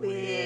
We're 0.00 0.37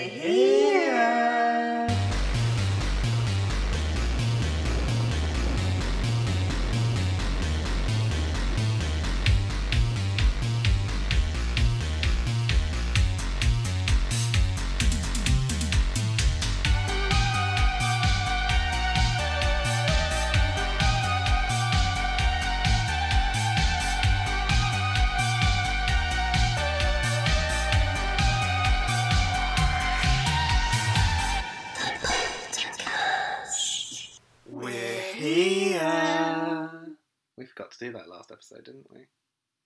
didn't 38.60 38.86
we? 38.92 39.06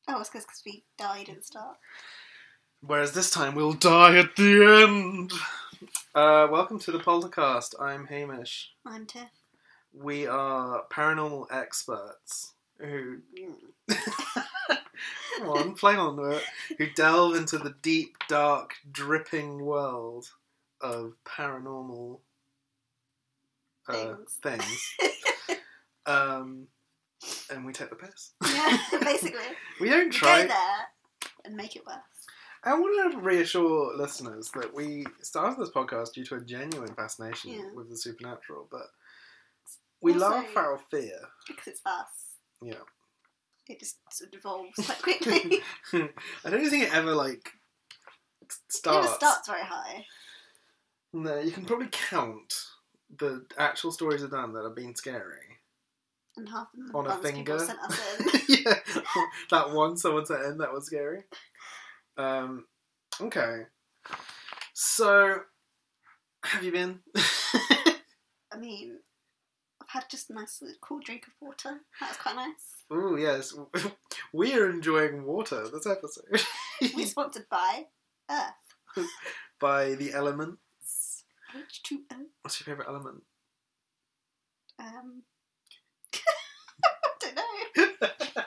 Oh, 0.09 0.21
it's 0.21 0.31
because 0.31 0.47
we 0.65 0.85
died 0.99 1.29
at 1.29 1.37
the 1.39 1.43
start. 1.43 1.77
Whereas 2.81 3.13
this 3.13 3.31
time 3.31 3.55
we'll 3.55 3.73
die 3.73 4.19
at 4.19 4.37
the 4.37 4.85
end. 4.87 5.33
Uh, 6.15 6.47
welcome 6.51 6.79
to 6.81 6.93
the 6.93 6.99
Poltercast. 6.99 7.75
I'm 7.81 8.07
Hamish. 8.07 8.71
I'm 8.87 9.07
Tiff. 9.07 9.29
We 9.93 10.27
are 10.27 10.85
paranormal 10.93 11.47
experts 11.51 12.53
who. 12.79 13.19
Come 15.39 15.49
on, 15.49 15.75
play 15.75 15.95
on 15.97 16.33
it. 16.33 16.43
Who 16.79 16.87
delve 16.95 17.37
into 17.37 17.59
the 17.59 17.75
deep, 17.83 18.17
dark, 18.29 18.75
dripping 18.91 19.65
world 19.65 20.31
of 20.81 21.15
paranormal 21.27 22.21
uh, 23.89 23.93
Things. 23.93 24.39
things. 24.43 24.95
um, 26.07 26.69
and 27.51 27.65
we 27.65 27.73
take 27.73 27.91
the 27.91 27.97
piss. 27.97 28.33
yeah, 28.55 28.79
basically. 29.01 29.41
We 29.81 29.89
don't 29.91 30.11
try. 30.13 30.43
Go 30.43 30.49
there 30.49 30.87
and 31.45 31.55
make 31.57 31.77
it 31.77 31.87
worse. 31.87 31.97
I 32.65 32.75
want 32.75 33.13
to 33.13 33.19
reassure 33.21 33.97
listeners 33.97 34.51
that 34.55 34.75
we 34.75 35.05
started 35.23 35.61
this 35.61 35.71
podcast 35.71 36.15
due 36.15 36.25
to 36.25 36.35
a 36.37 36.41
genuine 36.41 36.95
fascination 36.95 37.53
Yeah. 37.53 37.71
with 37.75 37.89
the 37.89 37.97
supernatural, 37.97 38.67
but 38.71 38.87
we 40.01 40.15
Also- 40.15 40.29
laugh 40.31 40.57
our 40.57 40.81
fear. 40.91 41.19
Because 41.47 41.67
it's 41.69 41.81
us. 41.87 42.09
Yeah. 42.61 42.75
It 43.69 43.79
just 43.81 43.99
sort 44.13 44.33
of 44.33 44.39
evolves 44.41 44.75
quite 44.77 45.03
quickly. 45.03 45.61
I 46.45 46.51
don't 46.51 46.69
think 46.71 46.85
it 46.85 46.95
ever 46.95 47.15
like 47.15 47.51
it 48.43 48.53
starts. 48.69 49.07
never 49.07 49.17
starts 49.17 49.49
very 49.49 49.63
high. 49.63 50.07
No, 51.13 51.39
you 51.41 51.51
can 51.51 51.65
probably 51.65 51.89
count 51.91 52.53
the 53.19 53.45
actual 53.59 53.91
stories 53.93 54.23
I've 54.23 54.31
done 54.31 54.53
that 54.55 54.65
have 54.65 54.75
been 54.77 54.95
scary. 54.95 55.56
And 56.37 56.49
half 56.49 56.69
of 56.75 56.87
them 56.87 56.95
On 56.95 57.07
a 57.07 57.17
finger. 57.17 57.59
sent 57.59 57.79
us 57.81 58.21
in. 58.21 58.41
yeah, 58.67 58.75
that 59.51 59.71
one 59.73 59.97
someone 59.97 60.27
sent 60.27 60.43
in 60.45 60.59
that 60.59 60.73
was 60.73 60.87
scary. 60.87 61.23
Um, 62.19 62.67
okay, 63.21 63.63
so 64.75 65.41
have 66.45 66.63
you 66.63 66.73
been? 66.73 67.01
I 67.17 68.59
mean, 68.59 68.99
I've 69.83 69.89
had 69.89 70.05
just 70.11 70.29
a 70.31 70.35
nice 70.35 70.63
cool 70.83 71.01
drink 71.05 71.27
of 71.27 71.33
water. 71.41 71.81
That 72.01 72.09
was 72.11 72.19
quite 72.19 72.37
nice. 72.37 72.85
Oh 72.91 73.17
yes, 73.17 73.55
we 74.33 74.53
are 74.55 74.69
enjoying 74.71 75.25
water 75.25 75.67
this 75.73 75.87
episode 75.87 76.43
We're 76.95 77.07
sponsored 77.07 77.49
by 77.51 77.87
Earth. 78.31 79.07
by 79.59 79.95
the 79.95 80.13
elements. 80.13 81.25
H2O. 81.55 82.17
What's 82.43 82.61
your 82.61 82.67
favorite 82.67 82.89
element? 82.89 83.23
Um, 84.79 85.23
I 86.85 86.89
don't 87.21 87.35
know. 87.35 88.43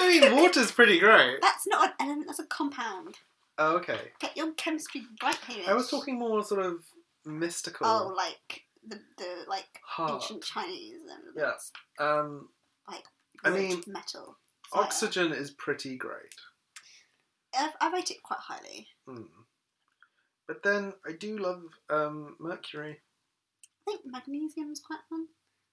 I 0.00 0.08
mean, 0.08 0.36
water's 0.36 0.72
pretty 0.72 0.98
great. 0.98 1.40
That's 1.40 1.66
not 1.66 1.88
an 1.90 1.94
element, 2.00 2.26
that's 2.26 2.38
a 2.38 2.46
compound. 2.46 3.16
Oh, 3.58 3.76
okay. 3.76 3.98
Get 4.20 4.36
your 4.36 4.52
chemistry 4.52 5.02
right 5.22 5.38
here. 5.46 5.64
I 5.68 5.74
was 5.74 5.90
talking 5.90 6.18
more 6.18 6.42
sort 6.42 6.64
of 6.64 6.82
mystical. 7.26 7.86
Oh, 7.86 8.14
like 8.16 8.62
the, 8.86 8.98
the 9.18 9.44
like 9.46 9.80
heart. 9.84 10.22
ancient 10.22 10.42
Chinese 10.42 11.00
and 11.10 11.34
Yeah. 11.36 11.52
Um, 12.04 12.48
I 13.44 13.50
mean, 13.50 13.82
metal. 13.86 14.36
fire. 14.70 14.82
oxygen 14.84 15.32
is 15.32 15.50
pretty 15.50 15.96
great. 15.96 16.34
I, 17.54 17.70
I 17.80 17.90
rate 17.92 18.10
it 18.10 18.22
quite 18.22 18.40
highly. 18.40 18.88
Hmm. 19.06 19.22
But 20.46 20.62
then 20.62 20.92
I 21.06 21.12
do 21.12 21.38
love 21.38 21.62
um, 21.90 22.36
mercury. 22.38 23.00
I 23.86 23.92
think 23.92 24.00
magnesium 24.04 24.70
is 24.72 24.80
quite 24.80 25.00
fun. 25.08 25.26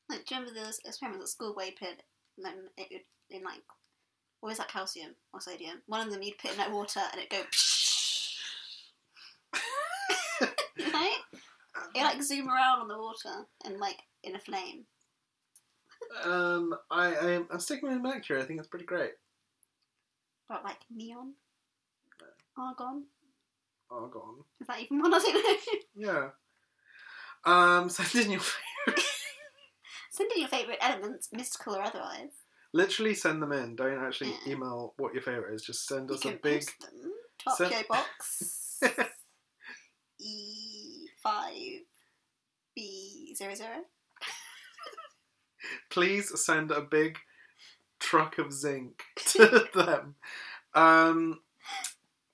Like, 0.09 0.25
do 0.25 0.35
you 0.35 0.41
remember 0.41 0.59
those 0.59 0.79
experiments 0.85 1.23
at 1.25 1.29
school 1.29 1.53
where 1.53 1.65
you 1.67 1.71
put 1.77 2.03
then 2.37 2.69
it 2.77 2.87
would 2.91 3.01
in 3.35 3.43
like 3.43 3.61
what 4.41 4.51
is 4.51 4.57
that 4.57 4.69
calcium 4.69 5.15
or 5.33 5.41
sodium? 5.41 5.81
One 5.87 6.05
of 6.05 6.13
them 6.13 6.21
you'd 6.21 6.37
put 6.37 6.51
in 6.51 6.57
that 6.57 6.71
water 6.71 7.01
and 7.11 7.21
it'd 7.21 7.29
go. 7.29 7.41
right? 10.93 11.19
It 11.95 12.03
like 12.03 12.21
zoom 12.21 12.49
around 12.49 12.81
on 12.81 12.87
the 12.87 12.97
water 12.97 13.45
and 13.65 13.79
like 13.79 13.97
in 14.23 14.35
a 14.35 14.39
flame. 14.39 14.85
Um, 16.23 16.75
I, 16.91 17.15
I 17.15 17.31
am, 17.31 17.47
I'm 17.51 17.59
sticking 17.59 17.89
with 17.89 18.01
mercury. 18.01 18.41
I 18.41 18.45
think 18.45 18.59
it's 18.59 18.67
pretty 18.67 18.85
great. 18.85 19.11
But 20.47 20.63
like 20.63 20.77
neon, 20.93 21.33
argon. 22.57 23.05
Argon. 23.89 24.43
Is 24.61 24.67
that 24.67 24.81
even 24.81 25.01
one? 25.01 25.13
I 25.13 25.19
don't 25.19 25.33
know. 25.33 25.79
Yeah. 25.95 26.29
Um, 27.45 27.89
send 27.89 28.25
in 28.25 28.31
your 28.31 28.41
favorite. 28.41 29.03
Send 30.09 30.31
in 30.31 30.41
your 30.41 30.49
favourite 30.49 30.79
elements, 30.81 31.29
mystical 31.31 31.75
or 31.75 31.83
otherwise. 31.83 32.31
Literally 32.77 33.13
send 33.13 33.41
them 33.41 33.51
in. 33.51 33.75
Don't 33.75 34.03
actually 34.03 34.31
Yeah. 34.45 34.53
email 34.53 34.93
what 34.97 35.13
your 35.13 35.23
favorite 35.23 35.53
is. 35.55 35.63
Just 35.63 35.87
send 35.87 36.09
You 36.09 36.15
us 36.15 36.21
a 36.25 36.29
can 36.29 36.39
big. 36.41 36.61
post 36.61 36.79
them 36.79 37.11
to 37.39 37.49
our 37.49 37.55
Send- 37.57 37.71
PO 37.73 37.83
box 37.89 38.79
E 40.19 41.07
five 41.21 41.81
B 42.75 43.35
zero 43.37 43.53
zero. 43.55 43.83
Please 45.89 46.31
send 46.43 46.71
a 46.71 46.81
big 46.81 47.17
truck 47.99 48.37
of 48.37 48.51
zinc 48.53 49.03
to 49.17 49.67
them. 49.73 50.15
Um, 50.73 51.41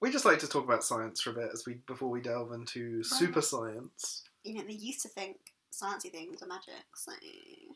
we 0.02 0.12
just 0.12 0.26
like 0.26 0.40
to 0.40 0.48
talk 0.48 0.66
about 0.66 0.84
science 0.84 1.22
for 1.22 1.32
a 1.32 1.34
bit 1.34 1.50
as 1.54 1.64
we 1.66 1.76
before 1.88 2.10
we 2.10 2.22
delve 2.22 2.52
into 2.54 3.04
super 3.04 3.42
science. 3.42 4.24
You 4.44 4.56
know, 4.56 4.64
they 4.68 4.74
used 4.74 5.02
to 5.04 5.10
think 5.10 5.38
sciencey 5.72 6.12
things 6.12 6.42
are 6.44 6.48
magic, 6.48 6.84
so 6.96 7.12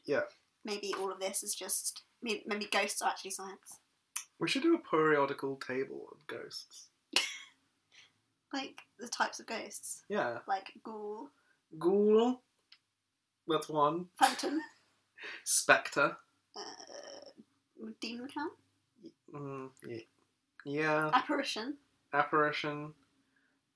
Yeah. 0.06 0.22
Maybe 0.68 0.94
all 1.00 1.10
of 1.12 1.20
this 1.20 1.42
is 1.42 1.56
just 1.56 2.04
maybe, 2.22 2.44
ghosts 2.72 3.02
are 3.02 3.10
actually 3.10 3.32
science. 3.32 3.80
We 4.40 4.48
should 4.48 4.62
do 4.62 4.76
a 4.76 4.90
periodical 4.90 5.56
table 5.56 6.08
of 6.12 6.28
ghosts. 6.28 6.90
Like 8.54 8.80
the 8.98 9.10
types 9.10 9.42
of 9.42 9.46
ghosts, 9.46 10.04
Yeah, 10.08 10.38
like 10.48 10.72
ghoul, 10.82 11.28
ghoul. 11.78 12.42
That's 13.46 13.68
one. 13.68 14.06
phantom, 14.18 14.62
Spectre. 15.44 16.16
uh, 16.56 16.62
demon 18.02 18.30
count, 18.34 18.54
Mm, 19.36 19.70
yeah. 19.86 19.98
yeah. 20.66 21.10
apparition. 21.14 21.76
Apparition. 22.14 22.94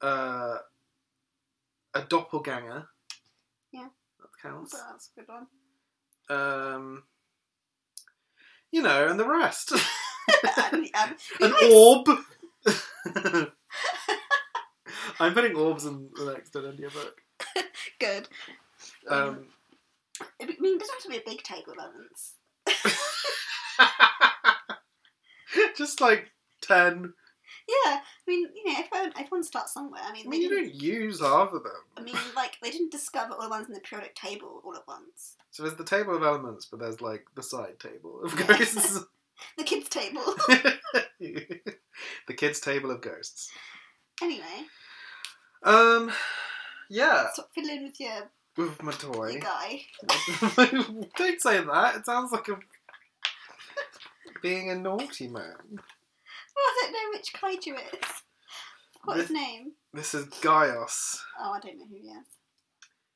Uh, 0.02 0.60
a 1.94 2.02
doppelganger. 2.08 2.88
Yeah. 3.74 3.90
That 4.20 4.30
counts. 4.42 4.72
That's 4.72 5.10
a 5.18 5.20
good 5.20 5.28
one. 5.28 5.48
Um, 6.32 7.04
you 8.72 8.82
know, 8.82 9.08
and 9.08 9.20
the 9.20 9.28
rest. 9.28 9.74
um, 10.72 10.88
An 11.42 11.54
orb. 11.72 12.08
I'm 15.20 15.34
putting 15.34 15.56
orbs 15.56 15.86
in 15.86 16.10
the 16.14 16.32
next 16.32 16.56
your 16.80 16.90
book. 16.92 17.22
Good. 18.00 18.30
Um, 19.10 19.48
I 20.40 20.46
mean, 20.46 20.76
it 20.76 20.80
doesn't 20.80 20.96
have 20.96 21.04
to 21.04 21.10
be 21.10 21.18
a 21.18 21.22
big 21.26 21.44
table 21.44 21.74
of 21.74 21.80
elements. 21.80 22.36
just 25.78 26.00
like 26.00 26.32
ten. 26.62 27.14
Yeah, 27.68 28.00
I 28.00 28.02
mean, 28.28 28.48
you 28.56 28.66
know, 28.72 28.80
everyone, 28.80 29.14
everyone 29.18 29.44
starts 29.44 29.74
somewhere. 29.74 30.02
I 30.04 30.12
mean, 30.12 30.28
I 30.28 30.30
mean, 30.30 30.42
you 30.42 30.50
don't 30.50 30.74
use 30.74 31.22
half 31.22 31.54
of 31.54 31.64
them. 31.64 31.72
I 31.98 32.02
mean, 32.02 32.16
like 32.36 32.58
they 32.62 32.72
didn't 32.72 32.92
discover 32.92 33.34
all 33.34 33.42
the 33.44 33.50
ones 33.50 33.68
in 33.68 33.74
the 33.74 33.80
periodic 33.80 34.16
table 34.16 34.62
all 34.66 34.76
at 34.76 34.88
once. 34.88 35.36
So 35.52 35.64
there's 35.64 35.76
the 35.78 35.84
table 35.84 36.16
of 36.16 36.24
elements, 36.24 36.66
but 36.66 36.80
there's 36.80 37.02
like 37.02 37.26
the 37.36 37.44
side 37.44 37.80
table 37.80 38.22
of 38.24 38.36
ghosts. 38.36 39.00
The 39.58 39.64
kids' 39.64 39.90
table. 39.90 40.22
the 41.20 42.34
kids' 42.36 42.60
table 42.60 42.92
of 42.92 43.02
ghosts. 43.02 43.50
anyway, 44.22 44.66
Um, 45.64 46.12
yeah, 46.92 47.28
stop 47.34 47.50
fiddling 47.56 47.84
with 47.86 48.00
your, 48.00 48.30
with 48.56 48.84
my 48.84 48.92
your 48.92 49.14
toy. 49.14 49.40
guy. 49.40 49.82
Don't 51.18 51.42
say 51.42 51.60
that. 51.64 51.96
It 51.96 52.06
sounds 52.06 52.32
like 52.32 52.50
a 52.50 52.60
being 54.42 54.70
a 54.70 54.76
naughty 54.76 55.28
man. 55.28 55.80
Well, 56.56 56.66
I 56.66 56.80
don't 56.82 56.94
know 56.94 57.18
which 57.18 57.34
kaiju 57.34 57.80
it 57.80 58.04
is. 58.04 58.10
What 59.04 59.18
This- 59.18 59.28
his 59.28 59.36
name? 59.36 59.72
This 59.94 60.14
is 60.14 60.26
Gyaos. 60.28 61.18
Oh, 61.40 61.52
I 61.54 61.60
don't 61.60 61.78
know 61.80 61.86
who 61.90 61.96
he 61.96 62.10
is. 62.10 62.26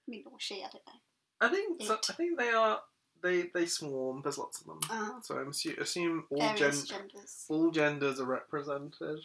I 0.07 0.11
mean, 0.11 0.23
or 0.31 0.39
she, 0.39 0.55
I 0.63 0.67
don't 0.71 0.85
know. 0.85 0.93
I 1.41 1.49
think 1.49 1.81
so, 1.83 1.99
I 2.09 2.13
think 2.13 2.37
they 2.39 2.49
are 2.49 2.81
they 3.21 3.43
they 3.53 3.65
swarm. 3.65 4.21
There's 4.23 4.37
lots 4.37 4.61
of 4.61 4.67
them. 4.67 4.79
Oh, 4.89 5.19
So 5.23 5.37
I'm 5.37 5.51
assu- 5.51 5.77
assume 5.79 6.25
all 6.31 6.53
gen- 6.55 6.85
genders. 6.85 7.45
all 7.49 7.71
genders 7.71 8.19
are 8.19 8.25
represented. 8.25 9.19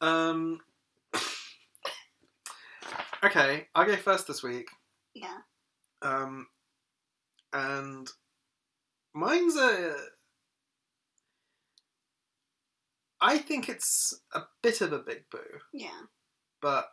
Um. 0.00 0.60
Okay, 3.24 3.66
I'll 3.74 3.86
go 3.86 3.96
first 3.96 4.26
this 4.26 4.42
week. 4.42 4.68
Yeah. 5.14 5.38
Um, 6.02 6.46
and 7.52 8.08
mine's 9.14 9.56
a. 9.56 9.96
I 13.26 13.38
think 13.38 13.68
it's 13.68 14.20
a 14.32 14.42
bit 14.62 14.80
of 14.80 14.92
a 14.92 15.00
big 15.00 15.24
boo, 15.30 15.38
Yeah. 15.72 16.02
but 16.62 16.92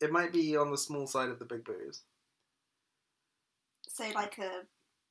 it 0.00 0.12
might 0.12 0.32
be 0.32 0.56
on 0.56 0.70
the 0.70 0.78
small 0.78 1.08
side 1.08 1.28
of 1.28 1.40
the 1.40 1.44
big 1.44 1.64
boos. 1.64 2.02
So, 3.88 4.04
like 4.14 4.38
a. 4.38 4.62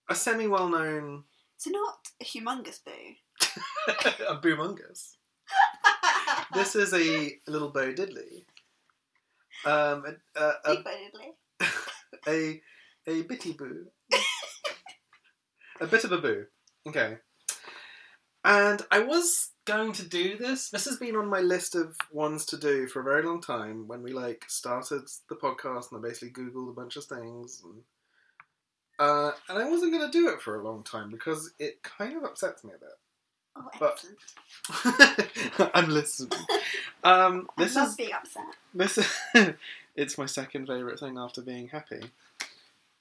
A 0.08 0.16
semi 0.16 0.48
well 0.48 0.70
known. 0.70 1.26
So, 1.58 1.72
not 1.72 2.08
a 2.22 2.24
humongous 2.24 2.80
boo. 2.86 3.16
a 4.30 4.38
boomungus. 4.40 5.18
This 6.54 6.76
is 6.76 6.94
a 6.94 7.38
little 7.48 7.70
Bo 7.70 7.92
Diddley. 7.94 8.46
Um, 9.66 10.06
a, 10.36 10.40
a, 10.40 10.54
a, 10.64 10.76
Big 10.76 11.68
a, 12.28 12.62
a 13.08 13.22
bitty 13.24 13.54
boo. 13.54 13.88
a 15.82 15.88
bit 15.88 16.04
of 16.06 16.12
a 16.14 16.18
boo. 16.20 16.46
Okay. 16.88 17.18
And 18.44 18.82
I 18.92 19.00
was 19.00 19.50
going 19.66 19.92
to 19.94 20.08
do 20.08 20.38
this. 20.38 20.70
This 20.70 20.86
has 20.86 20.98
been 20.98 21.16
on 21.16 21.28
my 21.28 21.42
list 21.42 21.76
of 21.76 21.96
ones 22.12 22.46
to 22.48 22.58
do 22.58 22.88
for 22.88 23.02
a 23.02 23.04
very 23.04 23.24
long 23.24 23.42
time. 23.42 23.88
When 23.88 24.02
we 24.04 24.12
like 24.14 24.46
started 24.48 25.04
the 25.30 25.36
podcast, 25.36 25.92
and 25.92 26.00
I 26.04 26.08
basically 26.08 26.30
googled 26.44 26.70
a 26.70 26.74
bunch 26.74 26.96
of 26.96 27.06
things, 27.06 27.62
and 27.64 27.82
uh, 29.00 29.32
and 29.50 29.58
I 29.58 29.70
wasn't 29.70 29.92
going 29.92 30.10
to 30.10 30.18
do 30.18 30.30
it 30.30 30.42
for 30.42 30.56
a 30.56 30.64
long 30.64 30.84
time 30.84 31.10
because 31.12 31.52
it 31.60 31.84
kind 31.84 32.16
of 32.16 32.24
upsets 32.24 32.64
me 32.64 32.72
a 32.76 32.80
bit. 32.80 32.98
Oh, 33.58 33.70
But- 33.80 35.72
I'm 35.76 35.90
listening. 35.90 36.40
Um, 37.04 37.48
this 37.56 37.76
I 37.78 37.82
love 37.82 37.90
is 37.90 37.96
being 37.98 38.14
upset. 38.14 38.44
this. 38.74 38.98
Is, 38.98 39.54
it's 39.96 40.18
my 40.18 40.26
second 40.26 40.66
favorite 40.66 41.00
thing 41.00 41.20
after 41.20 41.40
being 41.44 41.68
happy. 41.68 42.02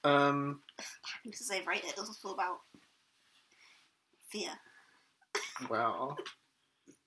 Um, 0.03 0.59
Happiness 1.01 1.41
is 1.41 1.49
overrated. 1.49 1.89
It's 1.89 1.99
also 2.07 2.35
about 2.35 2.59
fear. 4.29 4.51
wow, 5.71 6.15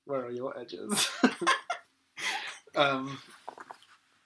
where 0.09 0.25
are 0.27 0.31
your 0.31 0.59
edges? 0.59 1.09
um, 2.77 3.19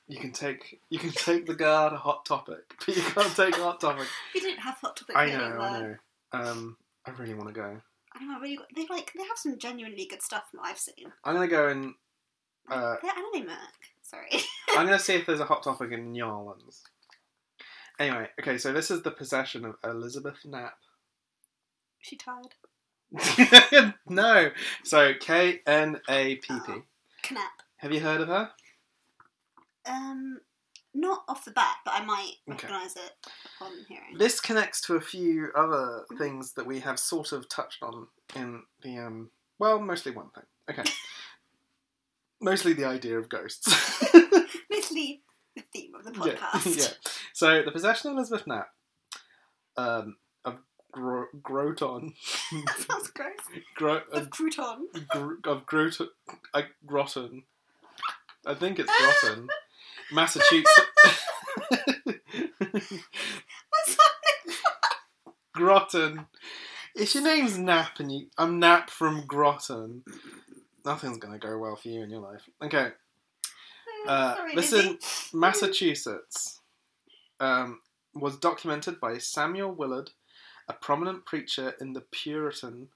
you 0.09 0.19
can 0.19 0.33
take 0.33 0.81
you 0.91 0.99
can 0.99 1.11
take 1.11 1.47
the 1.47 1.55
guard 1.55 1.93
a 1.93 1.97
hot 1.97 2.25
topic, 2.25 2.75
but 2.87 2.97
you 2.97 3.03
can't 3.03 3.37
take 3.37 3.57
hot 3.57 3.81
topic. 3.81 4.07
We 4.35 4.41
didn't 4.41 4.61
have 4.61 4.77
hot 4.77 4.97
topic. 4.97 5.17
I 5.17 5.27
know, 5.27 5.59
I 5.61 5.81
know. 5.81 5.97
Um, 6.33 6.77
I 7.07 7.11
really 7.11 7.35
want 7.35 7.49
to 7.49 7.55
go. 7.55 7.81
I 8.15 8.19
don't 8.19 8.29
know. 8.29 8.41
Really, 8.41 8.57
good- 8.57 8.67
they 8.77 8.87
like 8.89 9.13
they 9.15 9.25
have 9.25 9.37
some 9.37 9.59
genuinely 9.59 10.07
good 10.07 10.23
stuff 10.23 10.45
from 10.51 10.61
what 10.61 10.71
I've 10.71 10.79
seen. 10.79 11.13
I'm 11.25 11.35
gonna 11.35 11.49
go 11.49 11.69
and 11.69 11.95
uh, 12.71 12.97
They're 13.03 13.11
anime 13.11 13.49
merc. 13.49 13.59
Sorry. 14.03 14.29
I'm 14.77 14.87
going 14.87 14.99
to 14.99 15.05
see 15.05 15.15
if 15.15 15.27
there's 15.27 15.41
a 15.41 15.45
hot 15.45 15.63
topic 15.63 15.91
in 15.93 16.13
New 16.13 16.25
Orleans. 16.25 16.83
Anyway, 17.99 18.29
okay, 18.41 18.59
so 18.59 18.73
this 18.73 18.91
is 18.91 19.03
the 19.03 19.11
possession 19.11 19.65
of 19.65 19.77
Elizabeth 19.85 20.39
Knapp. 20.45 20.79
she 22.01 22.17
tired. 22.17 22.55
no, 24.09 24.51
so 24.85 25.13
K 25.21 25.61
N 25.67 26.01
A 26.09 26.37
P 26.37 26.55
P. 26.67 26.73
Knap. 27.25 27.39
Have 27.77 27.93
you 27.93 28.01
heard 28.01 28.21
of 28.21 28.29
her? 28.29 28.51
Um, 29.87 30.41
not 30.95 31.25
off 31.29 31.45
the 31.45 31.51
bat, 31.51 31.77
but 31.85 31.95
I 31.95 32.05
might 32.05 32.35
Okay. 32.51 32.67
recognise 32.69 32.97
it 32.97 33.13
upon 33.57 33.73
hearing. 33.89 34.17
This 34.19 34.41
connects 34.41 34.81
to 34.83 34.97
a 34.97 35.01
few 35.01 35.49
other 35.57 36.05
things 36.19 36.53
that 36.55 36.67
we 36.67 36.81
have 36.81 36.99
sort 36.99 37.33
of 37.33 37.49
touched 37.49 37.83
on 37.83 38.07
in 38.37 38.63
the 38.83 38.99
um. 38.99 39.31
Well, 39.59 39.79
mostly 39.81 40.13
one 40.13 40.31
thing. 40.31 40.45
Okay. 40.71 40.91
mostly 42.41 42.73
the 42.73 42.85
idea 42.85 43.19
of 43.19 43.29
ghosts. 43.29 43.69
Mostly 44.71 45.23
the 45.55 45.63
theme 45.73 45.95
of 45.95 46.05
the 46.05 46.11
podcast. 46.13 46.77
yeah. 46.79 47.11
So 47.35 47.63
the 47.63 47.71
possession 47.71 48.11
of 48.11 48.17
Elizabeth 48.17 48.47
Knapp, 48.47 48.69
um, 49.77 50.17
Gro- 50.93 51.27
Groton, 51.43 52.13
Sounds 52.77 53.11
gross. 53.11 53.33
Gro- 53.75 54.03
Of 54.13 54.29
crouton. 54.31 54.83
Gr- 55.09 55.49
of 55.49 55.65
Groton, 55.67 56.09
uh, 56.53 56.63
Groton. 56.87 57.45
I 58.47 58.55
think 58.55 58.79
it's 58.79 58.91
Groton, 59.23 59.49
Massachusetts. 60.13 60.81
What's 63.71 63.97
that? 63.97 64.53
Groton. 65.53 66.27
If 66.95 67.15
your 67.15 67.25
name's 67.25 67.57
Nap 67.59 67.99
and 68.01 68.13
you, 68.13 68.27
I'm 68.37 68.59
Nap 68.59 68.91
from 68.91 69.25
Groton. 69.27 70.03
Nothing's 70.85 71.19
gonna 71.19 71.39
go 71.39 71.57
well 71.59 71.77
for 71.77 71.89
you 71.89 72.03
in 72.03 72.11
your 72.11 72.21
life. 72.21 72.43
Okay, 72.63 72.89
Uh, 74.07 74.35
Sorry, 74.37 74.57
Lizzie. 74.57 74.77
is 74.77 75.31
Massachusetts. 75.33 76.61
Um, 77.41 77.81
was 78.15 78.37
documented 78.37 79.01
by 79.01 79.17
Samuel 79.19 79.73
Willard, 79.73 80.11
a 80.69 80.73
prominent 80.73 81.25
preacher 81.27 81.75
in 81.81 81.93
the 81.93 82.01
Puritan 82.13 82.89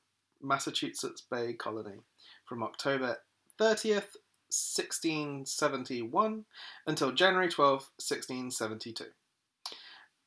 Massachusetts 0.42 1.22
Bay 1.30 1.52
Colony, 1.54 2.00
from 2.44 2.62
October 2.62 3.18
30th, 3.58 4.16
1671, 4.48 6.44
until 6.86 7.12
January 7.12 7.48
12th, 7.48 7.88
1672. 7.98 9.04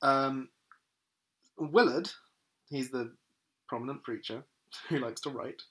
Um, 0.01 0.49
Willard, 1.57 2.09
he's 2.69 2.89
the 2.91 3.11
prominent 3.67 4.03
preacher 4.03 4.43
who 4.89 4.99
likes 4.99 5.21
to 5.21 5.29
write, 5.29 5.61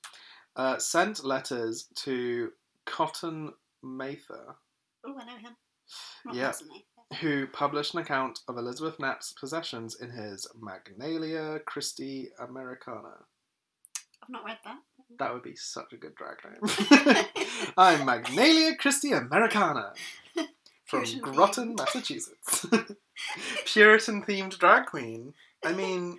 uh, 0.57 0.79
sent 0.79 1.25
letters 1.25 1.89
to 1.97 2.53
Cotton 2.85 3.53
Mather, 3.83 4.57
Oh, 5.07 5.17
I 5.19 5.25
know 5.25 5.37
him. 5.37 5.57
Not 6.25 6.35
Yeah. 6.35 6.47
personally. 6.49 6.85
Who 7.21 7.47
published 7.47 7.95
an 7.95 8.01
account 8.01 8.41
of 8.49 8.59
Elizabeth 8.59 8.99
Knapp's 9.01 9.33
possessions 9.33 9.97
in 10.01 10.11
his 10.11 10.47
Magnalia 10.61 11.61
Christi 11.65 12.29
Americana. 12.39 13.15
I've 14.23 14.29
not 14.29 14.45
read 14.45 14.59
that. 14.65 14.77
That 15.19 15.33
would 15.33 15.43
be 15.43 15.57
such 15.57 15.93
a 15.95 15.97
good 15.97 16.15
drag 16.15 16.37
name. 16.45 17.25
I'm 17.79 18.05
Magnalia 18.05 18.77
Christi 18.77 19.13
Americana 19.13 19.95
from 20.85 21.03
Puritan 21.05 21.21
Groton, 21.21 21.69
themed. 21.71 21.79
Massachusetts. 21.79 22.67
Puritan 23.65 24.23
themed 24.23 24.59
drag 24.59 24.87
queen. 24.87 25.33
I 25.65 25.73
mean, 25.73 26.19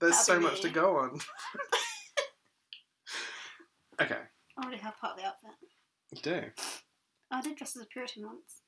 there's 0.00 0.12
That'd 0.26 0.26
so 0.26 0.40
much 0.40 0.62
to 0.62 0.70
go 0.70 0.96
on. 0.96 1.20
okay, 4.00 4.20
I 4.56 4.62
already 4.62 4.78
have 4.78 4.98
part 4.98 5.12
of 5.12 5.18
the 5.18 5.26
outfit. 5.26 5.50
you 6.12 6.22
do. 6.22 6.42
I 7.30 7.42
did 7.42 7.56
dress 7.56 7.76
as 7.76 7.82
a 7.82 7.86
Puritan 7.86 8.24
once. 8.24 8.59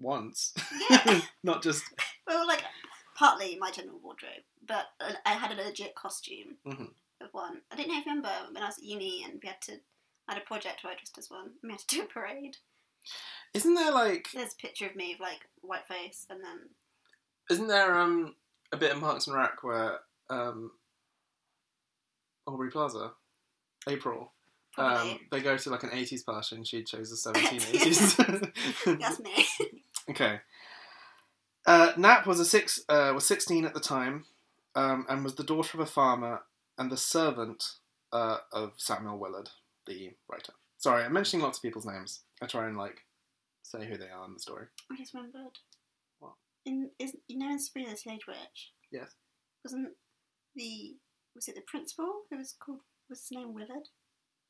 Once. 0.00 0.52
Yeah. 0.90 1.20
Not 1.42 1.62
just. 1.62 1.84
well, 2.26 2.46
like, 2.46 2.62
partly 3.16 3.56
my 3.58 3.70
general 3.70 3.98
wardrobe, 4.02 4.42
but 4.66 4.86
I 5.24 5.32
had 5.32 5.52
a 5.52 5.62
legit 5.62 5.94
costume 5.94 6.56
Mhm. 6.66 6.90
of 7.20 7.28
one. 7.32 7.62
I 7.70 7.76
don't 7.76 7.88
know 7.88 7.98
if 7.98 8.04
you 8.06 8.10
remember 8.12 8.30
when 8.52 8.62
I 8.62 8.66
was 8.66 8.78
at 8.78 8.84
uni 8.84 9.24
and 9.24 9.40
we 9.42 9.48
had 9.48 9.60
to. 9.62 9.72
I 10.28 10.34
had 10.34 10.42
a 10.42 10.44
project 10.44 10.82
where 10.82 10.92
I 10.92 10.96
dressed 10.96 11.16
as 11.18 11.30
one. 11.30 11.52
We 11.62 11.70
had 11.70 11.78
to 11.80 11.86
do 11.86 12.02
a 12.02 12.06
parade. 12.06 12.56
Isn't 13.54 13.74
there 13.74 13.92
like. 13.92 14.28
There's 14.34 14.52
a 14.52 14.56
picture 14.56 14.86
of 14.86 14.96
me 14.96 15.12
with 15.18 15.20
like 15.20 15.48
white 15.62 15.86
face, 15.86 16.26
and 16.28 16.42
then 16.42 16.68
Isn't 17.48 17.68
there 17.68 17.96
um 17.96 18.34
a 18.72 18.76
bit 18.76 18.92
of 18.92 19.00
Parks 19.00 19.28
and 19.28 19.36
Rec 19.36 19.62
where 19.62 20.00
um 20.28 20.72
Aubrey 22.46 22.70
Plaza, 22.70 23.12
April, 23.88 24.32
um 24.78 25.18
they 25.30 25.40
go 25.40 25.56
to 25.56 25.70
like 25.70 25.84
an 25.84 25.90
eighties 25.92 26.22
party 26.24 26.56
and 26.56 26.66
she 26.66 26.82
chose 26.82 27.10
the 27.10 27.16
seventeen 27.16 27.62
eighties. 27.72 28.16
that's 28.16 29.20
me. 29.20 29.46
okay. 30.10 30.40
Uh, 31.66 31.92
Knapp 31.96 32.26
was 32.26 32.38
a 32.38 32.44
six 32.44 32.80
uh, 32.88 33.12
was 33.14 33.26
sixteen 33.26 33.64
at 33.64 33.74
the 33.74 33.80
time, 33.80 34.24
um, 34.74 35.06
and 35.08 35.24
was 35.24 35.34
the 35.34 35.44
daughter 35.44 35.76
of 35.76 35.80
a 35.80 35.90
farmer 35.90 36.42
and 36.78 36.90
the 36.90 36.96
servant 36.96 37.64
uh, 38.12 38.38
of 38.52 38.74
Samuel 38.76 39.18
Willard, 39.18 39.50
the 39.86 40.12
writer. 40.28 40.52
Sorry, 40.78 41.04
I'm 41.04 41.12
mentioning 41.12 41.42
lots 41.44 41.58
of 41.58 41.62
people's 41.62 41.86
names. 41.86 42.20
I 42.40 42.46
try 42.46 42.66
and 42.68 42.76
like 42.76 43.04
say 43.62 43.86
who 43.86 43.96
they 43.96 44.08
are 44.08 44.24
in 44.26 44.34
the 44.34 44.40
story. 44.40 44.66
I 44.90 44.96
just 44.96 45.14
remembered. 45.14 45.58
What? 46.20 46.34
In 46.64 46.90
is 46.98 47.16
you 47.28 47.38
know 47.38 47.50
in 47.50 47.58
Sabrina 47.58 47.90
the 47.90 47.96
Teenage 47.96 48.26
Witch? 48.26 48.72
Yes. 48.92 49.14
Wasn't 49.64 49.88
the 50.54 50.96
was 51.34 51.48
it 51.48 51.56
the 51.56 51.62
principal 51.62 52.22
who 52.30 52.38
was 52.38 52.54
called 52.58 52.80
was 53.08 53.20
his 53.20 53.36
name 53.36 53.52
Willard? 53.54 53.88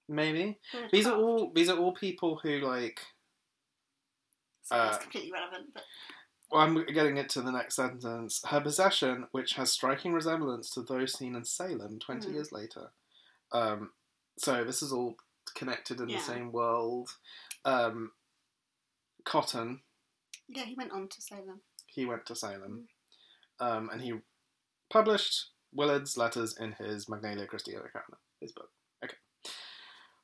Maybe 0.09 0.59
Willard 0.75 0.91
these 0.93 1.07
are 1.07 1.17
all 1.17 1.51
these 1.55 1.69
are 1.69 1.79
all 1.79 1.93
people 1.93 2.39
who 2.43 2.61
like 2.61 3.01
So 4.67 4.75
that's 4.77 4.97
uh, 4.97 5.01
completely 5.01 5.31
irrelevant, 5.31 5.67
but 5.75 5.85
Well, 6.51 6.61
I'm 6.61 6.85
getting 6.87 7.17
it 7.19 7.29
to 7.31 7.41
the 7.43 7.53
next 7.53 7.77
sentence. 7.77 8.43
Her 8.47 8.61
possession, 8.61 9.27
which 9.31 9.53
has 9.55 9.73
striking 9.73 10.13
resemblance 10.13 10.71
to 10.71 10.83
those 10.83 11.13
seen 11.17 11.35
in 11.37 11.45
Salem 11.45 11.99
20 12.01 12.29
Mhm. 12.29 12.35
years 12.35 12.51
later. 12.53 12.91
Um, 13.53 13.93
so 14.39 14.65
this 14.65 14.83
is 14.83 14.93
all 14.93 15.17
connected 15.55 16.01
in 16.01 16.09
Yeah. 16.09 16.19
the 16.19 16.25
same 16.25 16.51
world. 16.53 17.11
Um, 17.65 18.13
Cotton, 19.25 19.83
Yeah, 20.49 20.65
he 20.65 20.75
went 20.75 20.93
on 20.93 21.09
to 21.09 21.21
Salem. 21.23 21.63
he 21.87 22.05
went 22.05 22.27
to 22.27 22.35
Salem, 22.37 22.89
um, 23.61 23.89
and 23.91 24.01
he 24.03 24.21
published 24.91 25.51
Willard's 25.73 26.17
letters 26.17 26.57
in 26.57 26.73
his 26.73 27.09
Magnalia 27.09 27.47
Christiana, 27.47 27.89
his 28.41 28.53
book. 28.53 28.73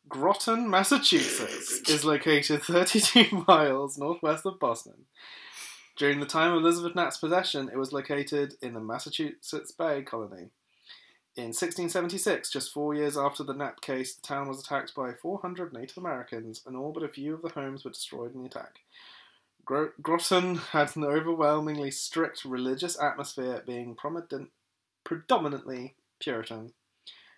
Groton, 0.09 0.69
Massachusetts, 0.69 1.89
is 1.89 2.05
located 2.05 2.63
32 2.63 3.45
miles 3.49 3.99
northwest 3.99 4.45
of 4.47 4.59
Boston. 4.59 5.07
During 5.97 6.21
the 6.21 6.27
time 6.27 6.53
of 6.53 6.63
Elizabeth 6.63 6.95
Knapp's 6.95 7.19
possession, 7.19 7.69
it 7.69 7.79
was 7.79 7.93
located 7.93 8.55
in 8.63 8.75
the 8.75 8.81
Massachusetts 8.81 9.73
Bay 9.73 10.03
Colony. 10.03 10.51
In 11.35 11.45
1676, 11.45 12.51
just 12.51 12.73
four 12.73 12.95
years 12.95 13.17
after 13.17 13.43
the 13.43 13.55
Knapp 13.55 13.81
case, 13.81 14.15
the 14.15 14.21
town 14.21 14.49
was 14.49 14.61
attacked 14.61 14.95
by 14.95 15.13
400 15.15 15.73
Native 15.73 15.97
Americans, 15.97 16.63
and 16.67 16.77
all 16.77 16.93
but 16.93 17.03
a 17.03 17.09
few 17.09 17.33
of 17.33 17.43
the 17.43 17.49
homes 17.49 17.85
were 17.85 17.91
destroyed 17.91 18.35
in 18.35 18.41
the 18.41 18.47
attack. 18.47 18.81
Gro- 19.65 19.93
Groton 20.03 20.57
had 20.57 20.95
an 20.97 21.05
overwhelmingly 21.05 21.91
strict 21.91 22.45
religious 22.45 23.01
atmosphere, 23.01 23.63
being 23.67 23.95
prominent, 23.95 24.51
predominantly 25.05 25.95
Puritan, 26.21 26.73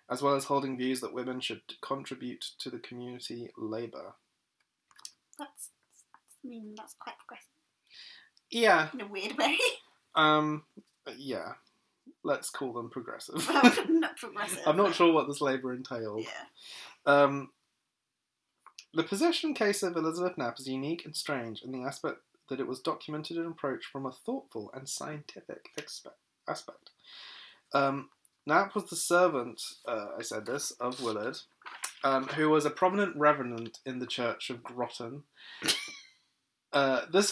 as 0.09 0.21
well 0.21 0.35
as 0.35 0.45
holding 0.45 0.77
views 0.77 1.01
that 1.01 1.13
women 1.13 1.39
should 1.39 1.61
contribute 1.81 2.41
to 2.59 2.69
the 2.69 2.79
community 2.79 3.49
labour. 3.57 4.13
That's, 5.39 5.69
I 6.43 6.47
mean, 6.47 6.73
that's 6.77 6.95
quite 6.99 7.17
progressive 7.17 7.47
Yeah, 8.51 8.89
in 8.93 9.01
a 9.01 9.07
weird 9.07 9.37
way. 9.37 9.57
um, 10.15 10.63
yeah. 11.17 11.53
Let's 12.23 12.49
call 12.49 12.73
them 12.73 12.89
progressive. 12.89 13.35
not 13.89 14.17
progressive. 14.17 14.61
I'm 14.65 14.77
not 14.77 14.95
sure 14.95 15.11
what 15.13 15.27
this 15.27 15.41
labour 15.41 15.73
entails. 15.73 16.25
Yeah. 16.25 17.11
Um, 17.23 17.49
the 18.93 19.03
possession 19.03 19.53
case 19.53 19.83
of 19.83 19.95
Elizabeth 19.95 20.37
Knapp 20.37 20.59
is 20.59 20.67
unique 20.67 21.05
and 21.05 21.15
strange 21.15 21.61
in 21.61 21.71
the 21.71 21.83
aspect 21.83 22.19
that 22.49 22.59
it 22.59 22.67
was 22.67 22.79
documented 22.79 23.37
and 23.37 23.47
approached 23.47 23.87
from 23.87 24.05
a 24.05 24.11
thoughtful 24.11 24.71
and 24.73 24.87
scientific 24.87 25.65
aspect. 26.47 26.91
Um, 27.73 28.09
Knapp 28.45 28.75
was 28.75 28.85
the 28.89 28.95
servant, 28.95 29.61
uh, 29.87 30.07
I 30.17 30.21
said 30.21 30.45
this, 30.45 30.71
of 30.71 31.01
Willard, 31.01 31.37
um, 32.03 32.27
who 32.27 32.49
was 32.49 32.65
a 32.65 32.69
prominent 32.69 33.15
reverend 33.15 33.79
in 33.85 33.99
the 33.99 34.05
Church 34.05 34.49
of 34.49 34.63
Groton. 34.63 35.23
Uh, 36.71 37.01
this 37.11 37.31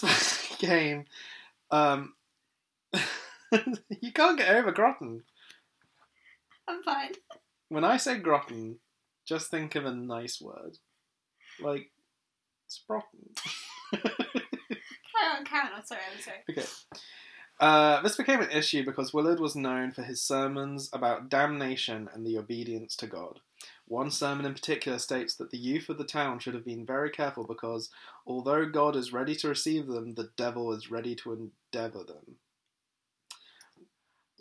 became. 0.59 1.05
Um, 1.71 2.13
you 2.93 4.11
can't 4.13 4.37
get 4.37 4.55
over 4.55 4.71
Groton. 4.71 5.23
I'm 6.67 6.83
fine. 6.83 7.13
When 7.69 7.83
I 7.83 7.97
say 7.97 8.19
Groton, 8.19 8.77
just 9.25 9.49
think 9.49 9.73
of 9.73 9.85
a 9.85 9.91
nice 9.91 10.39
word. 10.39 10.77
Like, 11.59 11.89
Sprotten. 12.69 13.35
I 13.93 13.97
on, 15.37 15.45
carry 15.45 15.67
on. 15.67 15.73
I'm 15.77 15.85
sorry, 15.85 16.01
I'm 16.13 16.21
sorry. 16.21 16.37
okay. 16.49 16.67
Uh, 17.59 18.01
this 18.01 18.17
became 18.17 18.41
an 18.41 18.51
issue 18.51 18.83
because 18.83 19.13
Willard 19.13 19.39
was 19.39 19.55
known 19.55 19.91
for 19.91 20.01
his 20.01 20.21
sermons 20.21 20.89
about 20.91 21.29
damnation 21.29 22.09
and 22.13 22.25
the 22.25 22.37
obedience 22.37 22.95
to 22.97 23.07
God. 23.07 23.39
One 23.87 24.11
sermon 24.11 24.45
in 24.45 24.53
particular 24.53 24.97
states 24.97 25.35
that 25.35 25.51
the 25.51 25.57
youth 25.57 25.89
of 25.89 25.97
the 25.97 26.03
town 26.03 26.39
should 26.39 26.55
have 26.55 26.65
been 26.65 26.85
very 26.85 27.09
careful 27.09 27.45
because, 27.45 27.89
although 28.25 28.65
God 28.65 28.95
is 28.95 29.13
ready 29.13 29.35
to 29.35 29.47
receive 29.47 29.87
them, 29.87 30.15
the 30.15 30.31
devil 30.35 30.71
is 30.73 30.91
ready 30.91 31.15
to 31.15 31.51
endeavour 31.73 32.03
them. 32.03 32.37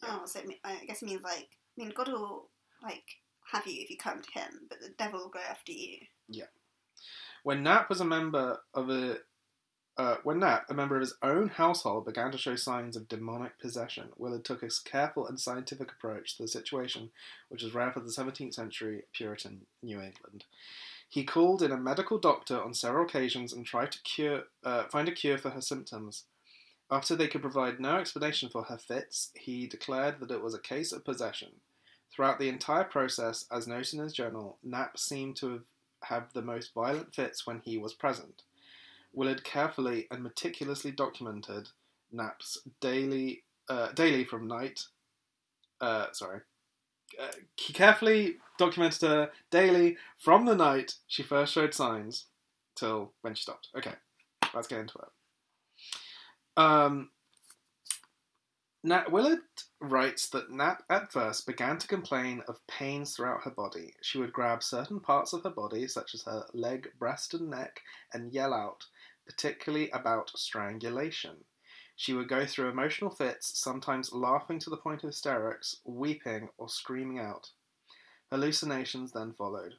Oh, 0.04 0.22
so 0.24 0.40
it 0.40 0.58
I 0.64 0.84
guess 0.86 1.02
it 1.02 1.06
means 1.06 1.22
like, 1.22 1.48
I 1.78 1.84
mean, 1.84 1.92
God 1.94 2.08
will 2.08 2.48
like 2.82 3.04
have 3.52 3.66
you 3.66 3.82
if 3.82 3.90
you 3.90 3.96
come 3.96 4.20
to 4.22 4.40
Him, 4.40 4.60
but 4.68 4.80
the 4.80 4.94
devil 4.98 5.20
will 5.20 5.28
go 5.28 5.40
after 5.48 5.72
you. 5.72 5.98
Yeah. 6.28 6.46
When 7.44 7.62
Knapp 7.62 7.88
was 7.88 8.00
a 8.00 8.04
member 8.04 8.58
of 8.74 8.90
a 8.90 9.18
uh, 9.98 10.16
when 10.22 10.38
Knapp, 10.38 10.70
a 10.70 10.74
member 10.74 10.96
of 10.96 11.02
his 11.02 11.14
own 11.22 11.48
household, 11.48 12.06
began 12.06 12.32
to 12.32 12.38
show 12.38 12.56
signs 12.56 12.96
of 12.96 13.08
demonic 13.08 13.58
possession, 13.60 14.08
Willard 14.16 14.44
took 14.44 14.62
a 14.62 14.68
careful 14.84 15.26
and 15.26 15.38
scientific 15.38 15.92
approach 15.92 16.36
to 16.36 16.44
the 16.44 16.48
situation, 16.48 17.10
which 17.48 17.62
was 17.62 17.74
rare 17.74 17.92
for 17.92 18.00
the 18.00 18.10
17th 18.10 18.54
century 18.54 19.02
Puritan 19.12 19.66
New 19.82 20.00
England. 20.00 20.44
He 21.08 21.24
called 21.24 21.62
in 21.62 21.72
a 21.72 21.76
medical 21.76 22.18
doctor 22.18 22.58
on 22.58 22.72
several 22.72 23.04
occasions 23.04 23.52
and 23.52 23.66
tried 23.66 23.92
to 23.92 24.02
cure, 24.02 24.44
uh, 24.64 24.84
find 24.84 25.08
a 25.08 25.12
cure 25.12 25.36
for 25.36 25.50
her 25.50 25.60
symptoms. 25.60 26.24
After 26.90 27.14
they 27.14 27.28
could 27.28 27.42
provide 27.42 27.78
no 27.78 27.96
explanation 27.96 28.48
for 28.48 28.64
her 28.64 28.78
fits, 28.78 29.30
he 29.34 29.66
declared 29.66 30.20
that 30.20 30.30
it 30.30 30.42
was 30.42 30.54
a 30.54 30.58
case 30.58 30.90
of 30.90 31.04
possession. 31.04 31.60
Throughout 32.10 32.38
the 32.38 32.48
entire 32.48 32.84
process, 32.84 33.44
as 33.52 33.66
noted 33.66 33.92
in 33.94 34.00
his 34.00 34.14
journal, 34.14 34.56
Knapp 34.62 34.98
seemed 34.98 35.36
to 35.36 35.50
have, 35.50 35.64
have 36.04 36.32
the 36.32 36.42
most 36.42 36.72
violent 36.72 37.14
fits 37.14 37.46
when 37.46 37.60
he 37.60 37.76
was 37.76 37.92
present. 37.92 38.42
Willard 39.12 39.44
carefully 39.44 40.06
and 40.10 40.22
meticulously 40.22 40.90
documented 40.90 41.68
Knapp's 42.10 42.58
daily, 42.80 43.44
uh, 43.68 43.92
daily 43.92 44.24
from 44.24 44.46
night. 44.46 44.80
Uh, 45.80 46.06
sorry. 46.12 46.40
Uh, 47.20 47.28
he 47.56 47.72
carefully 47.72 48.36
documented 48.58 49.02
her 49.02 49.30
daily 49.50 49.96
from 50.18 50.46
the 50.46 50.54
night 50.54 50.94
she 51.06 51.22
first 51.22 51.52
showed 51.52 51.74
signs 51.74 52.26
till 52.76 53.12
when 53.20 53.34
she 53.34 53.42
stopped. 53.42 53.68
Okay, 53.76 53.92
let's 54.54 54.68
get 54.68 54.80
into 54.80 54.98
it. 54.98 55.08
Um, 56.56 57.10
Nat 58.84 59.12
Willard 59.12 59.40
writes 59.80 60.28
that 60.30 60.50
Nat 60.50 60.82
at 60.90 61.12
first 61.12 61.46
began 61.46 61.78
to 61.78 61.86
complain 61.86 62.42
of 62.48 62.66
pains 62.66 63.14
throughout 63.14 63.44
her 63.44 63.50
body. 63.50 63.94
She 64.02 64.18
would 64.18 64.32
grab 64.32 64.62
certain 64.62 64.98
parts 64.98 65.32
of 65.32 65.44
her 65.44 65.50
body, 65.50 65.86
such 65.86 66.14
as 66.14 66.22
her 66.22 66.46
leg, 66.52 66.88
breast, 66.98 67.34
and 67.34 67.48
neck, 67.48 67.80
and 68.12 68.32
yell 68.32 68.52
out, 68.52 68.86
particularly 69.32 69.90
about 69.90 70.30
strangulation. 70.36 71.44
She 71.96 72.14
would 72.14 72.28
go 72.28 72.46
through 72.46 72.70
emotional 72.70 73.10
fits, 73.10 73.58
sometimes 73.58 74.12
laughing 74.12 74.58
to 74.60 74.70
the 74.70 74.76
point 74.76 75.02
of 75.02 75.08
hysterics, 75.08 75.76
weeping, 75.84 76.48
or 76.58 76.68
screaming 76.68 77.18
out. 77.18 77.50
Hallucinations 78.30 79.12
then 79.12 79.34
followed. 79.36 79.74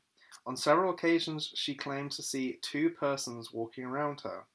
On 0.45 0.55
several 0.55 0.93
occasions, 0.93 1.51
she 1.55 1.75
claimed 1.75 2.11
to 2.11 2.23
see 2.23 2.59
two 2.61 2.89
persons 2.89 3.51
walking 3.53 3.85
around 3.85 4.21
her. 4.21 4.45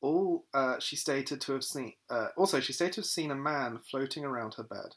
All 0.00 0.46
uh, 0.52 0.78
she 0.78 0.96
stated 0.96 1.40
to 1.42 1.52
have 1.52 1.64
seen. 1.64 1.94
Uh, 2.10 2.28
also, 2.36 2.60
she 2.60 2.72
stated 2.72 2.94
to 2.94 3.00
have 3.00 3.06
seen 3.06 3.30
a 3.30 3.36
man 3.36 3.80
floating 3.90 4.24
around 4.24 4.54
her 4.54 4.62
bed. 4.62 4.94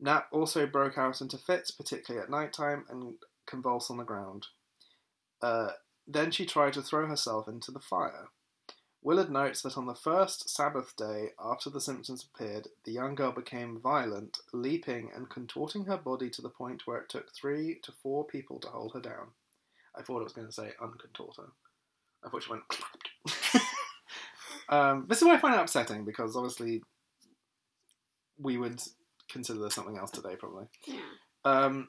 Knapp 0.00 0.28
also 0.32 0.66
broke 0.66 0.98
out 0.98 1.20
into 1.20 1.38
fits, 1.38 1.70
particularly 1.70 2.22
at 2.22 2.30
night 2.30 2.52
time, 2.52 2.84
and 2.88 3.14
convulsed 3.46 3.90
on 3.90 3.96
the 3.96 4.04
ground. 4.04 4.46
Uh, 5.40 5.70
then 6.08 6.30
she 6.30 6.46
tried 6.46 6.72
to 6.72 6.82
throw 6.82 7.06
herself 7.06 7.46
into 7.46 7.70
the 7.70 7.80
fire. 7.80 8.28
Willard 9.02 9.30
notes 9.30 9.62
that 9.62 9.76
on 9.78 9.86
the 9.86 9.94
first 9.94 10.48
Sabbath 10.50 10.96
day 10.96 11.30
after 11.38 11.70
the 11.70 11.80
symptoms 11.80 12.26
appeared, 12.34 12.68
the 12.84 12.92
young 12.92 13.14
girl 13.14 13.30
became 13.30 13.80
violent, 13.80 14.38
leaping 14.52 15.10
and 15.14 15.30
contorting 15.30 15.84
her 15.84 15.96
body 15.96 16.28
to 16.30 16.42
the 16.42 16.48
point 16.48 16.86
where 16.86 16.98
it 16.98 17.08
took 17.08 17.32
three 17.32 17.78
to 17.84 17.92
four 18.02 18.24
people 18.24 18.58
to 18.60 18.68
hold 18.68 18.94
her 18.94 19.00
down. 19.00 19.28
I 19.96 20.02
thought 20.02 20.20
it 20.20 20.24
was 20.24 20.32
going 20.32 20.48
to 20.48 20.52
say 20.52 20.72
uncontort 20.80 21.36
her. 21.36 21.52
I 22.24 22.28
thought 22.28 22.42
she 22.42 22.50
went. 22.50 22.64
um, 24.68 25.06
this 25.08 25.18
is 25.18 25.24
why 25.24 25.34
I 25.34 25.38
find 25.38 25.54
it 25.54 25.60
upsetting 25.60 26.04
because 26.04 26.34
obviously 26.34 26.82
we 28.38 28.56
would 28.56 28.82
consider 29.30 29.60
this 29.60 29.74
something 29.74 29.96
else 29.96 30.10
today, 30.10 30.36
probably. 30.36 30.66
Yeah. 30.86 31.00
Um, 31.44 31.88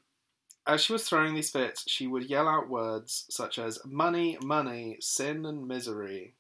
as 0.70 0.82
she 0.82 0.94
was 0.94 1.04
throwing 1.04 1.34
these 1.34 1.50
fits, 1.50 1.84
she 1.88 2.06
would 2.06 2.30
yell 2.30 2.48
out 2.48 2.70
words 2.70 3.26
such 3.32 3.58
as 3.58 3.80
money, 3.84 4.38
money, 4.44 4.98
sin, 5.02 5.44
and 5.44 5.68
misery. 5.68 6.36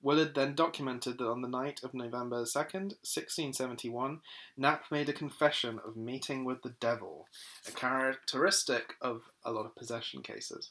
Willard 0.00 0.36
then 0.36 0.54
documented 0.54 1.18
that 1.18 1.26
on 1.26 1.42
the 1.42 1.48
night 1.48 1.80
of 1.82 1.94
November 1.94 2.44
2nd, 2.44 2.94
1671, 3.02 4.20
Knapp 4.56 4.84
made 4.92 5.08
a 5.08 5.12
confession 5.12 5.80
of 5.84 5.96
meeting 5.96 6.44
with 6.44 6.62
the 6.62 6.76
devil, 6.78 7.26
a 7.66 7.72
characteristic 7.72 8.92
of 9.00 9.22
a 9.44 9.50
lot 9.50 9.66
of 9.66 9.74
possession 9.74 10.22
cases. 10.22 10.70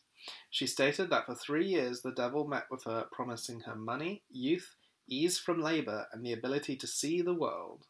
She 0.49 0.65
stated 0.65 1.09
that 1.09 1.25
for 1.25 1.35
three 1.35 1.67
years 1.67 2.01
the 2.01 2.13
devil 2.13 2.47
met 2.47 2.67
with 2.71 2.85
her, 2.85 3.07
promising 3.11 3.61
her 3.61 3.75
money, 3.75 4.21
youth, 4.29 4.75
ease 5.09 5.37
from 5.37 5.61
labour, 5.61 6.07
and 6.13 6.25
the 6.25 6.31
ability 6.31 6.77
to 6.77 6.87
see 6.87 7.21
the 7.21 7.33
world. 7.33 7.87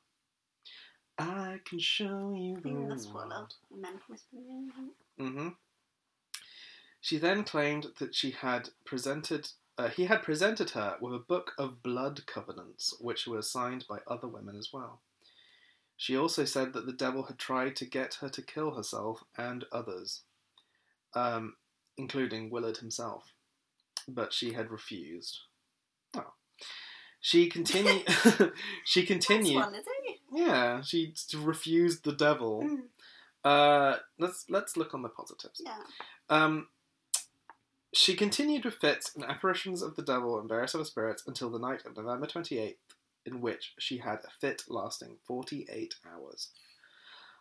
I 1.17 1.59
can 1.65 1.79
show 1.79 2.33
you 2.35 2.59
the 2.61 2.87
that's 2.89 3.07
world. 3.07 3.53
men 3.75 3.99
whispering. 4.07 4.71
hmm 5.17 5.49
She 7.01 7.17
then 7.17 7.43
claimed 7.43 7.87
that 7.99 8.15
she 8.15 8.31
had 8.31 8.69
presented, 8.85 9.49
uh, 9.77 9.89
he 9.89 10.05
had 10.05 10.23
presented 10.23 10.71
her 10.71 10.97
with 10.99 11.13
a 11.13 11.19
book 11.19 11.51
of 11.57 11.83
blood 11.83 12.25
covenants, 12.25 12.95
which 12.99 13.27
were 13.27 13.41
signed 13.41 13.85
by 13.87 13.99
other 14.07 14.27
women 14.27 14.55
as 14.55 14.69
well. 14.73 15.01
She 15.97 16.17
also 16.17 16.45
said 16.45 16.73
that 16.73 16.85
the 16.87 16.93
devil 16.93 17.23
had 17.23 17.37
tried 17.37 17.75
to 17.77 17.85
get 17.85 18.15
her 18.15 18.29
to 18.29 18.41
kill 18.41 18.71
herself 18.71 19.23
and 19.37 19.65
others, 19.71 20.21
um, 21.13 21.55
including 21.97 22.49
Willard 22.49 22.77
himself, 22.77 23.33
but 24.07 24.33
she 24.33 24.53
had 24.53 24.71
refused. 24.71 25.41
Oh. 26.17 26.33
She 27.21 27.47
continued. 27.49 28.03
she 28.83 29.05
continued. 29.05 29.61
Is 29.61 29.77
it? 29.77 30.02
Yeah, 30.33 30.81
she 30.81 31.13
refused 31.35 32.03
the 32.03 32.13
devil. 32.13 32.63
Mm. 32.63 32.77
Uh, 33.43 33.97
let's 34.19 34.45
let's 34.49 34.77
look 34.77 34.93
on 34.93 35.01
the 35.01 35.09
positives. 35.09 35.61
Yeah. 35.63 35.77
Um, 36.29 36.67
she 37.93 38.15
continued 38.15 38.65
with 38.65 38.75
fits 38.75 39.11
and 39.15 39.23
apparitions 39.23 39.81
of 39.81 39.95
the 39.95 40.01
devil 40.01 40.39
and 40.39 40.49
various 40.49 40.73
other 40.73 40.85
spirits 40.85 41.23
until 41.27 41.51
the 41.51 41.59
night 41.59 41.85
of 41.85 41.95
November 41.95 42.25
28th, 42.25 42.75
in 43.25 43.39
which 43.41 43.73
she 43.77 43.97
had 43.99 44.19
a 44.23 44.31
fit 44.41 44.63
lasting 44.67 45.17
48 45.27 45.95
hours. 46.11 46.49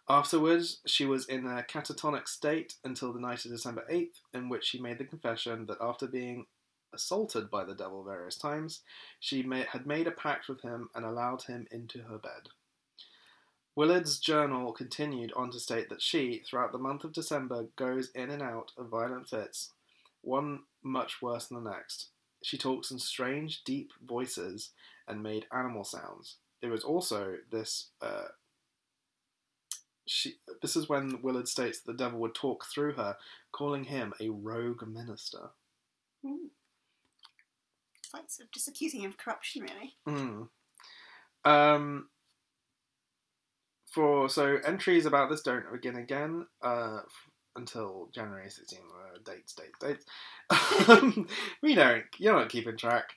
Afterwards, 0.09 0.81
she 0.85 1.07
was 1.07 1.27
in 1.27 1.47
a 1.47 1.63
catatonic 1.63 2.29
state 2.29 2.75
until 2.85 3.13
the 3.13 3.21
night 3.21 3.45
of 3.45 3.53
December 3.53 3.85
8th, 3.91 4.21
in 4.35 4.49
which 4.49 4.65
she 4.65 4.81
made 4.81 4.99
the 4.99 5.05
confession 5.05 5.67
that 5.67 5.79
after 5.81 6.07
being 6.07 6.47
assaulted 6.93 7.51
by 7.51 7.65
the 7.65 7.75
devil 7.75 8.05
various 8.05 8.37
times, 8.37 8.81
she 9.21 9.43
ma- 9.43 9.65
had 9.71 9.87
made 9.87 10.07
a 10.07 10.11
pact 10.11 10.49
with 10.49 10.61
him 10.61 10.91
and 10.95 11.05
allowed 11.05 11.43
him 11.45 11.67
into 11.71 12.03
her 12.03 12.19
bed. 12.19 12.49
Willard's 13.75 14.19
journal 14.19 14.73
continued 14.73 15.33
on 15.35 15.51
to 15.51 15.61
state 15.61 15.89
that 15.89 16.03
she, 16.03 16.43
throughout 16.47 16.73
the 16.73 16.79
month 16.79 17.05
of 17.05 17.13
December, 17.13 17.69
goes 17.77 18.11
in 18.15 18.31
and 18.31 18.43
out 18.43 18.73
of 18.77 18.89
violent 18.89 19.29
fits, 19.29 19.71
one 20.21 20.61
much 20.83 21.23
worse 21.23 21.47
than 21.47 21.65
the 21.65 21.71
next. 21.71 22.09
She 22.45 22.59
talks 22.59 22.91
in 22.91 22.99
strange, 22.99 23.65
deep 23.65 23.93
voices 24.07 24.71
and 25.09 25.23
made 25.23 25.47
animal 25.53 25.85
sounds. 25.85 26.37
It 26.61 26.69
was 26.69 26.85
also 26.85 27.37
this. 27.51 27.89
Uh, 28.01 28.29
she, 30.07 30.35
this 30.61 30.77
is 30.77 30.89
when 30.89 31.23
Willard 31.23 31.49
states 31.49 31.81
that 31.81 31.93
the 31.93 32.05
devil 32.05 32.19
would 32.21 32.35
talk 32.35 32.67
through 32.67 32.95
her, 32.95 33.17
calling 33.53 33.85
him 33.85 34.13
a 34.21 34.29
rogue 34.29 34.87
minister. 34.87 35.51
It's 36.25 38.13
like 38.13 38.29
sort 38.29 38.49
of 38.49 38.53
just 38.53 38.69
accusing 38.69 39.01
him 39.01 39.11
of 39.11 39.17
corruption, 39.17 39.63
really. 39.63 39.97
Mm. 40.07 40.49
Um, 41.45 42.09
for 43.93 44.29
so 44.29 44.59
entries 44.65 45.07
about 45.07 45.31
this 45.31 45.43
don't 45.43 45.71
begin 45.71 45.97
again 45.97 46.47
uh, 46.63 47.01
until 47.57 48.09
January 48.13 48.49
16. 48.51 48.79
Uh, 48.79 49.19
dates, 49.25 49.55
dates, 49.55 49.79
dates. 49.81 50.89
Um, 50.89 51.29
we 51.63 51.75
don't. 51.75 52.05
You're 52.19 52.35
not 52.35 52.49
keeping 52.49 52.77
track. 52.77 53.11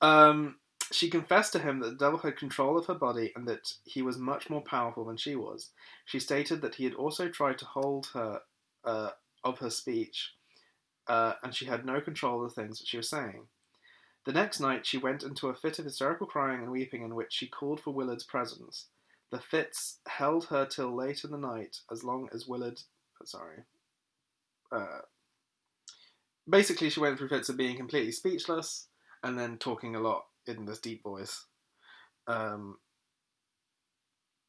Um, 0.00 0.56
she 0.92 1.10
confessed 1.10 1.52
to 1.52 1.58
him 1.58 1.80
that 1.80 1.90
the 1.90 2.04
devil 2.04 2.18
had 2.18 2.36
control 2.36 2.78
of 2.78 2.86
her 2.86 2.94
body 2.94 3.32
and 3.36 3.46
that 3.48 3.72
he 3.84 4.02
was 4.02 4.18
much 4.18 4.48
more 4.48 4.62
powerful 4.62 5.04
than 5.04 5.16
she 5.16 5.36
was. 5.36 5.70
She 6.04 6.20
stated 6.20 6.62
that 6.62 6.76
he 6.76 6.84
had 6.84 6.94
also 6.94 7.28
tried 7.28 7.58
to 7.58 7.64
hold 7.64 8.08
her 8.14 8.40
uh, 8.84 9.10
of 9.44 9.58
her 9.58 9.70
speech, 9.70 10.32
uh, 11.08 11.34
and 11.42 11.54
she 11.54 11.66
had 11.66 11.84
no 11.84 12.00
control 12.00 12.44
of 12.44 12.54
the 12.54 12.60
things 12.60 12.78
that 12.78 12.88
she 12.88 12.96
was 12.96 13.10
saying. 13.10 13.46
The 14.24 14.32
next 14.32 14.58
night, 14.58 14.86
she 14.86 14.98
went 14.98 15.22
into 15.22 15.48
a 15.48 15.54
fit 15.54 15.78
of 15.78 15.84
hysterical 15.84 16.26
crying 16.26 16.60
and 16.60 16.70
weeping 16.70 17.02
in 17.02 17.14
which 17.14 17.32
she 17.32 17.46
called 17.46 17.80
for 17.80 17.92
Willard's 17.92 18.24
presence. 18.24 18.86
The 19.36 19.42
fits 19.42 19.98
held 20.08 20.46
her 20.46 20.64
till 20.64 20.96
late 20.96 21.22
in 21.22 21.30
the 21.30 21.36
night, 21.36 21.80
as 21.92 22.02
long 22.02 22.30
as 22.32 22.48
Willard. 22.48 22.80
Sorry. 23.26 23.64
Uh, 24.72 25.00
basically, 26.48 26.88
she 26.88 27.00
went 27.00 27.18
through 27.18 27.28
fits 27.28 27.50
of 27.50 27.58
being 27.58 27.76
completely 27.76 28.12
speechless 28.12 28.86
and 29.22 29.38
then 29.38 29.58
talking 29.58 29.94
a 29.94 30.00
lot 30.00 30.24
in 30.46 30.64
this 30.64 30.78
deep 30.78 31.02
voice. 31.02 31.44
Um, 32.26 32.78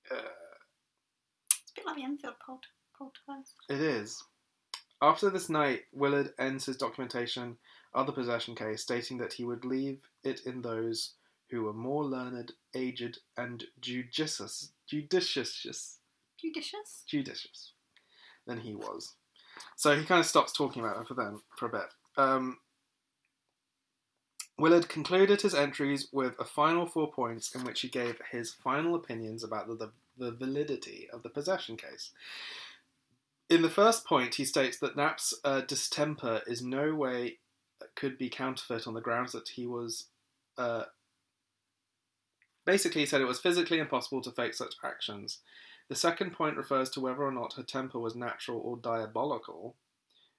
uh, 0.09 0.15
It's 1.51 1.71
a 1.71 1.75
bit 1.75 1.85
like 1.85 1.97
the 1.97 2.03
Enfield 2.05 2.35
Poltergeist. 2.97 3.55
It 3.67 3.81
is. 3.81 4.23
After 5.01 5.29
this 5.29 5.49
night, 5.49 5.81
Willard 5.91 6.33
ends 6.39 6.65
his 6.65 6.77
documentation 6.77 7.57
of 7.93 8.05
the 8.05 8.13
possession 8.13 8.55
case, 8.55 8.83
stating 8.83 9.17
that 9.17 9.33
he 9.33 9.43
would 9.43 9.65
leave 9.65 10.07
it 10.23 10.45
in 10.45 10.61
those 10.61 11.15
who 11.49 11.63
were 11.63 11.73
more 11.73 12.05
learned, 12.05 12.53
aged, 12.73 13.19
and 13.35 13.65
judicious, 13.81 14.71
judicious, 14.89 15.99
Judicious? 16.39 17.03
judicious 17.07 17.73
than 18.45 18.59
he 18.61 18.73
was. 18.75 19.15
So 19.75 19.95
he 19.95 20.05
kind 20.05 20.19
of 20.19 20.25
stops 20.25 20.53
talking 20.53 20.83
about 20.83 20.95
them 20.95 21.05
for 21.05 21.13
them 21.13 21.41
for 21.57 21.65
a 21.65 21.69
bit. 21.69 21.87
Um, 22.17 22.57
Willard 24.57 24.89
concluded 24.89 25.41
his 25.41 25.53
entries 25.53 26.07
with 26.11 26.35
a 26.39 26.45
final 26.45 26.85
four 26.87 27.11
points 27.11 27.53
in 27.53 27.63
which 27.63 27.81
he 27.81 27.87
gave 27.87 28.19
his 28.31 28.51
final 28.51 28.95
opinions 28.95 29.43
about 29.43 29.67
the, 29.67 29.75
the, 29.75 29.91
the 30.17 30.31
validity 30.31 31.07
of 31.13 31.21
the 31.23 31.29
possession 31.29 31.77
case. 31.77 32.11
In 33.49 33.61
the 33.61 33.69
first 33.69 34.05
point, 34.05 34.35
he 34.35 34.45
states 34.45 34.77
that 34.79 34.95
Knapp's 34.97 35.33
uh, 35.43 35.61
distemper 35.61 36.41
is 36.47 36.61
no 36.61 36.93
way 36.93 37.37
could 37.95 38.17
be 38.17 38.29
counterfeit 38.29 38.87
on 38.87 38.93
the 38.93 39.01
grounds 39.01 39.31
that 39.33 39.49
he 39.49 39.67
was. 39.67 40.05
Uh, 40.57 40.85
basically, 42.67 43.01
he 43.01 43.07
said 43.07 43.21
it 43.21 43.25
was 43.25 43.39
physically 43.39 43.79
impossible 43.79 44.21
to 44.21 44.31
fake 44.31 44.53
such 44.53 44.75
actions. 44.83 45.39
The 45.89 45.95
second 45.95 46.33
point 46.33 46.57
refers 46.57 46.91
to 46.91 46.99
whether 46.99 47.23
or 47.23 47.31
not 47.31 47.53
her 47.53 47.63
temper 47.63 47.97
was 47.97 48.15
natural 48.15 48.59
or 48.59 48.77
diabolical, 48.77 49.75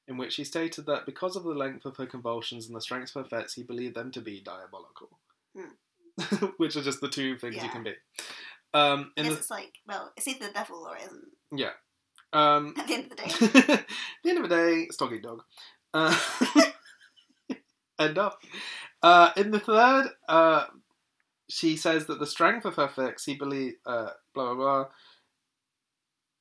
in 0.06 0.16
which 0.16 0.36
he 0.36 0.44
stated 0.44 0.86
that 0.86 1.06
because 1.06 1.34
of 1.34 1.42
the 1.42 1.50
length 1.50 1.84
of 1.84 1.96
her 1.96 2.06
convulsions 2.06 2.66
and 2.66 2.76
the 2.76 2.80
strength 2.80 3.16
of 3.16 3.24
her 3.24 3.40
fits, 3.40 3.54
he 3.54 3.64
believed 3.64 3.96
them 3.96 4.12
to 4.12 4.20
be 4.20 4.40
diabolical. 4.40 5.18
which 6.56 6.76
are 6.76 6.82
just 6.82 7.00
the 7.00 7.08
two 7.08 7.36
things 7.38 7.56
you 7.62 7.68
can 7.68 7.82
be. 7.82 7.94
Um, 8.74 9.12
I 9.16 9.20
in 9.20 9.26
guess 9.26 9.32
the, 9.32 9.38
it's 9.38 9.50
like, 9.50 9.72
well, 9.86 10.12
it's 10.16 10.28
either 10.28 10.46
the 10.46 10.52
devil 10.52 10.86
or 10.86 10.96
it 10.96 11.02
isn't. 11.04 11.28
yeah. 11.52 11.70
Um, 12.32 12.74
At 12.76 12.86
the 12.86 12.94
end 12.94 13.04
of 13.04 13.10
the 13.10 13.16
day. 13.16 13.24
At 13.72 13.86
the 14.22 14.30
end 14.30 14.38
of 14.44 14.48
the 14.48 14.54
day, 14.54 14.82
it's 14.82 14.96
dog 14.96 15.12
eat 15.14 15.22
dog. 15.22 15.42
Uh, 15.94 16.18
end 17.98 18.18
up. 18.18 18.38
Uh, 19.02 19.30
in 19.36 19.50
the 19.50 19.60
third, 19.60 20.10
uh, 20.28 20.66
she 21.48 21.76
says 21.76 22.06
that 22.06 22.18
the 22.18 22.26
strength 22.26 22.64
of 22.64 22.76
her 22.76 22.88
fix, 22.88 23.24
he 23.24 23.34
believe, 23.34 23.74
uh, 23.86 24.10
blah 24.34 24.54
blah 24.54 24.54
blah. 24.54 24.86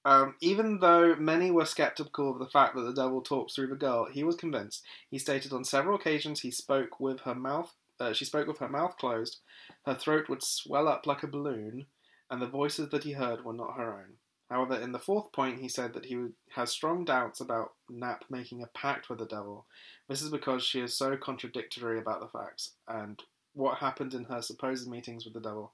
Um, 0.05 0.35
even 0.39 0.79
though 0.79 1.15
many 1.15 1.51
were 1.51 1.65
skeptical 1.65 2.31
of 2.31 2.39
the 2.39 2.47
fact 2.47 2.75
that 2.75 2.83
the 2.83 2.93
devil 2.93 3.21
talks 3.21 3.55
through 3.55 3.67
the 3.67 3.75
girl, 3.75 4.05
he 4.05 4.23
was 4.23 4.37
convinced. 4.37 4.83
He 5.09 5.19
stated 5.19 5.51
on 5.51 5.65
several 5.65 5.95
occasions 5.95 6.39
he 6.39 6.51
spoke 6.51 6.99
with 6.99 7.21
her 7.21 7.35
mouth. 7.35 7.73
Uh, 7.99 8.13
she 8.13 8.23
spoke 8.23 8.47
with 8.47 8.59
her 8.59 8.69
mouth 8.69 8.95
closed. 8.97 9.39
Her 9.85 9.95
throat 9.95 10.29
would 10.29 10.43
swell 10.43 10.87
up 10.87 11.05
like 11.05 11.23
a 11.23 11.27
balloon, 11.27 11.87
and 12.29 12.41
the 12.41 12.47
voices 12.47 12.89
that 12.89 13.03
he 13.03 13.13
heard 13.13 13.43
were 13.43 13.53
not 13.53 13.75
her 13.75 13.95
own. 13.95 14.13
However, 14.49 14.75
in 14.75 14.93
the 14.93 14.99
fourth 14.99 15.33
point, 15.33 15.59
he 15.59 15.67
said 15.67 15.93
that 15.93 16.05
he 16.05 16.15
would, 16.15 16.33
has 16.51 16.71
strong 16.71 17.03
doubts 17.03 17.41
about 17.41 17.73
Knapp 17.89 18.23
making 18.29 18.63
a 18.63 18.67
pact 18.67 19.09
with 19.09 19.19
the 19.19 19.25
devil. 19.25 19.65
This 20.07 20.21
is 20.21 20.29
because 20.29 20.63
she 20.63 20.79
is 20.79 20.95
so 20.95 21.17
contradictory 21.17 21.99
about 21.99 22.21
the 22.21 22.29
facts 22.29 22.71
and 22.87 23.21
what 23.57 23.79
happened 23.79 24.13
in 24.13 24.25
her 24.25 24.41
supposed 24.41 24.87
meetings 24.87 25.25
with 25.25 25.33
the 25.33 25.39
devil. 25.41 25.73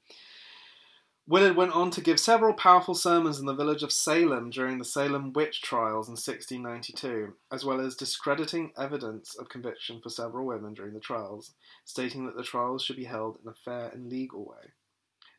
Willard 1.25 1.55
went 1.55 1.71
on 1.71 1.89
to 1.91 2.01
give 2.01 2.19
several 2.19 2.53
powerful 2.53 2.93
sermons 2.95 3.39
in 3.39 3.45
the 3.45 3.53
village 3.55 3.81
of 3.81 3.93
Salem 3.93 4.49
during 4.49 4.77
the 4.77 4.83
Salem 4.83 5.31
witch 5.31 5.61
trials 5.61 6.07
in 6.09 6.13
1692, 6.13 7.33
as 7.51 7.63
well 7.63 7.79
as 7.79 7.95
discrediting 7.95 8.73
evidence 8.77 9.33
of 9.35 9.47
conviction 9.47 10.01
for 10.01 10.09
several 10.09 10.45
women 10.45 10.73
during 10.73 10.93
the 10.93 10.99
trials, 10.99 11.53
stating 11.85 12.25
that 12.25 12.35
the 12.35 12.43
trials 12.43 12.83
should 12.83 12.97
be 12.97 13.05
held 13.05 13.37
in 13.41 13.49
a 13.49 13.53
fair 13.53 13.87
and 13.93 14.09
legal 14.09 14.43
way. 14.45 14.71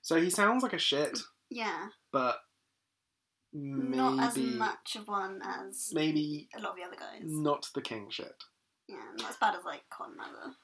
So 0.01 0.19
he 0.21 0.31
sounds 0.31 0.63
like 0.63 0.73
a 0.73 0.79
shit, 0.79 1.19
Yeah. 1.51 1.89
but 2.13 2.39
maybe 3.53 3.97
Not 3.97 4.19
as 4.21 4.37
much 4.39 4.97
of 4.97 5.07
one 5.07 5.43
as 5.43 5.91
maybe 5.93 6.49
a 6.57 6.61
lot 6.61 6.71
of 6.71 6.77
the 6.77 6.83
other 6.85 6.97
guys. 6.97 7.21
not 7.25 7.69
the 7.75 7.83
king 7.83 8.09
shit. 8.11 8.43
Yeah, 8.89 9.05
not 9.19 9.31
as 9.31 9.37
bad 9.37 9.55
as 9.55 9.65
like 9.65 9.83
Cotton 9.91 10.17
Mather. 10.17 10.57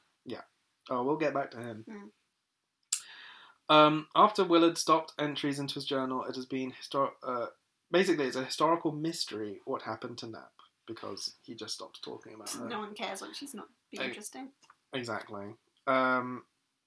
Oh, 0.91 1.03
we'll 1.05 1.17
get 1.17 1.33
back 1.35 1.51
to 1.53 1.59
him. 1.59 1.85
Mm. 1.89 3.75
Um, 3.75 4.07
after 4.17 4.43
Willard 4.45 4.77
stopped 4.77 5.13
entries 5.19 5.61
into 5.61 5.75
his 5.75 5.85
journal, 5.85 6.25
it 6.25 6.35
has 6.35 6.47
been 6.47 6.73
histor- 6.73 7.13
uh, 7.23 7.47
basically 7.93 8.27
it's 8.27 8.37
a 8.37 8.45
historical 8.45 8.91
mystery 8.91 9.61
what 9.65 9.83
happened 9.83 10.19
to 10.19 10.27
Knapp 10.27 10.51
because 10.87 11.35
he 11.43 11.55
just 11.55 11.75
stopped 11.75 12.03
talking 12.03 12.35
about 12.35 12.51
her. 12.51 12.69
No 12.69 12.81
one 12.81 12.95
cares 12.95 13.23
when 13.23 13.33
she's 13.33 13.55
not 13.55 13.69
being 13.93 14.03
interesting. 14.09 14.49
Exactly. 14.93 15.55
Um, 15.87 16.43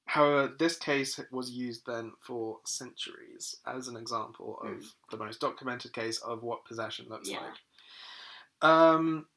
however, 0.05 0.53
this 0.59 0.75
case 0.77 1.17
was 1.31 1.51
used 1.51 1.85
then 1.85 2.11
for 2.19 2.59
centuries 2.65 3.55
as 3.65 3.87
an 3.87 3.95
example 3.95 4.59
of 4.61 4.67
Mm. 4.81 4.93
the 5.11 5.17
most 5.17 5.39
documented 5.39 5.93
case 5.93 6.17
of 6.19 6.43
what 6.43 6.65
possession 6.65 7.07
looks 7.07 7.29
Yeah. 7.29 7.39
like. 7.39 8.69
Um, 8.69 9.27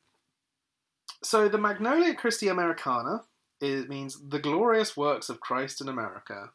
so 1.22 1.48
the 1.48 1.58
Magnalia 1.58 2.14
Christi 2.16 2.48
Americana 2.48 3.24
it 3.60 3.88
means 3.88 4.18
the 4.28 4.38
glorious 4.38 4.96
works 4.96 5.28
of 5.28 5.40
Christ 5.40 5.80
in 5.80 5.88
America. 5.88 6.50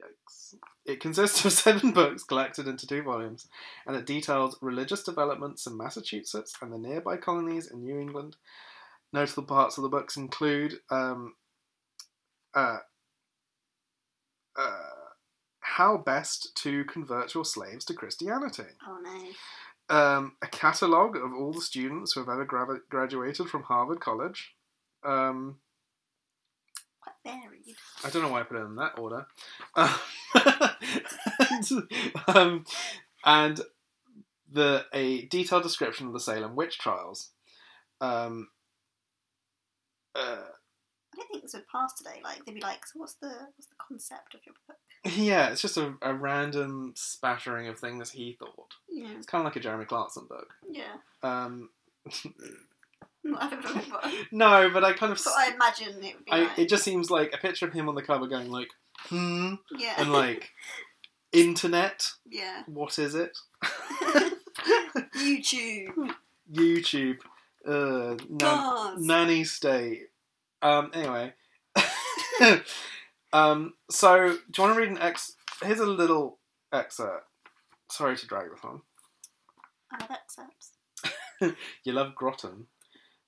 Yikes. 0.00 0.54
It 0.86 1.00
consists 1.00 1.44
of 1.44 1.52
seven 1.64 1.92
books 1.92 2.22
collected 2.24 2.66
into 2.68 2.86
two 2.86 3.02
volumes, 3.02 3.46
and 3.86 3.96
it 3.96 4.06
details 4.06 4.56
religious 4.60 5.02
developments 5.02 5.66
in 5.66 5.76
Massachusetts 5.76 6.54
and 6.62 6.72
the 6.72 6.78
nearby 6.78 7.16
colonies 7.16 7.70
in 7.70 7.82
New 7.82 7.98
England. 7.98 8.36
Notable 9.12 9.44
parts 9.44 9.76
of 9.78 9.82
the 9.82 9.88
books 9.88 10.16
include 10.16 10.80
um, 10.90 11.34
uh, 12.54 12.78
uh, 14.56 14.78
how 15.60 15.96
best 15.96 16.54
to 16.56 16.84
convert 16.84 17.34
your 17.34 17.44
slaves 17.44 17.84
to 17.86 17.94
Christianity, 17.94 18.64
Oh 18.86 18.98
no. 19.90 19.96
um, 19.96 20.36
a 20.42 20.46
catalogue 20.46 21.16
of 21.16 21.32
all 21.32 21.52
the 21.52 21.60
students 21.60 22.12
who 22.12 22.20
have 22.20 22.28
ever 22.28 22.44
gra- 22.44 22.80
graduated 22.90 23.48
from 23.48 23.62
Harvard 23.64 24.00
College. 24.00 24.54
Um, 25.04 25.58
varied. 27.42 27.76
I 28.04 28.10
don't 28.10 28.22
know 28.22 28.28
why 28.28 28.40
I 28.40 28.44
put 28.44 28.56
it 28.58 28.64
in 28.64 28.76
that 28.76 28.98
order. 28.98 29.26
Um, 29.74 29.94
and, 31.50 31.70
um, 32.28 32.64
and 33.24 33.60
the 34.50 34.86
a 34.92 35.26
detailed 35.26 35.62
description 35.62 36.06
of 36.06 36.12
the 36.12 36.20
Salem 36.20 36.56
witch 36.56 36.78
trials. 36.78 37.30
Um, 38.00 38.48
uh, 40.14 40.38
I 41.14 41.16
don't 41.16 41.28
think 41.30 41.42
this 41.42 41.54
would 41.54 41.68
pass 41.68 41.92
today. 41.94 42.20
Like 42.22 42.44
they'd 42.44 42.54
be 42.54 42.60
like, 42.60 42.86
so 42.86 42.98
what's 43.00 43.14
the 43.14 43.28
what's 43.28 43.66
the 43.68 43.76
concept 43.78 44.34
of 44.34 44.40
your 44.46 44.54
book? 44.66 44.76
yeah, 45.16 45.50
it's 45.50 45.62
just 45.62 45.76
a, 45.76 45.94
a 46.02 46.12
random 46.14 46.92
spattering 46.96 47.68
of 47.68 47.78
things 47.78 48.10
he 48.10 48.36
thought. 48.38 48.74
Yeah, 48.88 49.08
It's 49.16 49.26
kind 49.26 49.40
of 49.42 49.44
like 49.46 49.56
a 49.56 49.60
Jeremy 49.60 49.84
Clarkson 49.84 50.26
book. 50.28 50.54
yeah. 50.70 50.94
Um, 51.22 51.70
Not 53.24 53.42
having 53.42 53.58
a 53.58 53.90
book, 53.90 54.04
no, 54.32 54.70
but 54.72 54.84
I 54.84 54.92
kind 54.92 55.12
of. 55.12 55.20
but 55.22 55.32
I 55.36 55.52
imagine 55.52 56.02
it 56.02 56.14
would 56.14 56.24
be 56.24 56.30
I, 56.30 56.40
like, 56.40 56.58
it 56.58 56.68
just 56.68 56.84
seems 56.84 57.10
like 57.10 57.32
a 57.34 57.38
picture 57.38 57.66
of 57.66 57.72
him 57.72 57.88
on 57.88 57.94
the 57.94 58.02
cover 58.02 58.26
going 58.26 58.50
like, 58.50 58.68
hmm, 59.08 59.54
yeah, 59.76 59.94
and 59.98 60.12
like, 60.12 60.50
internet, 61.32 62.08
yeah. 62.26 62.62
what 62.66 62.98
is 62.98 63.14
it? 63.14 63.36
YouTube, 65.16 66.14
YouTube, 66.50 67.18
uh, 67.66 68.16
nan- 68.28 69.06
nanny 69.06 69.44
state. 69.44 70.08
Um, 70.62 70.90
anyway, 70.94 71.34
um, 73.32 73.74
so 73.90 74.28
do 74.28 74.62
you 74.62 74.62
want 74.62 74.74
to 74.74 74.80
read 74.80 74.90
an 74.90 74.98
ex? 74.98 75.34
Here's 75.62 75.80
a 75.80 75.86
little 75.86 76.38
excerpt. 76.72 77.26
Sorry 77.90 78.16
to 78.16 78.26
drag 78.26 78.50
this 78.50 78.64
on. 78.64 78.82
I 79.92 80.02
have 80.02 80.10
excerpts. 80.10 80.72
You 81.84 81.92
love 81.92 82.16
Groton. 82.16 82.66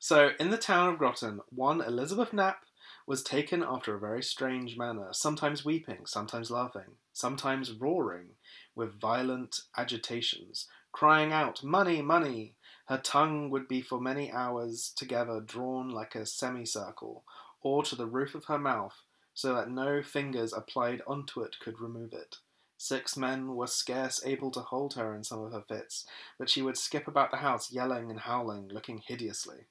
So, 0.02 0.30
in 0.40 0.48
the 0.48 0.56
town 0.56 0.88
of 0.88 0.96
Groton, 0.96 1.42
one 1.50 1.82
Elizabeth 1.82 2.32
Knapp 2.32 2.64
was 3.06 3.22
taken 3.22 3.62
after 3.62 3.94
a 3.94 4.00
very 4.00 4.22
strange 4.22 4.78
manner, 4.78 5.08
sometimes 5.12 5.62
weeping, 5.62 6.06
sometimes 6.06 6.50
laughing, 6.50 6.96
sometimes 7.12 7.70
roaring, 7.70 8.28
with 8.74 8.98
violent 8.98 9.60
agitations, 9.76 10.68
crying 10.90 11.34
out, 11.34 11.62
Money, 11.62 12.00
money! 12.00 12.54
Her 12.86 12.96
tongue 12.96 13.50
would 13.50 13.68
be 13.68 13.82
for 13.82 14.00
many 14.00 14.32
hours 14.32 14.90
together 14.96 15.38
drawn 15.38 15.90
like 15.90 16.14
a 16.14 16.24
semicircle, 16.24 17.22
or 17.60 17.82
to 17.82 17.94
the 17.94 18.06
roof 18.06 18.34
of 18.34 18.46
her 18.46 18.58
mouth, 18.58 19.02
so 19.34 19.54
that 19.54 19.70
no 19.70 20.02
fingers 20.02 20.54
applied 20.54 21.02
onto 21.06 21.42
it 21.42 21.60
could 21.60 21.78
remove 21.78 22.14
it. 22.14 22.36
Six 22.78 23.18
men 23.18 23.54
were 23.54 23.66
scarce 23.66 24.24
able 24.24 24.50
to 24.52 24.60
hold 24.60 24.94
her 24.94 25.14
in 25.14 25.24
some 25.24 25.44
of 25.44 25.52
her 25.52 25.64
fits, 25.68 26.06
but 26.38 26.48
she 26.48 26.62
would 26.62 26.78
skip 26.78 27.06
about 27.06 27.30
the 27.30 27.36
house 27.36 27.70
yelling 27.70 28.10
and 28.10 28.20
howling, 28.20 28.68
looking 28.68 29.02
hideously. 29.06 29.66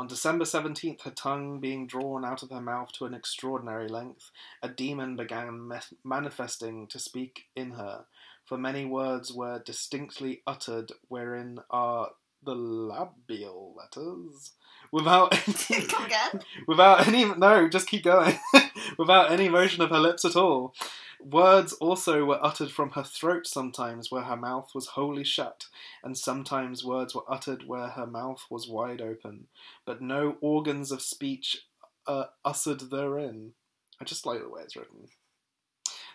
On 0.00 0.06
December 0.06 0.46
17th, 0.46 1.02
her 1.02 1.10
tongue 1.10 1.60
being 1.60 1.86
drawn 1.86 2.24
out 2.24 2.42
of 2.42 2.48
her 2.48 2.60
mouth 2.62 2.90
to 2.92 3.04
an 3.04 3.12
extraordinary 3.12 3.86
length, 3.86 4.30
a 4.62 4.68
demon 4.70 5.14
began 5.14 5.68
me- 5.68 5.76
manifesting 6.02 6.86
to 6.86 6.98
speak 6.98 7.48
in 7.54 7.72
her, 7.72 8.06
for 8.46 8.56
many 8.56 8.86
words 8.86 9.30
were 9.30 9.58
distinctly 9.58 10.40
uttered 10.46 10.90
wherein 11.08 11.58
are 11.68 12.12
the 12.42 12.54
labial 12.54 13.74
letters. 13.76 14.52
Without 14.90 15.34
any, 15.68 15.86
without 16.66 17.06
any 17.06 17.26
no, 17.34 17.68
just 17.68 17.86
keep 17.86 18.04
going. 18.04 18.38
without 18.98 19.30
any 19.30 19.50
motion 19.50 19.82
of 19.82 19.90
her 19.90 20.00
lips 20.00 20.24
at 20.24 20.34
all. 20.34 20.72
Words 21.24 21.74
also 21.74 22.24
were 22.24 22.44
uttered 22.44 22.70
from 22.70 22.90
her 22.90 23.02
throat 23.02 23.46
sometimes 23.46 24.10
where 24.10 24.22
her 24.22 24.36
mouth 24.36 24.70
was 24.74 24.88
wholly 24.88 25.24
shut, 25.24 25.66
and 26.02 26.16
sometimes 26.16 26.84
words 26.84 27.14
were 27.14 27.30
uttered 27.30 27.66
where 27.66 27.88
her 27.88 28.06
mouth 28.06 28.44
was 28.50 28.68
wide 28.68 29.00
open, 29.00 29.48
but 29.84 30.00
no 30.00 30.36
organs 30.40 30.90
of 30.90 31.02
speech 31.02 31.66
uh, 32.06 32.24
ushered 32.44 32.90
therein. 32.90 33.52
I 34.00 34.04
just 34.04 34.24
like 34.24 34.40
the 34.40 34.48
way 34.48 34.62
it's 34.62 34.76
written. 34.76 35.08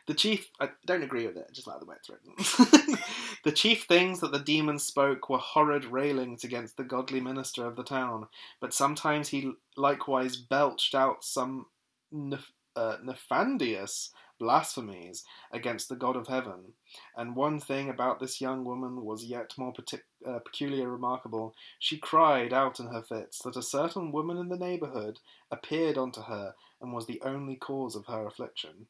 The 0.08 0.14
chief, 0.14 0.50
I 0.60 0.70
don't 0.86 1.04
agree 1.04 1.26
with 1.26 1.38
it, 1.38 1.48
I 1.50 1.54
just 1.54 1.68
like 1.68 1.80
the 1.80 1.86
way 1.86 1.96
it's 1.98 2.10
written. 2.10 2.98
the 3.44 3.52
chief 3.52 3.84
things 3.84 4.20
that 4.20 4.32
the 4.32 4.40
demon 4.40 4.78
spoke 4.78 5.30
were 5.30 5.40
horrid 5.40 5.86
railings 5.86 6.44
against 6.44 6.78
the 6.78 6.84
godly 6.84 7.20
minister 7.20 7.66
of 7.66 7.76
the 7.76 7.84
town, 7.84 8.28
but 8.62 8.74
sometimes 8.74 9.30
he 9.30 9.54
likewise 9.78 10.36
belched 10.36 10.94
out 10.94 11.24
some 11.24 11.68
nef- 12.12 12.52
uh, 12.76 12.98
nefandious 13.04 14.10
blasphemies 14.40 15.24
against 15.52 15.90
the 15.90 15.96
God 15.96 16.16
of 16.16 16.28
heaven. 16.28 16.74
And 17.16 17.36
one 17.36 17.60
thing 17.60 17.90
about 17.90 18.20
this 18.20 18.42
young 18.42 18.64
woman 18.66 19.04
was 19.04 19.26
yet 19.26 19.54
more 19.58 19.74
partic- 19.74 20.02
uh, 20.28 20.40
peculiar 20.40 20.90
remarkable. 20.90 21.56
She 21.80 21.98
cried 21.98 22.54
out 22.54 22.80
in 22.80 22.88
her 22.88 23.02
fits 23.02 23.40
that 23.40 23.56
a 23.56 23.62
certain 23.62 24.12
woman 24.12 24.38
in 24.38 24.50
the 24.50 24.58
neighbourhood 24.58 25.20
appeared 25.52 25.98
unto 25.98 26.22
her 26.24 26.56
and 26.82 26.94
was 26.94 27.06
the 27.06 27.22
only 27.24 27.56
cause 27.56 27.96
of 27.96 28.06
her 28.08 28.28
affliction, 28.28 28.88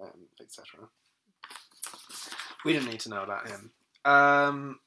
um, 0.00 0.28
etc. 0.40 0.88
We 2.64 2.72
didn't 2.72 2.90
need 2.90 3.00
to 3.00 3.10
know 3.10 3.22
about 3.22 3.48
him. 3.48 3.70
Um, 4.04 4.80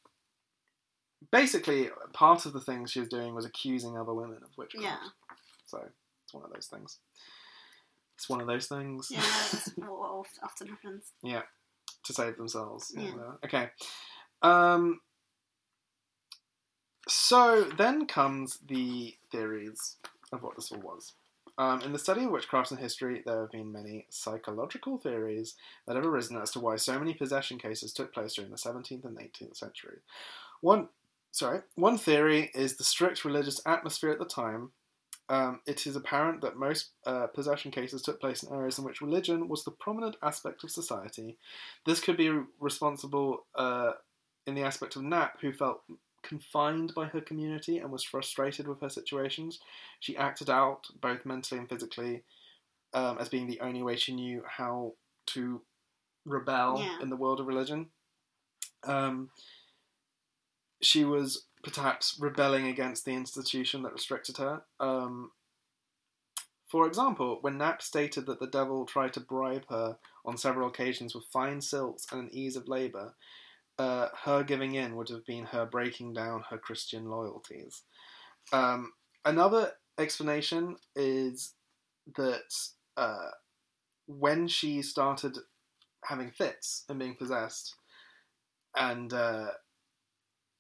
basically, 1.31 1.89
part 2.13 2.45
of 2.45 2.53
the 2.53 2.61
things 2.61 2.91
she 2.91 2.99
was 2.99 3.09
doing 3.09 3.35
was 3.35 3.45
accusing 3.45 3.97
other 3.97 4.13
women 4.13 4.37
of 4.43 4.57
witchcraft. 4.57 4.85
Yeah, 4.85 5.09
So 5.65 5.83
it's 6.23 6.33
one 6.33 6.43
of 6.43 6.51
those 6.51 6.67
things. 6.67 6.99
It's 8.15 8.29
one 8.29 8.41
of 8.41 8.47
those 8.47 8.67
things 8.67 9.09
yeah. 9.11 9.19
That's 9.51 9.71
what 9.77 10.25
often 10.43 10.67
happens. 10.67 11.11
Yeah, 11.21 11.43
to 12.03 12.13
save 12.13 12.37
themselves. 12.37 12.93
Yeah. 12.95 13.11
Okay. 13.43 13.69
Um. 14.41 15.01
So 17.07 17.67
then 17.77 18.07
comes 18.07 18.57
the 18.67 19.15
theories 19.31 19.97
of 20.31 20.41
what 20.41 20.55
this 20.55 20.71
all 20.71 20.79
was. 20.79 21.13
Um, 21.57 21.81
in 21.81 21.93
the 21.93 21.99
study 21.99 22.25
of 22.25 22.31
witchcraft 22.31 22.71
and 22.71 22.79
history, 22.79 23.23
there 23.25 23.41
have 23.41 23.51
been 23.51 23.71
many 23.71 24.07
psychological 24.09 24.97
theories 24.97 25.55
that 25.87 25.95
have 25.95 26.05
arisen 26.05 26.37
as 26.37 26.51
to 26.51 26.59
why 26.59 26.75
so 26.75 26.99
many 26.99 27.13
possession 27.13 27.57
cases 27.57 27.93
took 27.93 28.13
place 28.13 28.33
during 28.33 28.51
the 28.51 28.57
17th 28.57 29.05
and 29.05 29.17
18th 29.17 29.55
century. 29.55 29.99
One, 30.59 30.89
sorry, 31.31 31.61
one 31.75 31.97
theory 31.97 32.51
is 32.53 32.75
the 32.75 32.83
strict 32.83 33.23
religious 33.23 33.61
atmosphere 33.65 34.11
at 34.11 34.19
the 34.19 34.25
time. 34.25 34.71
Um, 35.27 35.61
it 35.65 35.87
is 35.87 35.95
apparent 35.95 36.41
that 36.41 36.55
most 36.55 36.91
uh, 37.05 37.25
possession 37.27 37.71
cases 37.71 38.03
took 38.03 38.21
place 38.21 38.43
in 38.43 38.53
areas 38.53 38.77
in 38.77 38.85
which 38.85 39.01
religion 39.01 39.47
was 39.47 39.63
the 39.63 39.71
prominent 39.71 40.17
aspect 40.21 40.63
of 40.63 40.69
society. 40.69 41.37
This 41.85 41.99
could 41.99 42.15
be 42.17 42.31
responsible 42.59 43.45
uh, 43.55 43.93
in 44.45 44.53
the 44.53 44.61
aspect 44.61 44.95
of 44.95 45.01
Knapp, 45.01 45.41
who 45.41 45.51
felt 45.51 45.81
confined 46.21 46.93
by 46.95 47.05
her 47.05 47.21
community 47.21 47.79
and 47.79 47.91
was 47.91 48.03
frustrated 48.03 48.67
with 48.67 48.81
her 48.81 48.89
situations. 48.89 49.59
She 49.99 50.15
acted 50.15 50.49
out, 50.49 50.85
both 51.01 51.25
mentally 51.25 51.59
and 51.59 51.69
physically, 51.69 52.23
um, 52.93 53.17
as 53.19 53.29
being 53.29 53.47
the 53.47 53.61
only 53.61 53.81
way 53.81 53.95
she 53.95 54.13
knew 54.13 54.43
how 54.47 54.93
to 55.27 55.61
rebel 56.25 56.79
Yeah. 56.79 56.99
in 57.01 57.09
the 57.09 57.15
world 57.15 57.39
of 57.39 57.47
religion. 57.47 57.89
Um, 58.83 59.31
she 60.81 61.03
was 61.03 61.45
perhaps 61.73 62.17
rebelling 62.19 62.67
against 62.67 63.05
the 63.05 63.11
institution 63.11 63.83
that 63.83 63.93
restricted 63.93 64.37
her. 64.37 64.61
Um, 64.79 65.31
for 66.67 66.87
example, 66.87 67.37
when 67.41 67.57
Knapp 67.57 67.81
stated 67.81 68.25
that 68.25 68.39
the 68.39 68.47
devil 68.47 68.85
tried 68.85 69.13
to 69.13 69.19
bribe 69.19 69.65
her 69.69 69.97
on 70.25 70.37
several 70.37 70.67
occasions 70.67 71.13
with 71.13 71.25
fine 71.31 71.61
silks 71.61 72.05
and 72.11 72.21
an 72.21 72.29
ease 72.31 72.55
of 72.55 72.67
labour, 72.67 73.13
uh, 73.77 74.09
her 74.23 74.43
giving 74.43 74.75
in 74.75 74.95
would 74.95 75.09
have 75.09 75.25
been 75.25 75.45
her 75.45 75.65
breaking 75.65 76.13
down 76.13 76.43
her 76.49 76.57
Christian 76.57 77.05
loyalties. 77.05 77.83
Um, 78.51 78.93
another 79.23 79.73
explanation 79.97 80.77
is 80.95 81.53
that 82.15 82.53
uh, 82.97 83.29
when 84.07 84.47
she 84.47 84.81
started 84.81 85.37
having 86.03 86.31
fits 86.31 86.85
and 86.89 86.99
being 86.99 87.15
possessed, 87.15 87.75
and 88.75 89.13
uh, 89.13 89.47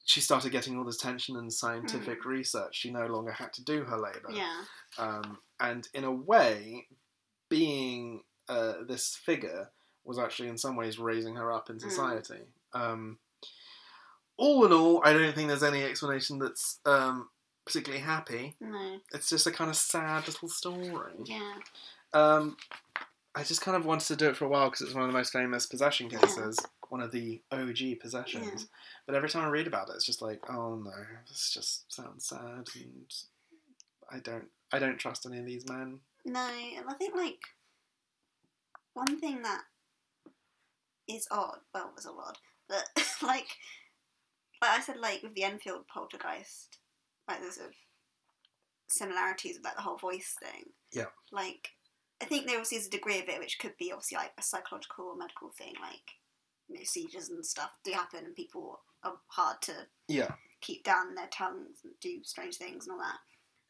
she 0.05 0.21
started 0.21 0.51
getting 0.51 0.77
all 0.77 0.85
this 0.85 0.95
attention 0.97 1.35
and 1.35 1.51
scientific 1.51 2.25
research, 2.25 2.75
she 2.77 2.91
no 2.91 3.07
longer 3.07 3.31
had 3.31 3.51
to 3.53 3.63
do 3.63 3.83
her 3.83 3.97
labour 3.97 4.29
Yeah, 4.31 4.61
um, 4.97 5.39
and 5.59 5.87
in 5.93 6.03
a 6.03 6.11
way, 6.11 6.87
being 7.49 8.21
uh, 8.47 8.73
this 8.87 9.15
figure 9.15 9.69
was 10.03 10.19
actually 10.19 10.49
in 10.49 10.57
some 10.57 10.75
ways 10.75 10.99
raising 10.99 11.35
her 11.35 11.51
up 11.51 11.69
in 11.69 11.79
society. 11.79 12.41
Um, 12.73 13.17
all 14.37 14.65
in 14.65 14.71
all, 14.71 15.01
I 15.03 15.13
don't 15.13 15.33
think 15.33 15.47
there's 15.47 15.63
any 15.63 15.83
explanation 15.83 16.37
that's 16.39 16.79
um, 16.85 17.29
particularly 17.65 18.03
happy. 18.03 18.53
no, 18.61 18.97
It's 19.13 19.29
just 19.29 19.47
a 19.47 19.51
kind 19.51 19.69
of 19.69 19.75
sad 19.75 20.27
little 20.27 20.49
story. 20.49 21.13
yeah, 21.23 21.53
Um, 22.13 22.57
I 23.33 23.43
just 23.43 23.61
kind 23.61 23.75
of 23.75 23.85
wanted 23.85 24.07
to 24.07 24.15
do 24.15 24.29
it 24.29 24.37
for 24.37 24.45
a 24.45 24.49
while 24.49 24.69
because 24.69 24.81
it's 24.81 24.93
one 24.93 25.03
of 25.03 25.09
the 25.11 25.17
most 25.17 25.33
famous 25.33 25.65
possession 25.65 26.09
cases, 26.09 26.59
one 26.89 27.01
of 27.01 27.11
the 27.11 27.41
OG 27.51 27.99
possessions. 28.01 28.61
Yeah. 28.63 28.67
But 29.07 29.15
every 29.15 29.29
time 29.29 29.45
I 29.45 29.49
read 29.49 29.67
about 29.67 29.89
it, 29.89 29.95
it's 29.95 30.05
just 30.05 30.21
like, 30.21 30.39
oh 30.49 30.75
no, 30.75 30.91
this 31.27 31.51
just 31.53 31.91
sounds 31.93 32.27
sad, 32.27 32.67
and 32.75 33.13
I 34.11 34.19
don't, 34.19 34.47
I 34.71 34.79
don't 34.79 34.97
trust 34.97 35.25
any 35.25 35.39
of 35.39 35.45
these 35.45 35.67
men. 35.67 35.99
no. 36.25 36.47
And 36.77 36.85
I 36.87 36.93
think 36.93 37.15
like 37.15 37.39
one 38.93 39.19
thing 39.19 39.41
that 39.43 39.61
is 41.07 41.27
odd. 41.31 41.59
Well, 41.73 41.89
it 41.89 41.95
was 41.95 42.05
all 42.05 42.23
odd, 42.25 42.37
but 42.67 42.85
like, 43.21 43.47
like 44.61 44.71
I 44.71 44.81
said, 44.81 44.97
like 44.97 45.21
with 45.23 45.35
the 45.35 45.43
Enfield 45.43 45.87
poltergeist, 45.87 46.77
like 47.27 47.41
there's 47.41 47.55
sort 47.55 47.69
of 47.69 47.75
similarities 48.87 49.57
with 49.57 49.65
like 49.65 49.75
the 49.75 49.81
whole 49.81 49.97
voice 49.97 50.35
thing. 50.41 50.65
Yeah. 50.93 51.11
Like, 51.31 51.69
I 52.21 52.25
think 52.25 52.47
there 52.47 52.55
obviously 52.55 52.77
is 52.77 52.87
a 52.87 52.91
degree 52.91 53.19
of 53.19 53.27
it 53.27 53.39
which 53.39 53.59
could 53.59 53.73
be 53.77 53.91
obviously 53.91 54.17
like 54.17 54.31
a 54.37 54.43
psychological 54.43 55.05
or 55.05 55.17
medical 55.17 55.49
thing, 55.57 55.73
like 55.81 56.15
you 56.67 56.75
know, 56.75 56.83
seizures 56.83 57.29
and 57.29 57.45
stuff 57.45 57.71
do 57.83 57.91
happen, 57.91 58.25
and 58.25 58.35
people 58.35 58.79
are 59.03 59.17
hard 59.27 59.61
to 59.63 59.73
Yeah, 60.07 60.31
keep 60.61 60.83
down 60.83 61.15
their 61.15 61.27
tongues 61.27 61.79
and 61.83 61.93
do 62.01 62.23
strange 62.23 62.57
things 62.57 62.87
and 62.87 62.93
all 62.93 62.99
that. 62.99 63.19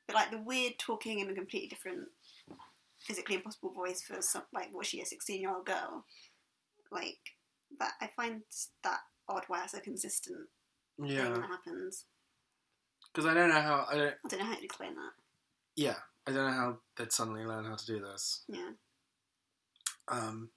but 0.07 0.15
like 0.15 0.31
the 0.31 0.37
weird 0.41 0.73
talking 0.79 1.19
in 1.19 1.29
a 1.29 1.33
completely 1.33 1.67
different, 1.67 2.07
physically 2.99 3.35
impossible 3.35 3.71
voice 3.73 4.01
for 4.01 4.21
some 4.21 4.43
like 4.53 4.73
was 4.73 4.87
she 4.87 5.01
a 5.01 5.05
sixteen 5.05 5.41
year 5.41 5.53
old 5.55 5.65
girl? 5.65 6.05
Like 6.91 7.17
that, 7.79 7.93
I 7.99 8.07
find 8.15 8.41
that 8.83 8.99
odd. 9.27 9.43
Why 9.47 9.63
it's 9.63 9.73
a 9.73 9.81
consistent 9.81 10.47
thing 10.97 11.07
Yeah, 11.09 11.29
that 11.29 11.47
happens. 11.49 12.05
because 13.11 13.25
I 13.29 13.33
don't 13.33 13.49
know 13.49 13.61
how 13.61 13.85
I 13.89 13.95
don't. 13.95 14.15
I 14.23 14.27
don't 14.29 14.39
know 14.39 14.45
how 14.45 14.55
to 14.55 14.63
explain 14.63 14.95
that. 14.95 15.11
Yeah, 15.75 15.95
I 16.27 16.31
don't 16.31 16.45
know 16.45 16.53
how 16.57 16.77
they'd 16.95 17.11
suddenly 17.11 17.43
learn 17.43 17.65
how 17.65 17.75
to 17.75 17.85
do 17.85 17.99
this. 17.99 18.43
Yeah, 18.47 18.69
Um, 20.07 20.49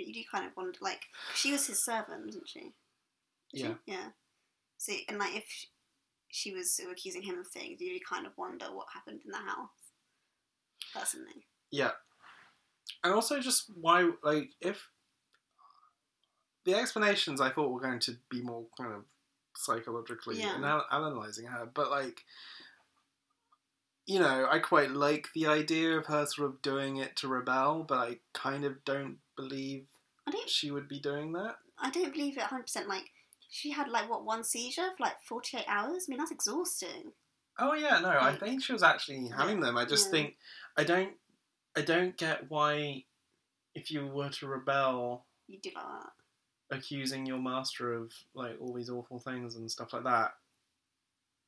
but 0.00 0.06
you 0.08 0.14
do 0.14 0.22
kind 0.32 0.46
of 0.46 0.56
wonder. 0.56 0.78
Like 0.80 1.02
she 1.34 1.52
was 1.52 1.66
his 1.66 1.84
servant, 1.84 2.24
wasn't 2.24 2.48
she? 2.48 2.72
Was 3.52 3.60
she? 3.60 3.66
yeah, 3.66 3.74
Yeah. 3.86 4.06
So 4.78 4.92
and 5.08 5.18
like 5.18 5.36
if 5.36 5.44
she, 5.48 5.66
she 6.30 6.52
was 6.54 6.74
sort 6.74 6.88
of 6.88 6.92
accusing 6.92 7.22
him 7.22 7.38
of 7.38 7.46
things, 7.48 7.80
you 7.80 7.98
do 7.98 8.04
kind 8.08 8.26
of 8.26 8.32
wonder 8.38 8.66
what 8.66 8.86
happened 8.94 9.20
in 9.24 9.30
the 9.30 9.36
house. 9.36 9.68
Personally. 10.94 11.44
yeah, 11.70 11.90
and 13.04 13.12
also 13.12 13.38
just 13.38 13.66
why, 13.80 14.10
like, 14.24 14.50
if 14.60 14.88
the 16.64 16.74
explanations 16.74 17.40
I 17.40 17.50
thought 17.50 17.70
were 17.70 17.80
going 17.80 18.00
to 18.00 18.16
be 18.28 18.40
more 18.42 18.64
kind 18.76 18.92
of 18.94 19.04
psychologically 19.54 20.40
Yeah. 20.40 20.54
and 20.56 20.64
anal- 20.64 20.86
analyzing 20.90 21.46
her, 21.46 21.66
but 21.72 21.90
like. 21.90 22.24
You 24.06 24.18
know, 24.18 24.48
I 24.50 24.58
quite 24.58 24.90
like 24.90 25.28
the 25.36 25.46
idea 25.46 25.96
of 25.96 26.06
her 26.06 26.26
sort 26.26 26.48
of 26.50 26.62
doing 26.62 26.96
it 26.96 27.14
to 27.16 27.28
rebel, 27.28 27.84
but 27.86 27.98
I 27.98 28.18
kind 28.32 28.64
of 28.64 28.84
don't 28.84 29.18
believe 29.40 29.86
I 30.26 30.30
don't 30.30 30.48
she 30.48 30.70
would 30.70 30.88
be 30.88 31.00
doing 31.00 31.32
that. 31.32 31.56
I 31.78 31.90
don't 31.90 32.12
believe 32.12 32.36
it 32.36 32.44
100%. 32.44 32.86
Like, 32.86 33.10
she 33.48 33.70
had, 33.70 33.88
like, 33.88 34.08
what, 34.08 34.24
one 34.24 34.44
seizure 34.44 34.90
for, 34.96 35.04
like, 35.04 35.20
48 35.24 35.64
hours? 35.66 36.06
I 36.06 36.10
mean, 36.10 36.18
that's 36.18 36.30
exhausting. 36.30 37.12
Oh 37.58 37.74
yeah, 37.74 37.98
no, 38.00 38.08
I 38.10 38.36
think 38.36 38.62
she 38.62 38.72
was 38.72 38.82
actually 38.82 39.28
having 39.28 39.60
them. 39.60 39.76
I 39.76 39.84
just 39.84 40.06
Yeah. 40.06 40.10
think 40.12 40.36
I 40.78 40.84
don't 40.84 41.14
I 41.76 41.82
don't 41.82 42.16
get 42.16 42.48
why 42.50 43.04
if 43.74 43.90
you 43.90 44.06
were 44.06 44.30
to 44.30 44.46
rebel 44.46 45.26
You 45.46 45.58
do 45.62 45.70
like 45.74 45.84
that. 45.84 46.76
accusing 46.76 47.26
your 47.26 47.38
master 47.38 47.92
of 47.92 48.12
like 48.34 48.56
all 48.60 48.72
these 48.72 48.88
awful 48.88 49.18
things 49.20 49.56
and 49.56 49.70
stuff 49.70 49.92
like 49.92 50.04
that. 50.04 50.30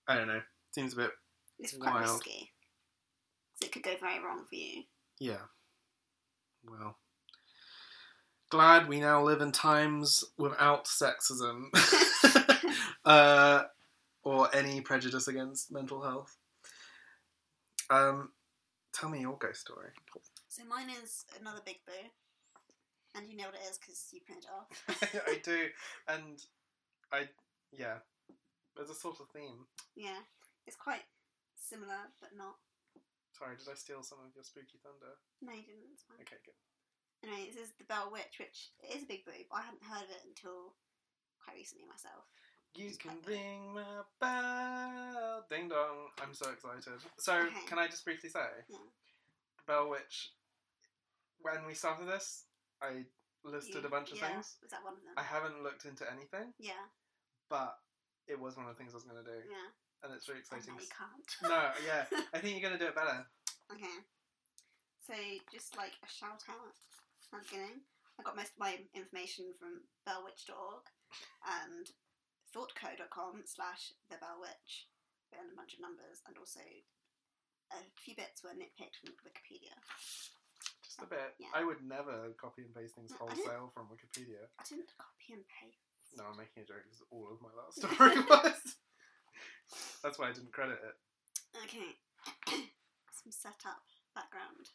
I 0.07 0.17
don't 0.17 0.27
know. 0.29 0.43
Seems 0.73 0.93
a 0.93 0.97
bit 0.97 1.13
It's 1.59 1.77
quite 1.79 1.95
Wild. 1.95 2.11
risky. 2.11 2.53
So 3.61 3.67
it 3.67 3.73
could 3.73 3.83
go 3.85 3.97
very 3.99 4.19
wrong 4.23 4.45
for 4.47 4.55
you. 4.57 4.83
yeah. 5.19 5.43
Well. 6.65 6.99
Glad 8.53 8.87
we 8.87 9.01
now 9.01 9.25
live 9.25 9.41
in 9.41 9.51
times 9.51 10.25
without 10.37 10.85
sexism. 10.85 11.73
uh, 13.07 13.63
or 14.25 14.55
any 14.55 14.83
prejudice 14.83 15.27
against 15.27 15.73
mental 15.73 16.03
health. 16.03 16.37
Um, 17.89 18.29
tell 18.93 19.09
me 19.09 19.23
your 19.23 19.39
ghost 19.39 19.63
story. 19.63 19.89
So 20.51 20.65
mine 20.69 20.91
is 21.03 21.25
another 21.41 21.63
big 21.65 21.79
boo. 21.87 22.11
And 23.15 23.27
you 23.31 23.39
know 23.39 23.47
what 23.47 23.55
it 23.55 23.71
is 23.71 23.79
because 23.79 24.11
you 24.13 24.21
printed 24.21 24.45
it 24.45 24.53
off. 24.53 25.25
I 25.27 25.41
do, 25.43 25.69
and 26.09 26.37
I 27.11 27.31
yeah. 27.73 28.05
There's 28.77 28.91
a 28.91 28.95
sort 28.95 29.21
of 29.21 29.29
theme. 29.33 29.65
Yeah. 29.97 30.21
It's 30.67 30.77
quite 30.77 31.09
similar, 31.57 32.13
but 32.21 32.37
not. 32.37 32.57
Sorry, 33.33 33.57
did 33.57 33.73
I 33.73 33.77
steal 33.77 34.03
some 34.03 34.19
of 34.19 34.35
your 34.35 34.45
spooky 34.45 34.77
thunder? 34.85 35.17
No, 35.41 35.53
you 35.53 35.65
didn't. 35.65 35.89
It's 35.95 36.05
fine. 36.05 36.21
Okay, 36.21 36.37
good. 36.45 36.53
Anyway, 37.23 37.51
this 37.55 37.69
is 37.69 37.73
The 37.79 37.85
Bell 37.85 38.11
Witch, 38.11 38.39
which 38.39 38.71
is 38.91 39.03
a 39.05 39.07
big 39.07 39.25
boo, 39.25 39.33
I 39.53 39.63
hadn't 39.63 39.83
heard 39.83 40.03
of 40.05 40.11
it 40.11 40.23
until 40.27 40.75
quite 41.45 41.55
recently 41.57 41.87
myself. 41.87 42.27
You 42.75 42.91
can 42.99 43.19
ring 43.27 43.75
my 43.75 44.03
bell, 44.19 45.45
ding 45.51 45.69
dong. 45.69 46.09
I'm 46.23 46.35
so 46.35 46.51
excited. 46.51 46.99
So, 47.19 47.35
Okay. 47.47 47.67
can 47.67 47.79
I 47.79 47.87
just 47.87 48.05
briefly 48.05 48.31
say, 48.31 48.65
Yeah. 48.69 48.79
the 49.59 49.63
Bell 49.67 49.89
Witch. 49.91 50.33
When 51.39 51.67
we 51.67 51.75
started 51.75 52.07
this, 52.09 52.47
I 52.81 53.05
listed 53.45 53.83
You- 53.83 53.87
a 53.87 53.91
bunch 53.91 54.11
of 54.13 54.19
yeah, 54.19 54.33
things. 54.33 54.57
Was 54.63 54.71
that 54.71 54.83
one 54.83 54.95
of 54.95 55.03
them? 55.03 55.15
I 55.17 55.23
haven't 55.23 55.63
looked 55.63 55.85
into 55.85 56.11
anything, 56.11 56.55
Yeah, 56.59 56.89
but 57.49 57.79
it 58.27 58.39
was 58.39 58.57
one 58.57 58.67
of 58.67 58.75
the 58.75 58.79
things 58.79 58.95
I 58.95 58.97
was 58.97 59.05
going 59.05 59.23
to 59.23 59.31
do, 59.31 59.49
yeah. 59.51 59.71
and 60.03 60.15
it's 60.15 60.29
really 60.29 60.41
exciting. 60.41 60.75
no, 60.75 60.81
you 60.81 60.89
can't. 60.89 61.37
no, 61.43 61.75
yeah, 61.85 62.07
I 62.33 62.39
think 62.41 62.59
you're 62.59 62.69
going 62.69 62.79
to 62.79 62.83
do 62.85 62.89
it 62.89 62.95
better. 62.95 63.27
Okay. 63.71 63.99
So 65.07 65.15
just 65.53 65.77
like 65.77 65.93
a 66.03 66.09
shout 66.09 66.43
out 66.49 66.79
at 67.33 67.41
the 67.41 67.49
beginning. 67.49 67.81
I 68.21 68.23
got 68.23 68.37
most 68.37 68.53
of 68.53 68.61
my 68.61 68.77
information 68.93 69.57
from 69.57 69.89
bellwitch.org 70.05 70.85
and 71.49 71.89
thoughtco.com 72.53 73.43
slash 73.49 73.97
the 74.13 74.21
bellwitch 74.21 74.93
and 75.33 75.49
a 75.49 75.57
bunch 75.57 75.73
of 75.73 75.81
numbers 75.81 76.21
and 76.29 76.37
also 76.37 76.61
a 77.73 77.81
few 77.97 78.13
bits 78.13 78.45
were 78.45 78.53
nitpicked 78.53 79.01
from 79.01 79.17
Wikipedia. 79.25 79.73
Just 80.85 81.01
a 81.01 81.09
bit. 81.09 81.33
Yeah. 81.41 81.49
I 81.57 81.65
would 81.65 81.81
never 81.81 82.37
copy 82.37 82.69
and 82.69 82.75
paste 82.77 83.01
things 83.01 83.17
No, 83.17 83.25
wholesale 83.25 83.73
from 83.73 83.89
Wikipedia. 83.89 84.45
I 84.61 84.65
didn't 84.69 84.93
copy 84.93 85.33
and 85.33 85.45
paste. 85.49 85.81
No, 86.21 86.29
I'm 86.29 86.37
making 86.37 86.61
a 86.61 86.69
joke 86.69 86.85
because 86.85 87.01
all 87.09 87.33
of 87.33 87.41
my 87.41 87.49
last 87.57 87.81
story 87.81 88.21
was. 88.29 88.77
That's 90.05 90.21
why 90.21 90.29
I 90.29 90.37
didn't 90.37 90.53
credit 90.53 90.77
it. 90.85 90.97
Okay. 91.65 91.97
Some 93.17 93.33
setup 93.33 93.89
background. 94.13 94.69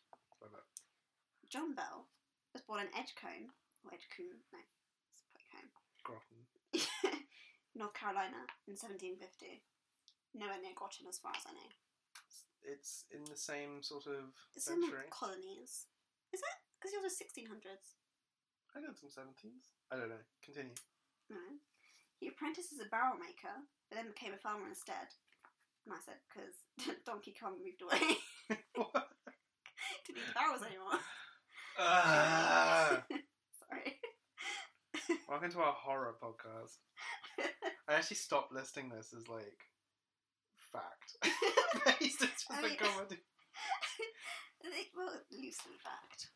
John 1.54 1.76
Bell 1.78 2.10
was 2.58 2.66
born 2.66 2.82
in 2.82 2.90
Edgecombe, 2.98 3.54
or 3.86 3.94
Edgecombe, 3.94 4.42
no, 4.50 4.58
it's 5.14 5.22
Edgecombe. 5.38 5.70
Groton. 6.02 6.42
North 7.78 7.94
Carolina 7.94 8.50
in 8.66 8.74
1750. 8.74 9.62
Nowhere 10.34 10.58
near 10.58 10.74
Groton, 10.74 11.06
as 11.06 11.22
far 11.22 11.38
as 11.38 11.46
I 11.46 11.54
know. 11.54 11.70
It's 12.66 13.06
in 13.14 13.22
the 13.30 13.38
same 13.38 13.86
sort 13.86 14.10
of 14.10 14.34
It's 14.58 14.74
in 14.74 14.82
the 14.82 14.90
colonies. 15.14 15.86
Is 16.34 16.42
it? 16.42 16.58
Because 16.82 16.98
yours 16.98 17.06
was 17.06 17.22
1600s. 17.22 17.94
I 18.74 18.82
did 18.82 18.98
some 18.98 19.14
17s. 19.14 19.70
I 19.94 20.02
don't 20.02 20.10
know. 20.10 20.26
Continue. 20.42 20.74
No. 21.30 21.62
He 22.18 22.34
apprenticed 22.34 22.74
as 22.74 22.82
a 22.82 22.90
barrel 22.90 23.22
maker, 23.22 23.54
but 23.86 24.02
then 24.02 24.10
became 24.10 24.34
a 24.34 24.42
farmer 24.42 24.66
instead. 24.66 25.14
And 25.86 25.94
I 25.94 26.02
said, 26.02 26.18
because 26.26 26.58
Donkey 27.06 27.38
Kong 27.38 27.62
moved 27.62 27.86
away. 27.86 28.18
What? 28.78 29.10
Didn't 30.06 30.24
need 30.24 30.34
barrels 30.34 30.62
anymore. 30.66 31.02
Ah. 31.80 33.04
Sorry. 33.70 34.00
Welcome 35.48 35.64
to 35.64 35.68
our 35.72 35.80
horror 35.80 36.16
podcast. 36.20 36.76
I 37.88 37.96
actually 37.96 38.20
stopped 38.20 38.52
listing 38.52 38.92
this 38.92 39.16
as 39.16 39.32
like 39.32 39.64
fact. 40.76 41.16
Based 42.04 42.20
it's 42.20 42.44
just 42.44 42.52
I 42.52 42.60
a 42.60 42.68
mean- 42.68 42.76
comedy. 42.76 43.24
Well, 44.92 45.16
loosely 45.32 45.80
fact. 45.80 46.36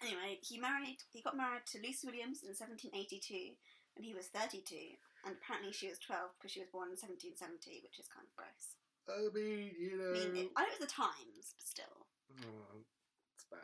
Anyway, 0.00 0.40
he 0.40 0.56
married. 0.56 1.04
He 1.12 1.20
got 1.20 1.36
married 1.36 1.68
to 1.76 1.84
Lucy 1.84 2.08
Williams 2.08 2.40
in 2.40 2.56
1782 2.56 3.52
when 3.92 4.08
he 4.08 4.16
was 4.16 4.32
32, 4.32 4.96
and 5.28 5.36
apparently 5.36 5.76
she 5.76 5.92
was 5.92 6.00
12 6.00 6.40
because 6.40 6.56
she 6.56 6.64
was 6.64 6.72
born 6.72 6.88
in 6.88 6.96
1770, 6.96 7.84
which 7.84 8.00
is 8.00 8.08
kind 8.08 8.24
of 8.24 8.32
gross. 8.32 8.80
I 9.04 9.28
mean, 9.36 9.76
you 9.76 10.00
know. 10.00 10.16
I 10.16 10.32
mean, 10.32 10.48
it, 10.48 10.56
I 10.56 10.64
know 10.64 10.72
it 10.72 10.80
was 10.80 10.88
the 10.88 10.96
times, 10.96 11.52
but 11.52 11.66
still, 11.68 12.08
Oh, 12.40 12.80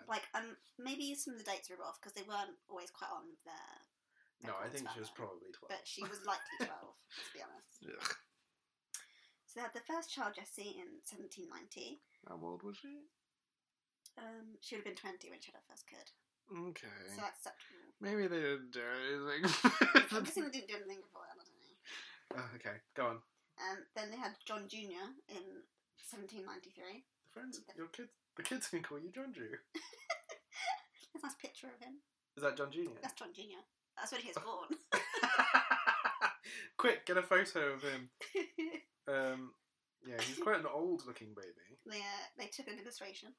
like, 0.08 0.26
um, 0.34 0.56
maybe 0.78 1.14
some 1.14 1.34
of 1.34 1.38
the 1.42 1.48
dates 1.50 1.70
were 1.70 1.78
off 1.84 1.98
because 2.00 2.14
they 2.14 2.26
weren't 2.26 2.56
always 2.68 2.90
quite 2.90 3.10
on 3.14 3.26
their. 3.46 3.72
no, 4.50 4.54
I 4.58 4.68
think 4.68 4.88
she 4.92 5.00
was 5.00 5.10
probably 5.14 5.50
12. 5.54 5.70
But 5.70 5.82
she 5.86 6.02
was 6.02 6.20
likely 6.26 6.56
12, 6.66 6.70
let's 6.72 7.32
be 7.34 7.42
honest. 7.42 7.78
Ugh. 7.86 8.14
So 9.46 9.52
they 9.58 9.64
had 9.64 9.74
the 9.74 9.86
first 9.88 10.10
child, 10.12 10.34
Jesse, 10.36 10.76
in 10.76 11.00
1790. 11.06 12.02
How 12.28 12.36
old 12.42 12.62
was 12.66 12.76
she? 12.76 13.06
Um, 14.18 14.56
she 14.64 14.76
would 14.76 14.84
have 14.84 14.90
been 14.96 15.00
20 15.00 15.28
when 15.30 15.40
she 15.44 15.52
had 15.52 15.60
her 15.60 15.68
first 15.68 15.84
kid, 15.86 16.08
Okay. 16.48 16.88
so 17.12 17.20
that's 17.20 17.44
acceptable. 17.44 17.92
Maybe 18.00 18.24
they 18.28 18.40
didn't 18.40 18.72
do 18.72 18.80
anything. 18.80 19.42
I'm 20.12 20.24
guessing 20.28 20.48
they 20.48 20.56
didn't 20.56 20.72
do 20.72 20.76
anything 20.80 21.04
before 21.04 21.24
that, 21.28 21.36
I 21.36 21.44
don't 21.44 21.60
know. 21.60 21.76
oh, 22.40 22.48
okay, 22.56 22.76
go 22.96 23.12
on. 23.12 23.18
Um, 23.60 23.78
then 23.96 24.08
they 24.10 24.16
had 24.16 24.36
John 24.48 24.68
Jr. 24.68 25.12
in 25.28 25.64
1793. 26.12 27.04
Friends, 27.32 27.60
your 27.76 27.88
kids, 27.92 28.12
the 28.36 28.42
kids 28.42 28.68
can 28.68 28.82
call 28.82 28.98
you 28.98 29.10
John 29.14 29.32
Jew. 29.32 29.42
There's 29.74 31.22
a 31.22 31.26
nice 31.26 31.34
picture 31.40 31.68
of 31.68 31.80
him. 31.84 31.94
Is 32.36 32.42
that 32.42 32.56
John 32.56 32.70
Junior? 32.70 32.90
That's 33.02 33.14
John 33.14 33.28
Jr. 33.34 33.62
That's 33.96 34.12
when 34.12 34.20
he 34.20 34.28
was 34.28 34.36
born. 34.44 34.78
Quick, 36.76 37.06
get 37.06 37.16
a 37.16 37.22
photo 37.22 37.72
of 37.72 37.82
him. 37.82 38.10
Um, 39.08 39.52
yeah, 40.06 40.16
he's 40.20 40.38
quite 40.38 40.60
an 40.60 40.66
old-looking 40.72 41.28
baby. 41.34 41.78
they, 41.88 41.98
uh, 41.98 42.26
they 42.38 42.46
took 42.46 42.68
an 42.68 42.78
illustration. 42.78 43.30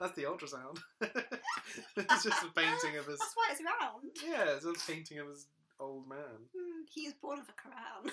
That's 0.00 0.14
the 0.14 0.24
ultrasound. 0.24 0.78
it's 1.00 2.24
just 2.24 2.44
a 2.44 2.48
painting 2.54 2.98
of 2.98 3.06
his. 3.06 3.18
That's 3.18 3.34
why 3.34 3.48
it's 3.50 3.60
round. 3.62 4.10
Yeah, 4.26 4.54
it's 4.56 4.64
a 4.64 4.72
painting 4.92 5.18
of 5.20 5.28
his 5.28 5.46
old 5.80 6.08
man. 6.08 6.48
Hmm, 6.54 6.82
he 6.92 7.02
is 7.02 7.14
born 7.14 7.38
with 7.38 7.48
a 7.48 7.52
crown. 7.52 8.12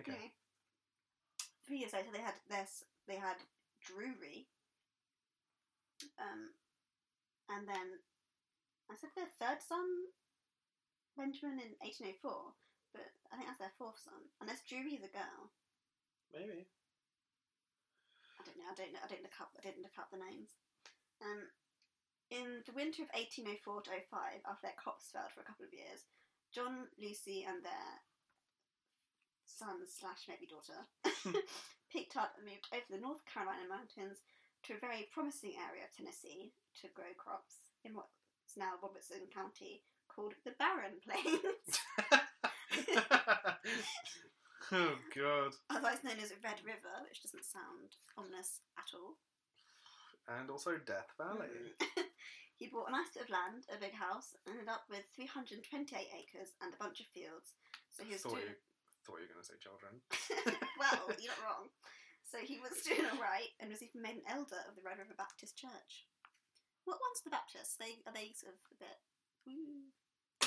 Okay. 0.00 0.12
Anyway, 0.12 0.32
three 1.68 1.84
years 1.84 1.92
later, 1.92 2.08
they 2.08 2.24
had 2.24 2.40
this. 2.48 2.88
They 3.04 3.20
had 3.20 3.36
Drury. 3.84 4.48
Um, 6.16 6.56
and 7.52 7.68
then 7.68 8.00
I 8.88 8.96
said 8.96 9.12
their 9.12 9.28
third 9.36 9.60
son, 9.60 9.84
Benjamin, 11.12 11.60
in 11.60 11.76
1804. 11.84 12.56
but 12.96 13.12
I 13.28 13.36
think 13.36 13.52
that's 13.52 13.60
their 13.60 13.76
fourth 13.76 14.00
son. 14.00 14.32
Unless 14.40 14.64
Drury's 14.64 15.04
a 15.04 15.12
girl. 15.12 15.52
Maybe. 16.32 16.64
I 18.40 18.42
don't 18.48 18.56
know. 18.56 18.72
I 18.72 18.76
don't 18.80 18.92
know. 18.96 19.04
I 19.04 19.10
didn't 19.12 19.28
look 19.28 19.36
up. 19.36 19.52
I 19.52 19.60
didn't 19.60 19.84
look 19.84 20.00
up 20.00 20.08
the 20.08 20.24
names. 20.24 20.56
Um, 21.20 21.52
in 22.32 22.64
the 22.64 22.76
winter 22.76 23.04
of 23.04 23.12
1804 23.12 23.84
to 23.88 23.90
05, 24.08 24.48
after 24.48 24.64
their 24.64 24.80
crops 24.80 25.12
failed 25.12 25.32
for 25.32 25.44
a 25.44 25.48
couple 25.48 25.68
of 25.68 25.76
years, 25.76 26.08
John, 26.48 26.88
Lucy, 26.96 27.44
and 27.44 27.60
their 27.60 27.88
son 29.48 29.80
slash 29.88 30.28
maybe 30.28 30.44
daughter 30.44 30.84
hmm. 31.24 31.40
picked 31.92 32.16
up 32.16 32.36
and 32.36 32.44
moved 32.44 32.68
over 32.70 32.84
the 32.92 33.00
North 33.00 33.24
Carolina 33.24 33.64
mountains 33.64 34.20
to 34.68 34.76
a 34.76 34.84
very 34.84 35.08
promising 35.10 35.56
area 35.56 35.88
of 35.88 35.92
Tennessee 35.94 36.52
to 36.82 36.92
grow 36.92 37.10
crops 37.16 37.64
in 37.84 37.96
what's 37.96 38.56
now 38.56 38.76
Robertson 38.82 39.24
County, 39.32 39.84
called 40.08 40.34
the 40.44 40.52
Barren 40.58 40.98
Plains, 41.04 41.72
oh 44.72 44.98
god. 45.14 45.52
otherwise 45.70 46.02
known 46.02 46.18
as 46.18 46.34
Red 46.42 46.60
River, 46.66 47.06
which 47.06 47.22
doesn't 47.22 47.46
sound 47.46 47.96
ominous 48.18 48.60
at 48.76 48.90
all. 48.92 49.16
And 50.28 50.50
also 50.50 50.76
Death 50.76 51.08
Valley. 51.16 51.72
Hmm. 51.80 52.04
he 52.60 52.68
bought 52.68 52.90
a 52.90 52.92
nice 52.92 53.14
bit 53.14 53.24
of 53.24 53.32
land, 53.32 53.64
a 53.72 53.80
big 53.80 53.96
house, 53.96 54.36
and 54.44 54.58
ended 54.58 54.68
up 54.68 54.84
with 54.90 55.08
328 55.16 55.64
acres 56.12 56.52
and 56.60 56.74
a 56.74 56.82
bunch 56.82 57.00
of 57.00 57.06
fields. 57.08 57.56
So 57.88 58.04
he 58.04 58.12
was 58.12 58.26
doing 58.26 58.58
thought 59.08 59.24
you 59.24 59.24
were 59.24 59.32
going 59.32 59.40
to 59.40 59.48
say 59.48 59.56
children. 59.56 60.04
well, 60.76 61.08
you're 61.16 61.32
not 61.32 61.40
wrong. 61.48 61.72
So 62.28 62.36
he 62.44 62.60
was 62.60 62.84
doing 62.84 63.08
all 63.08 63.16
right 63.16 63.48
and 63.56 63.72
was 63.72 63.80
even 63.80 64.04
made 64.04 64.20
an 64.20 64.28
elder 64.28 64.60
of 64.68 64.76
the 64.76 64.84
Red 64.84 65.00
River 65.00 65.16
Baptist 65.16 65.56
Church. 65.56 66.04
What 66.84 67.00
one's 67.00 67.24
the 67.24 67.32
Baptists? 67.32 67.80
They 67.80 68.04
are 68.04 68.12
they 68.12 68.36
sort 68.36 68.52
of 68.52 68.60
a 68.68 68.76
bit. 68.84 69.00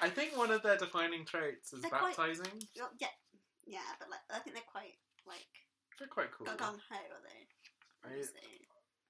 I 0.00 0.08
think 0.08 0.36
one 0.36 0.50
of 0.50 0.62
their 0.62 0.76
defining 0.76 1.24
traits 1.24 1.72
is 1.72 1.80
They're 1.80 1.90
quite- 1.90 2.16
baptizing. 2.16 2.60
Well, 2.80 2.90
yeah, 3.00 3.12
yeah, 3.66 3.88
but 4.00 4.08
like 4.10 4.20
I 4.32 4.38
think 4.40 4.56
they're 4.56 4.72
quite 4.72 4.96
like 5.26 5.48
They're 5.98 6.08
quite 6.08 6.32
cool. 6.32 6.46
gung 6.48 6.80
ho, 6.80 6.96
are 6.96 7.24
they? 7.28 7.44
I- 8.08 8.24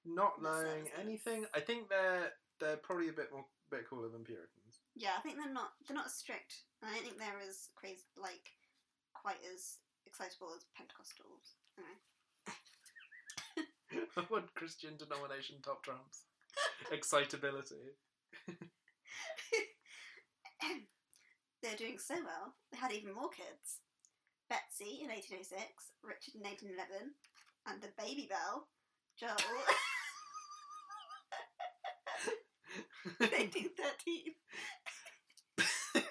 Not 0.04 0.40
knowing 0.42 0.88
anything, 1.00 1.46
I 1.54 1.60
think 1.60 1.88
they're 1.88 2.32
they're 2.60 2.78
probably 2.78 3.08
a 3.08 3.12
bit 3.12 3.30
more 3.32 3.44
bit 3.70 3.88
cooler 3.90 4.08
than 4.08 4.22
Puritans. 4.24 4.55
Yeah, 4.96 5.12
I 5.18 5.20
think 5.20 5.36
they're 5.36 5.52
not 5.52 5.76
they're 5.86 5.96
not 5.96 6.06
as 6.06 6.14
strict, 6.14 6.64
and 6.80 6.90
I 6.90 6.94
don't 6.94 7.04
think 7.04 7.18
they're 7.18 7.44
as 7.46 7.68
crazy 7.76 8.08
like 8.16 8.56
quite 9.12 9.44
as 9.52 9.76
excitable 10.06 10.56
as 10.56 10.64
Pentecostals. 10.72 11.60
Anyway. 11.76 12.00
what 14.28 14.54
Christian 14.54 14.96
denomination 14.96 15.56
top 15.62 15.84
trumps? 15.84 16.24
Excitability. 16.92 17.92
They're 21.62 21.76
doing 21.76 21.98
so 21.98 22.14
well, 22.14 22.54
they 22.70 22.78
had 22.78 22.92
even 22.92 23.14
more 23.14 23.28
kids. 23.28 23.80
Betsy 24.48 25.00
in 25.02 25.08
1806, 25.10 25.58
Richard 26.04 26.38
in 26.38 26.42
1811, 26.46 27.10
and 27.66 27.82
the 27.82 27.90
baby 27.98 28.28
bell, 28.30 28.68
Joel, 29.18 29.34
in 33.18 33.26
1813. 33.34 34.38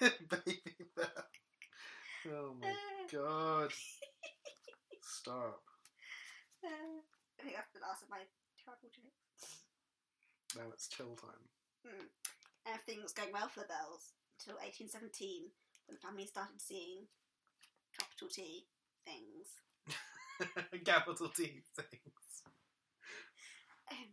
Baby 0.00 0.76
Bell. 0.96 1.26
Oh 2.28 2.54
my 2.60 2.74
god. 3.12 3.72
Stop. 5.00 5.62
Uh, 6.64 7.00
I 7.38 7.42
think 7.42 7.54
that's 7.56 7.72
the 7.72 7.80
last 7.80 8.02
of 8.02 8.10
my 8.10 8.26
terrible 8.62 8.90
jokes. 8.90 9.62
Now 10.56 10.68
it's 10.72 10.88
chill 10.88 11.14
time. 11.16 11.46
Mm. 11.86 12.08
Everything 12.66 13.02
was 13.02 13.12
going 13.12 13.30
well 13.32 13.48
for 13.48 13.60
the 13.60 13.70
Bells 13.70 14.12
until 14.40 14.58
1817 14.58 15.54
when 15.86 15.94
the 15.94 16.02
family 16.02 16.26
started 16.26 16.58
seeing 16.58 17.06
capital 17.94 18.28
T 18.28 18.66
things. 19.06 19.46
Capital 20.84 21.28
T 21.30 21.62
things. 21.78 22.32
Um, 23.90 24.10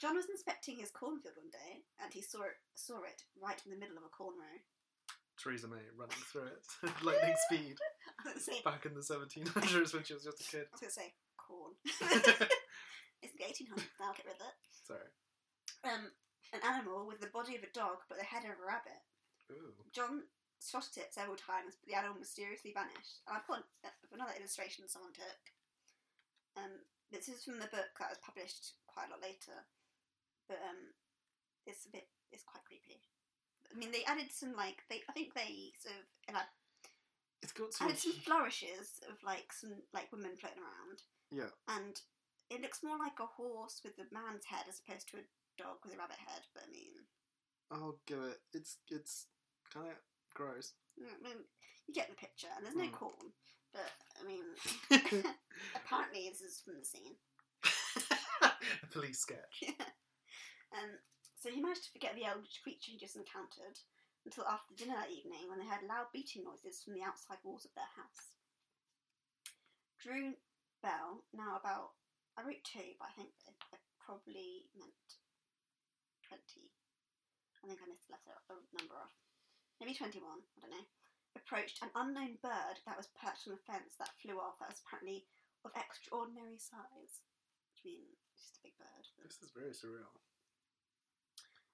John 0.00 0.16
was 0.16 0.32
inspecting 0.32 0.80
his 0.80 0.88
cornfield 0.88 1.36
one 1.36 1.52
day 1.52 1.84
and 2.00 2.08
he 2.08 2.24
saw 2.24 2.48
it, 2.48 2.56
saw 2.72 3.04
it 3.04 3.20
right 3.36 3.60
in 3.68 3.70
the 3.70 3.76
middle 3.76 4.00
of 4.00 4.08
a 4.08 4.08
corn 4.08 4.32
row. 4.40 4.56
Theresa 5.36 5.68
May 5.68 5.84
running 5.92 6.24
through 6.32 6.48
it. 6.48 6.64
At 6.88 7.04
lightning 7.04 7.36
speed. 7.48 7.76
I 8.24 8.32
say, 8.40 8.64
Back 8.64 8.88
in 8.88 8.96
the 8.96 9.04
1700s 9.04 9.92
when 9.92 10.04
she 10.04 10.16
was 10.16 10.24
just 10.24 10.40
a 10.40 10.48
kid. 10.48 10.64
I 10.64 10.72
was 10.72 10.80
going 10.80 10.92
to 10.92 11.00
say 11.04 11.12
corn. 11.36 11.76
it's 13.20 13.36
the 13.36 13.44
1800s 13.44 13.92
now, 14.00 14.16
get 14.16 14.24
rid 14.24 14.40
of 14.40 14.48
it. 14.48 14.56
Sorry. 14.88 15.08
Um, 15.84 16.08
an 16.56 16.64
animal 16.64 17.04
with 17.04 17.20
the 17.20 17.32
body 17.32 17.60
of 17.60 17.64
a 17.64 17.72
dog 17.76 18.00
but 18.08 18.16
the 18.16 18.24
head 18.24 18.48
of 18.48 18.56
a 18.56 18.64
rabbit. 18.64 19.04
Ooh. 19.52 19.76
John 19.92 20.24
spotted 20.64 20.96
it 20.96 21.12
several 21.12 21.36
times, 21.36 21.76
but 21.76 21.92
the 21.92 21.96
animal 21.96 22.16
mysteriously 22.16 22.72
vanished. 22.72 23.20
And 23.28 23.36
I've 23.36 23.48
got 23.48 23.68
another 24.16 24.32
illustration 24.32 24.88
someone 24.88 25.12
took. 25.12 25.40
Um, 26.56 26.88
this 27.12 27.28
is 27.28 27.44
from 27.44 27.60
the 27.60 27.68
book 27.68 27.92
that 28.00 28.12
was 28.12 28.24
published 28.24 28.80
quite 28.88 29.08
a 29.08 29.12
lot 29.12 29.24
later, 29.24 29.56
but 30.50 30.58
um, 30.66 30.90
it's 31.70 31.86
a 31.86 31.94
bit, 31.94 32.10
it's 32.34 32.42
quite 32.42 32.66
creepy. 32.66 32.98
I 33.70 33.78
mean, 33.78 33.94
they 33.94 34.02
added 34.02 34.34
some 34.34 34.58
like 34.58 34.82
they, 34.90 35.06
I 35.08 35.12
think 35.14 35.30
they 35.38 35.70
sort 35.78 35.94
of 36.02 36.42
It's 37.42 37.52
got 37.54 37.70
some. 37.72 37.86
added 37.86 38.02
some 38.02 38.18
flourishes 38.18 38.98
of 39.08 39.22
like 39.22 39.52
some 39.54 39.86
like 39.94 40.10
women 40.10 40.34
floating 40.34 40.58
around, 40.58 40.98
Yeah. 41.30 41.54
and 41.70 41.94
it 42.50 42.60
looks 42.62 42.82
more 42.82 42.98
like 42.98 43.22
a 43.22 43.30
horse 43.30 43.78
with 43.86 43.94
a 44.02 44.10
man's 44.12 44.44
head 44.50 44.66
as 44.68 44.82
opposed 44.82 45.06
to 45.14 45.22
a 45.22 45.28
dog 45.56 45.78
with 45.86 45.94
a 45.94 45.98
rabbit 46.02 46.18
head. 46.18 46.42
But 46.52 46.64
I 46.66 46.70
mean, 46.74 46.98
I'll 47.70 48.02
give 48.10 48.18
it. 48.26 48.42
It's 48.52 48.78
it's 48.90 49.26
kind 49.72 49.86
of 49.86 50.02
gross. 50.34 50.74
I 50.98 51.14
mean, 51.22 51.46
you 51.86 51.94
get 51.94 52.10
the 52.10 52.16
picture, 52.18 52.50
and 52.56 52.66
there's 52.66 52.74
no 52.74 52.90
Mm. 52.90 52.98
corn, 52.98 53.30
but 53.72 53.86
I 54.18 54.26
mean, 54.26 54.42
apparently 55.78 56.26
this 56.28 56.42
is 56.42 56.58
from 56.64 56.74
the 56.74 56.84
scene. 56.84 57.14
a 58.42 58.86
police 58.90 59.20
sketch. 59.20 59.62
Um, 60.74 61.02
so 61.34 61.50
he 61.50 61.62
managed 61.62 61.88
to 61.88 61.94
forget 61.94 62.14
the 62.14 62.28
eldritch 62.28 62.60
creature 62.62 62.92
he 62.92 63.00
just 63.00 63.16
encountered 63.16 63.80
until 64.24 64.44
after 64.44 64.76
dinner 64.76 64.94
that 64.98 65.10
evening 65.12 65.48
when 65.48 65.58
they 65.58 65.68
heard 65.68 65.88
loud 65.88 66.12
beating 66.12 66.44
noises 66.44 66.84
from 66.84 66.92
the 66.92 67.04
outside 67.06 67.40
walls 67.42 67.64
of 67.64 67.72
their 67.72 67.88
house. 67.96 68.36
Drew 70.00 70.36
Bell, 70.84 71.24
now 71.32 71.56
about, 71.56 71.96
I 72.36 72.44
wrote 72.44 72.64
two, 72.64 72.96
but 73.00 73.12
I 73.12 73.16
think 73.16 73.32
it, 73.48 73.56
probably 74.00 74.68
meant 74.76 75.16
20. 76.28 76.40
I 76.40 77.62
think 77.68 77.80
I 77.80 77.88
missed 77.88 78.08
a 78.08 78.16
letter, 78.16 78.36
a 78.48 78.56
number 78.80 78.96
off. 78.96 79.12
Maybe 79.78 79.96
21, 79.96 80.18
I 80.18 80.58
don't 80.60 80.72
know. 80.72 80.88
Approached 81.36 81.80
an 81.84 81.94
unknown 81.94 82.40
bird 82.42 82.80
that 82.84 82.98
was 82.98 83.12
perched 83.16 83.46
on 83.46 83.54
a 83.54 83.62
fence 83.68 83.96
that 84.00 84.16
flew 84.18 84.40
off 84.40 84.58
that 84.58 84.72
was 84.72 84.82
apparently 84.82 85.28
of 85.64 85.72
extraordinary 85.76 86.58
size. 86.58 87.22
Which 87.70 87.84
means 87.86 88.18
just 88.34 88.60
a 88.60 88.64
big 88.66 88.76
bird. 88.80 89.04
This 89.22 89.40
is 89.44 89.52
very 89.54 89.72
surreal. 89.72 90.10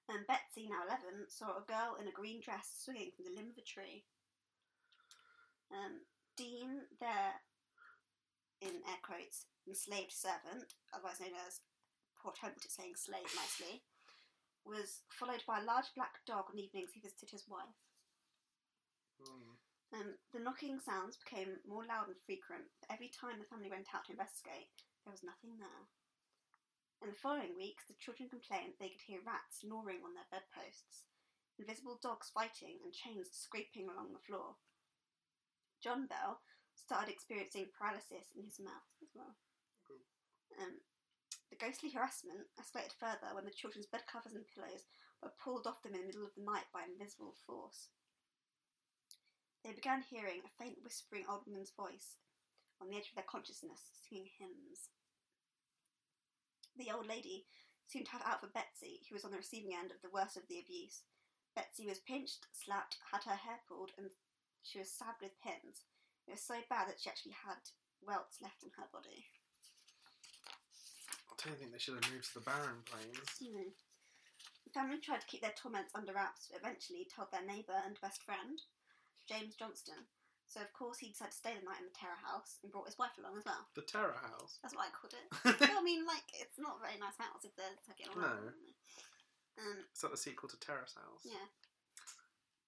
And 0.07 0.23
Betsy, 0.23 0.71
now 0.71 0.87
11, 0.87 1.27
saw 1.27 1.59
a 1.59 1.67
girl 1.67 1.99
in 1.99 2.07
a 2.07 2.15
green 2.15 2.39
dress 2.39 2.79
swinging 2.79 3.11
from 3.11 3.27
the 3.27 3.35
limb 3.35 3.51
of 3.51 3.59
a 3.59 3.67
tree. 3.67 4.07
Um, 5.67 6.07
Dean, 6.39 6.87
their, 7.03 7.43
in 8.63 8.79
air 8.87 9.01
quotes, 9.03 9.51
enslaved 9.67 10.15
servant, 10.15 10.79
otherwise 10.95 11.19
known 11.19 11.35
as, 11.43 11.59
at 12.23 12.71
saying 12.71 12.95
slave 12.95 13.27
nicely, 13.35 13.83
was 14.63 15.03
followed 15.11 15.43
by 15.47 15.59
a 15.59 15.67
large 15.67 15.91
black 15.95 16.23
dog 16.27 16.51
on 16.51 16.59
evenings 16.59 16.91
he 16.91 17.03
visited 17.03 17.31
his 17.31 17.47
wife. 17.47 17.79
Hmm. 19.19 19.55
Um, 19.95 20.19
the 20.35 20.43
knocking 20.43 20.79
sounds 20.83 21.15
became 21.15 21.63
more 21.63 21.87
loud 21.87 22.11
and 22.11 22.19
frequent. 22.27 22.67
but 22.79 22.91
Every 22.91 23.07
time 23.07 23.39
the 23.39 23.47
family 23.47 23.71
went 23.71 23.87
out 23.95 24.03
to 24.07 24.15
investigate, 24.15 24.71
there 25.03 25.15
was 25.15 25.23
nothing 25.23 25.55
there. 25.59 25.83
In 27.01 27.13
the 27.13 27.23
following 27.23 27.53
weeks, 27.53 27.85
the 27.85 27.99
children 28.01 28.27
complained 28.27 28.73
they 28.77 28.89
could 28.89 29.05
hear 29.05 29.21
rats 29.21 29.61
gnawing 29.61 30.01
on 30.01 30.17
their 30.17 30.27
bedposts, 30.33 31.05
invisible 31.61 32.01
dogs 32.01 32.33
fighting, 32.33 32.81
and 32.81 32.89
chains 32.89 33.29
scraping 33.31 33.85
along 33.85 34.13
the 34.13 34.25
floor. 34.25 34.57
John 35.77 36.09
Bell 36.09 36.41
started 36.73 37.13
experiencing 37.13 37.69
paralysis 37.69 38.33
in 38.33 38.43
his 38.43 38.57
mouth 38.57 38.89
as 39.05 39.13
well. 39.13 39.37
Um, 40.57 40.81
the 41.53 41.61
ghostly 41.61 41.93
harassment 41.93 42.49
escalated 42.57 42.97
further 42.97 43.29
when 43.37 43.45
the 43.45 43.53
children's 43.53 43.87
bed 43.87 44.09
covers 44.09 44.33
and 44.33 44.49
pillows 44.49 44.89
were 45.21 45.37
pulled 45.37 45.69
off 45.69 45.85
them 45.85 45.93
in 45.93 46.01
the 46.01 46.09
middle 46.09 46.25
of 46.25 46.33
the 46.33 46.43
night 46.43 46.65
by 46.73 46.81
an 46.81 46.97
invisible 46.97 47.37
force. 47.45 47.93
They 49.63 49.73
began 49.73 50.01
hearing 50.01 50.41
a 50.41 50.55
faint 50.57 50.81
whispering 50.81 51.29
old 51.29 51.45
woman's 51.45 51.73
voice 51.77 52.17
on 52.81 52.89
the 52.89 52.97
edge 52.97 53.13
of 53.13 53.15
their 53.15 53.29
consciousness, 53.29 53.93
singing 53.93 54.33
hymns. 54.39 54.89
The 56.77 56.93
old 56.93 57.07
lady 57.07 57.45
seemed 57.87 58.05
to 58.05 58.11
have 58.13 58.25
out 58.25 58.41
for 58.41 58.53
Betsy, 58.53 59.01
who 59.07 59.15
was 59.15 59.25
on 59.25 59.31
the 59.31 59.41
receiving 59.41 59.73
end 59.73 59.91
of 59.91 60.01
the 60.01 60.13
worst 60.13 60.37
of 60.37 60.45
the 60.47 60.59
abuse. 60.59 61.01
Betsy 61.55 61.87
was 61.87 62.05
pinched, 62.05 62.45
slapped, 62.53 62.97
had 63.11 63.23
her 63.25 63.35
hair 63.35 63.59
pulled, 63.67 63.91
and 63.97 64.11
she 64.61 64.77
was 64.77 64.91
stabbed 64.91 65.23
with 65.23 65.41
pins. 65.41 65.89
It 66.27 66.37
was 66.37 66.43
so 66.43 66.61
bad 66.69 66.87
that 66.87 66.99
she 66.99 67.09
actually 67.09 67.33
had 67.33 67.73
welts 68.05 68.37
left 68.43 68.61
on 68.61 68.69
her 68.77 68.85
body. 68.93 69.25
I 71.31 71.33
don't 71.41 71.57
think 71.57 71.71
they 71.71 71.79
should 71.79 71.97
have 71.97 72.11
moved 72.11 72.29
to 72.29 72.33
the 72.37 72.45
barren 72.45 72.83
plains. 72.85 73.25
You 73.39 73.51
hmm. 73.51 73.57
know. 73.57 74.73
family 74.73 74.99
tried 75.01 75.21
to 75.21 75.27
keep 75.27 75.41
their 75.41 75.55
torments 75.55 75.95
under 75.95 76.13
wraps, 76.13 76.51
but 76.51 76.59
eventually 76.59 77.07
told 77.09 77.31
their 77.31 77.45
neighbour 77.45 77.79
and 77.85 77.97
best 78.01 78.21
friend, 78.21 78.61
James 79.25 79.55
Johnston. 79.55 80.05
So 80.47 80.63
of 80.63 80.71
course 80.71 80.97
he 80.97 81.11
decided 81.11 81.35
to 81.35 81.41
stay 81.43 81.53
the 81.53 81.67
night 81.67 81.83
in 81.83 81.91
the 81.91 81.99
terror 81.99 82.17
house 82.23 82.57
and 82.63 82.71
brought 82.71 82.87
his 82.87 82.97
wife 82.97 83.13
along 83.19 83.35
as 83.35 83.43
well. 83.45 83.67
The 83.75 83.83
Terror 83.83 84.15
House. 84.15 84.59
That's 84.63 84.73
what 84.73 84.87
I 84.87 84.95
called 84.95 85.11
it. 85.11 85.27
well, 85.59 85.79
I 85.79 85.83
mean, 85.83 86.07
like 86.07 86.23
it's 86.33 86.55
not 86.57 86.79
a 86.79 86.83
very 86.87 86.95
nice 86.97 87.19
house 87.19 87.43
if 87.43 87.51
they're 87.59 87.75
getting 87.99 88.15
along. 88.15 88.55
Um, 89.59 89.83
Is 89.91 89.99
that 90.01 90.11
the 90.11 90.17
sequel 90.17 90.47
to 90.49 90.59
Terrace 90.59 90.95
House? 90.95 91.23
yeah. 91.27 91.47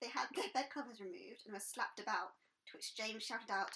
They 0.01 0.07
had 0.07 0.27
their 0.35 0.51
bed 0.53 0.71
covers 0.73 0.99
removed 0.99 1.43
and 1.43 1.53
were 1.53 1.59
slapped 1.59 1.99
about, 1.99 2.31
to 2.71 2.77
which 2.77 2.95
James 2.95 3.23
shouted 3.23 3.51
out, 3.51 3.71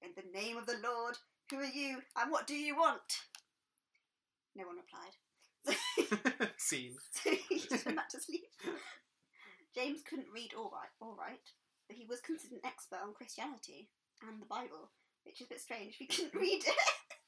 In 0.00 0.10
the 0.16 0.28
name 0.32 0.56
of 0.56 0.66
the 0.66 0.76
Lord, 0.82 1.16
who 1.50 1.58
are 1.58 1.64
you 1.64 2.00
and 2.16 2.30
what 2.30 2.46
do 2.46 2.54
you 2.54 2.76
want? 2.76 3.00
No 4.56 4.64
one 4.64 4.76
replied. 4.80 5.16
Scene. 6.58 6.96
So 7.24 7.30
he 7.48 7.58
just 7.60 7.84
went 7.86 7.96
back 7.96 8.08
to 8.10 8.20
sleep. 8.20 8.44
James 9.74 10.00
couldn't 10.08 10.28
read 10.32 10.52
all 10.56 10.70
right, 10.72 10.92
all 11.00 11.16
right, 11.18 11.40
but 11.92 12.00
he 12.00 12.08
was 12.08 12.24
considered 12.24 12.56
an 12.64 12.64
expert 12.64 13.04
on 13.04 13.12
Christianity 13.12 13.90
and 14.24 14.40
the 14.40 14.46
Bible, 14.48 14.88
which 15.28 15.40
is 15.44 15.46
a 15.46 15.52
bit 15.52 15.60
strange. 15.60 16.00
We 16.00 16.06
couldn't 16.08 16.32
read 16.32 16.64
it. 16.64 16.80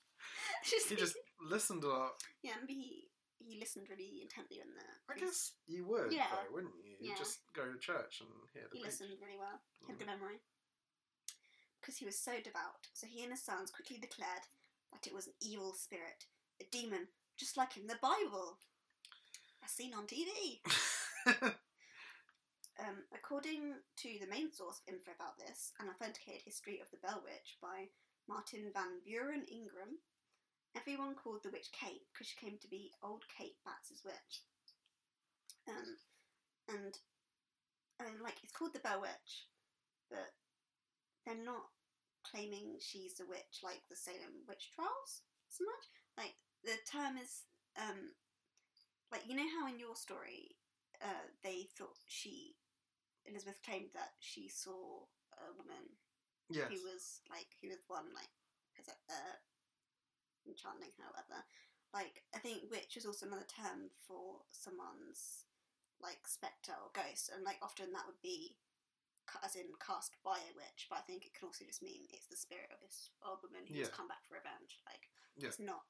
Just- 0.64 0.88
He 0.88 0.96
just 0.96 1.16
listened 1.44 1.84
a 1.84 1.88
lot. 1.88 2.12
yeah, 2.42 2.56
maybe 2.64 2.72
he 2.80 3.04
he 3.44 3.58
listened 3.60 3.84
really 3.90 4.22
intently 4.22 4.56
when 4.56 4.72
the 4.72 5.12
I 5.12 5.18
guess 5.20 5.52
you 5.66 5.84
would, 5.88 6.10
Yeah. 6.10 6.24
though, 6.32 6.54
wouldn't 6.54 6.72
you? 6.82 6.96
You 6.98 7.10
Yeah. 7.12 7.18
just 7.18 7.40
go 7.52 7.70
to 7.70 7.78
church 7.78 8.22
and 8.24 8.30
hear 8.54 8.62
the 8.62 8.78
he 8.78 8.80
preach. 8.80 8.84
listened 8.86 9.20
really 9.20 9.36
well. 9.36 9.60
He 9.80 9.84
had 9.86 9.96
Mm. 9.96 9.98
good 9.98 10.06
memory. 10.06 10.40
Because 11.80 11.98
he 11.98 12.06
was 12.06 12.18
so 12.18 12.40
devout, 12.40 12.88
so 12.94 13.06
he 13.06 13.22
and 13.22 13.32
his 13.32 13.44
sons 13.44 13.70
quickly 13.70 13.98
declared 13.98 14.48
that 14.92 15.06
it 15.06 15.12
was 15.12 15.26
an 15.26 15.34
evil 15.42 15.74
spirit, 15.74 16.24
a 16.62 16.64
demon, 16.72 17.08
just 17.36 17.58
like 17.58 17.76
in 17.76 17.86
the 17.86 17.96
Bible, 18.00 18.58
as 19.62 19.72
seen 19.72 19.92
on 19.92 20.06
TV. 20.06 20.62
Um, 22.80 23.06
according 23.14 23.78
to 24.02 24.08
the 24.18 24.26
main 24.26 24.50
source 24.50 24.82
of 24.82 24.90
info 24.90 25.14
about 25.14 25.38
this, 25.38 25.70
an 25.78 25.86
authenticated 25.86 26.42
history 26.42 26.82
of 26.82 26.90
the 26.90 26.98
Bell 26.98 27.22
Witch 27.22 27.54
by 27.62 27.86
Martin 28.26 28.74
Van 28.74 28.98
Buren 29.06 29.46
Ingram, 29.46 30.02
everyone 30.74 31.14
called 31.14 31.42
the 31.42 31.54
witch 31.54 31.70
Kate 31.70 32.02
because 32.10 32.26
she 32.26 32.40
came 32.42 32.58
to 32.58 32.68
be 32.68 32.90
old 33.02 33.22
Kate 33.30 33.54
Batts' 33.64 34.02
witch. 34.02 34.42
Um, 35.70 35.96
and 36.68 36.98
I 38.00 38.10
mean, 38.10 38.18
like 38.22 38.42
it's 38.42 38.52
called 38.52 38.74
the 38.74 38.82
Bell 38.82 39.00
Witch, 39.00 39.46
but 40.10 40.34
they're 41.24 41.38
not 41.38 41.70
claiming 42.26 42.76
she's 42.80 43.20
a 43.20 43.28
witch 43.28 43.62
like 43.62 43.86
the 43.88 43.96
Salem 43.96 44.44
witch 44.48 44.74
trials 44.74 45.22
so 45.48 45.62
much. 45.64 45.84
Like 46.18 46.34
the 46.64 46.74
term 46.90 47.16
is 47.22 47.46
um, 47.78 48.18
like 49.12 49.22
you 49.28 49.36
know 49.36 49.48
how 49.58 49.68
in 49.68 49.78
your 49.78 49.94
story 49.94 50.56
uh, 51.02 51.28
they 51.42 51.68
thought 51.78 52.02
she 52.08 52.56
Elizabeth 53.26 53.60
claimed 53.64 53.90
that 53.94 54.14
she 54.20 54.48
saw 54.48 55.04
a 55.40 55.50
woman 55.56 55.96
yes. 56.50 56.68
who 56.68 56.78
was 56.84 57.20
like 57.30 57.56
who 57.60 57.68
was 57.68 57.84
one 57.88 58.12
like 58.14 58.30
uh, 59.08 59.36
enchanting 60.46 60.92
her, 61.00 61.08
whatever. 61.10 61.40
Like 61.92 62.22
I 62.34 62.38
think 62.38 62.70
witch 62.70 62.96
is 62.96 63.06
also 63.06 63.26
another 63.26 63.46
term 63.48 63.88
for 64.06 64.42
someone's 64.50 65.46
like 66.02 66.26
spectre 66.26 66.76
or 66.76 66.90
ghost, 66.92 67.30
and 67.32 67.44
like 67.44 67.58
often 67.62 67.92
that 67.94 68.06
would 68.06 68.20
be 68.20 68.58
as 69.40 69.56
in 69.56 69.72
cast 69.80 70.12
by 70.20 70.36
a 70.36 70.52
witch, 70.52 70.84
but 70.92 71.00
I 71.00 71.06
think 71.08 71.24
it 71.24 71.32
can 71.32 71.48
also 71.48 71.64
just 71.64 71.80
mean 71.80 72.04
it's 72.12 72.28
the 72.28 72.36
spirit 72.36 72.68
of 72.68 72.76
this 72.84 73.08
old 73.24 73.40
woman 73.40 73.64
who's 73.64 73.88
Yeah. 73.88 73.94
come 73.96 74.06
back 74.06 74.20
for 74.28 74.36
revenge. 74.36 74.82
Like 74.84 75.08
Yeah. 75.40 75.48
it's 75.48 75.58
not 75.58 75.88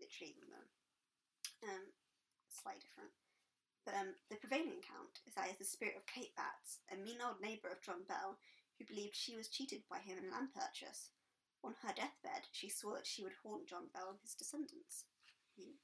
literally 0.00 0.32
the 0.32 0.46
woman. 0.48 0.66
Um, 1.68 1.92
slightly 2.48 2.80
different. 2.80 3.12
Um, 3.90 4.14
the 4.30 4.38
prevailing 4.38 4.78
account 4.78 5.18
is 5.26 5.34
that 5.34 5.50
it's 5.50 5.58
the 5.58 5.66
spirit 5.66 5.98
of 5.98 6.06
Kate 6.06 6.30
Batts, 6.38 6.78
a 6.92 6.96
mean 6.96 7.18
old 7.18 7.42
neighbour 7.42 7.74
of 7.74 7.82
John 7.82 8.06
Bell, 8.06 8.38
who 8.78 8.86
believed 8.86 9.18
she 9.18 9.34
was 9.34 9.50
cheated 9.50 9.82
by 9.90 9.98
him 9.98 10.16
in 10.18 10.30
a 10.30 10.32
land 10.32 10.54
purchase. 10.54 11.10
On 11.66 11.74
her 11.82 11.92
deathbed, 11.92 12.48
she 12.54 12.70
swore 12.70 12.96
that 12.96 13.06
she 13.08 13.22
would 13.26 13.36
haunt 13.42 13.68
John 13.68 13.90
Bell 13.92 14.14
and 14.14 14.20
his 14.22 14.38
descendants. 14.38 15.04
Hmm. 15.58 15.76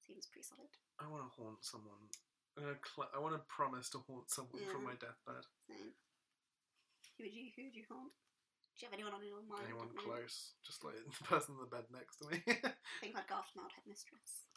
Seems 0.00 0.30
pretty 0.30 0.46
solid. 0.46 0.72
I 0.96 1.10
want 1.10 1.26
to 1.26 1.32
haunt 1.36 1.60
someone. 1.60 2.08
Gonna 2.56 2.78
cl- 2.80 3.12
I 3.14 3.18
want 3.20 3.34
to 3.36 3.42
promise 3.50 3.90
to 3.94 4.02
haunt 4.06 4.30
someone 4.30 4.64
from 4.70 4.84
my 4.84 4.96
deathbed. 4.96 5.44
So, 5.66 5.74
who 5.76 7.24
would 7.24 7.34
you 7.34 7.52
who 7.56 7.68
would 7.68 7.76
you 7.76 7.84
haunt? 7.90 8.10
Do 8.10 8.78
you 8.80 8.86
have 8.88 8.96
anyone 8.96 9.12
on 9.12 9.22
your 9.26 9.44
mind? 9.44 9.68
Anyone 9.68 9.92
close, 9.94 10.56
just 10.64 10.82
like 10.82 10.96
the 10.96 11.24
person 11.28 11.54
in 11.54 11.60
the 11.60 11.68
bed 11.70 11.84
next 11.92 12.16
to 12.20 12.24
me. 12.32 12.40
I 12.48 12.96
think 13.00 13.12
I'd 13.14 13.28
go 13.28 13.36
after 13.38 13.60
my 13.60 13.68
old 13.68 13.76
headmistress. 13.76 14.48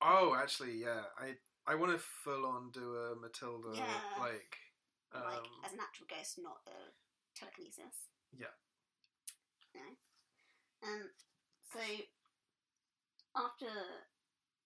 oh, 0.00 0.34
actually, 0.38 0.78
yeah. 0.78 1.10
I 1.18 1.34
I 1.66 1.74
want 1.74 1.92
to 1.92 1.98
full 1.98 2.44
on 2.46 2.70
do 2.72 2.96
a 2.96 3.14
Matilda 3.14 3.70
Yeah. 3.74 3.86
like. 4.18 4.56
Um, 5.14 5.22
like 5.24 5.48
as 5.66 5.72
an 5.72 5.80
actual 5.80 6.06
ghost, 6.08 6.38
not 6.42 6.60
a 6.66 6.90
telekinesis. 7.38 8.08
Yeah. 8.32 8.54
Yeah. 9.74 9.92
Um. 10.82 11.10
So 11.72 11.80
after 13.36 13.70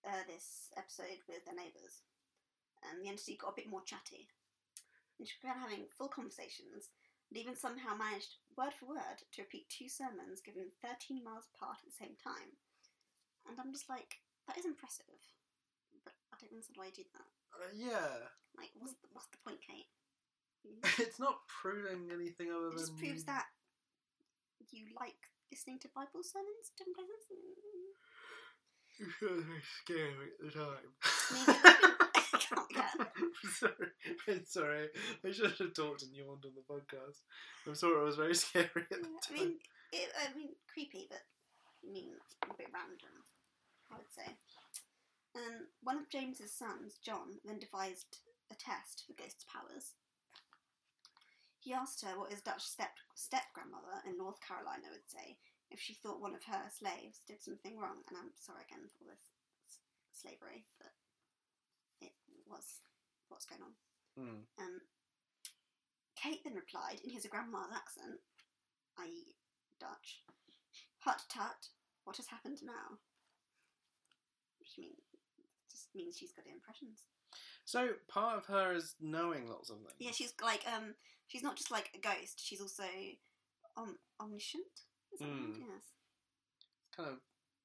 uh, 0.06 0.22
this 0.26 0.70
episode 0.76 1.20
with 1.28 1.44
the 1.44 1.52
neighbours, 1.54 2.02
um, 2.86 3.02
the 3.02 3.08
entity 3.10 3.36
got 3.36 3.52
a 3.52 3.58
bit 3.60 3.68
more 3.70 3.82
chatty, 3.84 4.28
and 5.18 5.28
she 5.28 5.34
began 5.42 5.58
having 5.60 5.86
full 5.98 6.08
conversations, 6.08 6.90
and 7.30 7.36
even 7.38 7.54
somehow 7.54 7.94
managed 7.94 8.38
word 8.56 8.72
for 8.72 8.86
word 8.86 9.18
to 9.34 9.42
repeat 9.42 9.68
two 9.68 9.88
sermons 9.90 10.40
given 10.40 10.70
thirteen 10.80 11.22
miles 11.22 11.46
apart 11.54 11.78
at 11.82 11.86
the 11.90 11.98
same 11.98 12.16
time. 12.22 12.56
And 13.46 13.58
I'm 13.60 13.70
just 13.72 13.86
like, 13.90 14.18
that 14.48 14.58
is 14.58 14.66
impressive, 14.66 15.22
but 16.50 16.54
I 16.54 16.62
don't 16.62 16.62
understand 16.62 16.78
why 16.78 16.90
did 16.94 17.06
that. 17.12 17.28
uh, 17.58 17.72
yeah, 17.74 18.28
Like, 18.56 18.72
what's 18.78 18.94
the, 18.94 19.08
what's 19.12 19.28
the 19.28 19.38
point, 19.44 19.60
Kate? 19.60 19.90
it's 20.98 21.18
not 21.20 21.46
proving 21.46 22.10
anything 22.12 22.50
other 22.50 22.68
It 22.68 22.70
than 22.76 22.78
just 22.80 22.96
proves 22.98 23.24
that 23.24 23.46
you 24.72 24.86
like 24.98 25.30
listening 25.52 25.78
to 25.80 25.88
Bible 25.94 26.22
sermons 26.22 26.72
different 26.76 26.96
places. 26.96 27.38
You 28.98 29.06
feel 29.20 29.36
very 29.44 29.62
scary 29.84 30.28
at 30.32 30.40
the 30.40 30.50
time. 30.58 30.88
I 32.16 32.38
can't 32.40 32.68
get. 32.70 32.90
I'm 32.98 33.50
sorry. 33.52 33.88
I'm 34.28 34.44
sorry. 34.46 34.86
I 35.24 35.30
should 35.32 35.52
have 35.60 35.74
talked 35.74 36.02
and 36.02 36.14
yawned 36.16 36.44
on 36.44 36.52
the 36.56 36.64
podcast. 36.66 37.20
I'm 37.66 37.74
sorry. 37.74 38.00
I 38.00 38.04
was 38.04 38.16
very 38.16 38.34
scary 38.34 38.68
at 38.90 38.90
the 38.90 38.96
I 38.96 39.20
time. 39.20 39.34
mean, 39.36 39.58
it, 39.92 40.08
I 40.16 40.34
mean, 40.36 40.48
creepy, 40.72 41.06
but 41.10 41.20
I 41.86 41.92
mean, 41.92 42.10
a 42.42 42.54
bit 42.56 42.68
random, 42.72 43.14
I 43.92 43.96
would 43.98 44.12
say. 44.16 44.36
Um, 45.36 45.68
one 45.84 46.00
of 46.00 46.08
James's 46.08 46.52
sons, 46.52 46.96
John, 47.04 47.36
then 47.44 47.60
devised 47.60 48.24
a 48.50 48.56
test 48.56 49.04
for 49.04 49.12
ghosts' 49.12 49.44
powers. 49.44 49.92
He 51.60 51.76
asked 51.76 52.00
her 52.06 52.16
what 52.16 52.32
his 52.32 52.40
Dutch 52.40 52.64
step 52.64 52.94
step 53.14 53.44
grandmother 53.52 54.00
in 54.08 54.16
North 54.16 54.40
Carolina 54.40 54.88
would 54.88 55.04
say 55.04 55.36
if 55.68 55.80
she 55.80 55.94
thought 55.94 56.22
one 56.22 56.34
of 56.34 56.46
her 56.46 56.70
slaves 56.70 57.20
did 57.26 57.42
something 57.42 57.76
wrong. 57.76 58.00
And 58.08 58.16
I'm 58.16 58.32
sorry 58.38 58.64
again 58.64 58.86
for 58.88 59.04
all 59.04 59.10
this 59.12 59.28
slavery, 60.14 60.64
but 60.78 60.94
it 62.00 62.14
was 62.46 62.86
what's 63.28 63.44
going 63.46 63.60
on. 63.60 63.74
Hmm. 64.16 64.40
Um, 64.56 64.80
Kate 66.16 66.40
then 66.44 66.54
replied 66.54 67.02
in 67.04 67.10
his 67.10 67.26
grandma's 67.26 67.74
accent, 67.74 68.22
i.e., 69.04 69.36
Dutch, 69.78 70.24
Hut 71.04 71.22
tut, 71.28 71.68
what 72.04 72.16
has 72.16 72.26
happened 72.26 72.58
now? 72.64 72.96
Which 74.58 74.78
mean, 74.78 74.96
just 75.76 75.94
means 75.94 76.16
she's 76.16 76.32
got 76.32 76.46
impressions. 76.46 77.00
So 77.64 77.90
part 78.08 78.38
of 78.38 78.46
her 78.46 78.72
is 78.74 78.94
knowing 79.00 79.48
lots 79.48 79.70
of 79.70 79.76
things. 79.78 79.92
Yeah, 79.98 80.12
she's 80.12 80.32
like, 80.42 80.64
um, 80.66 80.94
she's 81.28 81.42
not 81.42 81.56
just 81.56 81.70
like 81.70 81.90
a 81.94 81.98
ghost, 81.98 82.40
she's 82.42 82.60
also 82.60 82.84
om- 83.76 83.98
omniscient. 84.20 84.64
Right? 85.20 85.28
Yes. 85.30 85.84
kind 86.96 87.08
of 87.10 87.16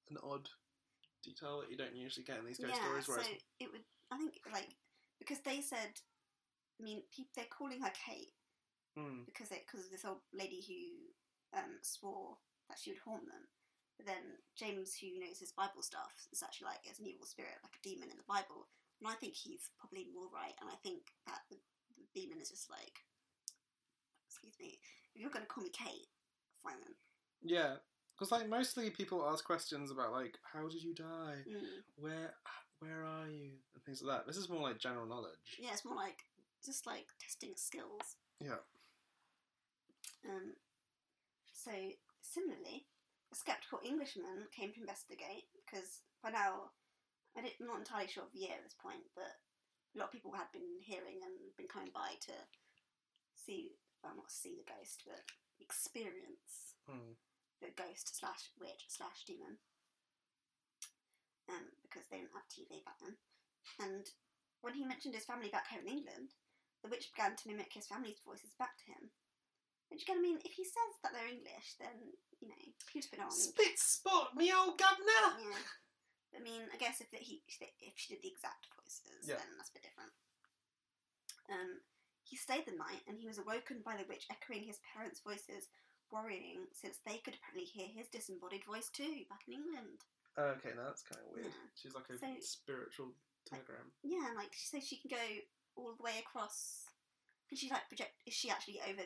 an 0.09 0.17
odd 0.23 0.49
detail 1.23 1.61
that 1.61 1.71
you 1.71 1.77
don't 1.77 1.95
usually 1.95 2.23
get 2.25 2.39
in 2.39 2.45
these 2.45 2.59
ghost 2.59 2.73
yeah, 2.75 2.83
stories. 2.83 3.05
so 3.05 3.11
Whereas, 3.13 3.27
it 3.59 3.71
would, 3.71 3.81
I 4.11 4.17
think, 4.17 4.33
like, 4.51 4.75
because 5.19 5.39
they 5.39 5.61
said, 5.61 5.99
I 6.79 6.83
mean, 6.83 7.03
pe- 7.15 7.31
they're 7.35 7.45
calling 7.49 7.81
her 7.81 7.91
Kate 8.05 8.33
Hmm. 8.97 9.23
because 9.25 9.47
they, 9.49 9.63
because 9.65 9.85
of 9.85 9.91
this 9.91 10.03
old 10.03 10.19
lady 10.33 10.59
who 10.67 11.57
um, 11.59 11.77
swore 11.81 12.37
that 12.69 12.77
she 12.79 12.91
would 12.91 12.99
haunt 13.05 13.25
them. 13.25 13.47
But 14.01 14.09
then 14.17 14.41
James, 14.57 14.97
who 14.97 15.13
knows 15.21 15.37
his 15.37 15.53
Bible 15.53 15.85
stuff, 15.85 16.09
is 16.33 16.41
actually 16.41 16.73
like 16.73 16.81
it's 16.89 16.97
an 16.97 17.05
evil 17.05 17.29
spirit, 17.29 17.61
like 17.61 17.77
a 17.77 17.85
demon 17.85 18.09
in 18.09 18.17
the 18.17 18.25
Bible. 18.25 18.65
And 18.97 19.05
I 19.05 19.13
think 19.21 19.37
he's 19.37 19.69
probably 19.77 20.09
more 20.09 20.25
right. 20.33 20.57
And 20.57 20.65
I 20.73 20.77
think 20.81 21.05
that 21.29 21.45
the, 21.53 21.61
the 22.01 22.09
demon 22.17 22.41
is 22.41 22.49
just 22.49 22.65
like, 22.73 22.97
excuse 24.25 24.57
me, 24.57 24.81
if 25.13 25.21
you're 25.21 25.29
going 25.29 25.45
to 25.45 25.49
call 25.53 25.61
me 25.63 25.69
Kate, 25.69 26.09
fine 26.65 26.81
then. 26.81 26.97
yeah, 27.45 27.73
because 28.17 28.31
like 28.33 28.49
mostly 28.49 28.89
people 28.89 29.21
ask 29.29 29.45
questions 29.45 29.91
about 29.93 30.13
like 30.13 30.37
how 30.41 30.65
did 30.65 30.81
you 30.81 30.93
die, 30.97 31.45
Mm. 31.45 31.85
where 32.01 32.33
where 32.81 33.05
are 33.05 33.29
you, 33.29 33.61
and 33.77 33.83
things 33.85 34.01
like 34.01 34.17
that. 34.17 34.25
This 34.25 34.37
is 34.41 34.49
more 34.49 34.61
like 34.65 34.79
general 34.81 35.05
knowledge. 35.05 35.61
Yeah, 35.61 35.69
it's 35.73 35.85
more 35.85 35.93
like 35.95 36.25
just 36.65 36.87
like 36.87 37.05
testing 37.21 37.53
skills. 37.55 38.17
Yeah. 38.41 38.61
Um, 40.25 40.53
so 41.53 41.71
similarly, 42.21 42.85
a 43.31 43.35
skeptical 43.35 43.79
Englishman 43.83 44.51
came 44.51 44.73
to 44.75 44.83
investigate 44.83 45.47
because 45.55 46.03
by 46.21 46.31
now 46.31 46.75
I'm 47.35 47.47
not 47.63 47.79
entirely 47.79 48.11
sure 48.11 48.27
of 48.27 48.33
the 48.35 48.43
year 48.43 48.59
at 48.59 48.63
this 48.67 48.75
point, 48.75 49.07
but 49.15 49.31
a 49.31 49.95
lot 49.95 50.11
of 50.11 50.15
people 50.15 50.35
had 50.35 50.51
been 50.51 50.83
hearing 50.83 51.23
and 51.23 51.35
been 51.55 51.71
coming 51.71 51.91
by 51.95 52.19
to 52.27 52.35
see, 53.35 53.79
well, 54.03 54.15
not 54.15 54.31
see 54.31 54.55
the 54.59 54.67
ghost, 54.67 55.03
but 55.07 55.23
experience 55.59 56.75
Hmm. 56.89 57.13
the 57.61 57.69
ghost 57.77 58.17
slash 58.17 58.49
witch 58.59 58.89
slash 58.89 59.23
demon. 59.23 59.59
Um, 61.47 61.71
because 61.83 62.07
they 62.09 62.17
didn't 62.17 62.33
have 62.33 62.47
TV 62.49 62.83
back 62.83 62.97
then. 62.99 63.15
And 63.79 64.05
when 64.61 64.73
he 64.73 64.85
mentioned 64.85 65.13
his 65.15 65.25
family 65.25 65.49
back 65.49 65.67
home 65.67 65.85
in 65.85 65.93
England, 65.99 66.33
the 66.81 66.89
witch 66.89 67.11
began 67.13 67.35
to 67.35 67.47
mimic 67.47 67.73
his 67.73 67.87
family's 67.87 68.19
voices 68.25 68.55
back 68.57 68.77
to 68.79 68.85
him. 68.91 69.11
Which 69.91 70.03
again, 70.07 70.17
I 70.17 70.21
mean, 70.23 70.39
if 70.47 70.55
he 70.55 70.63
says 70.63 70.93
that 71.03 71.11
they're 71.11 71.27
English, 71.27 71.75
then 71.77 72.15
you 72.39 72.47
know 72.47 72.55
he's 72.95 73.11
been 73.11 73.19
on. 73.21 73.29
Spit 73.31 73.75
spot, 73.77 74.31
me 74.39 74.47
old 74.55 74.79
governor. 74.79 75.35
Yeah. 75.35 75.59
I 76.31 76.39
mean, 76.39 76.63
I 76.71 76.77
guess 76.79 77.03
if 77.03 77.11
he 77.11 77.43
if 77.83 77.99
she 77.99 78.15
did 78.15 78.23
the 78.23 78.31
exact 78.31 78.71
voices, 78.79 79.27
Yeah. 79.27 79.35
then 79.35 79.51
that's 79.59 79.69
a 79.69 79.73
bit 79.75 79.83
different. 79.83 80.15
Um, 81.51 81.83
he 82.23 82.37
stayed 82.39 82.63
the 82.65 82.79
night, 82.79 83.03
and 83.07 83.19
he 83.19 83.27
was 83.27 83.37
awoken 83.37 83.83
by 83.83 83.97
the 83.99 84.07
witch 84.07 84.25
echoing 84.31 84.63
his 84.63 84.79
parents' 84.95 85.19
voices, 85.19 85.67
worrying 86.11 86.71
since 86.71 87.03
they 87.03 87.19
could 87.19 87.35
apparently 87.35 87.67
hear 87.67 87.91
his 87.91 88.07
disembodied 88.07 88.63
voice 88.63 88.87
too 88.89 89.27
back 89.27 89.43
in 89.47 89.59
England. 89.59 90.07
Okay, 90.39 90.71
now 90.71 90.87
that's 90.87 91.03
kind 91.03 91.19
of 91.19 91.27
weird. 91.35 91.51
Yeah. 91.51 91.67
She's 91.75 91.93
like 91.93 92.07
a 92.09 92.15
So- 92.17 92.39
spiritual 92.39 93.11
telegram. 93.43 93.91
Yeah, 94.03 94.27
and 94.31 94.37
like 94.39 94.53
she 94.55 94.67
says, 94.71 94.87
she 94.87 95.03
can 95.03 95.11
go 95.11 95.25
all 95.75 95.91
the 95.99 96.03
way 96.03 96.19
across. 96.23 96.87
Can 97.49 97.57
she 97.59 97.67
like 97.69 97.89
project? 97.91 98.15
Is 98.25 98.33
she 98.33 98.49
actually 98.49 98.79
over 98.87 99.03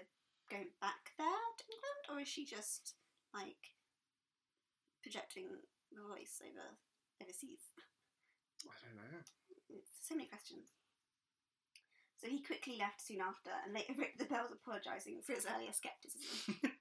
going 0.50 0.72
back 0.82 1.14
there 1.18 1.46
to 1.58 1.64
England, 1.66 2.02
or 2.12 2.18
is 2.22 2.30
she 2.30 2.46
just 2.46 2.96
like 3.34 3.76
projecting 5.02 5.50
the 5.92 6.02
voice 6.02 6.42
over 6.42 6.78
overseas? 7.22 7.72
I 8.66 8.78
don't 8.82 8.98
know. 8.98 9.22
It's 9.70 9.92
so 10.02 10.16
many 10.16 10.28
questions. 10.30 10.74
So 12.18 12.32
he 12.32 12.42
quickly 12.42 12.78
left 12.80 13.06
soon 13.06 13.22
after 13.22 13.52
and 13.66 13.74
later 13.74 13.94
wrote 13.98 14.18
the 14.18 14.26
Bells 14.26 14.54
apologising 14.54 15.22
for 15.22 15.34
his 15.34 15.46
earlier 15.46 15.74
scepticism. 15.76 16.58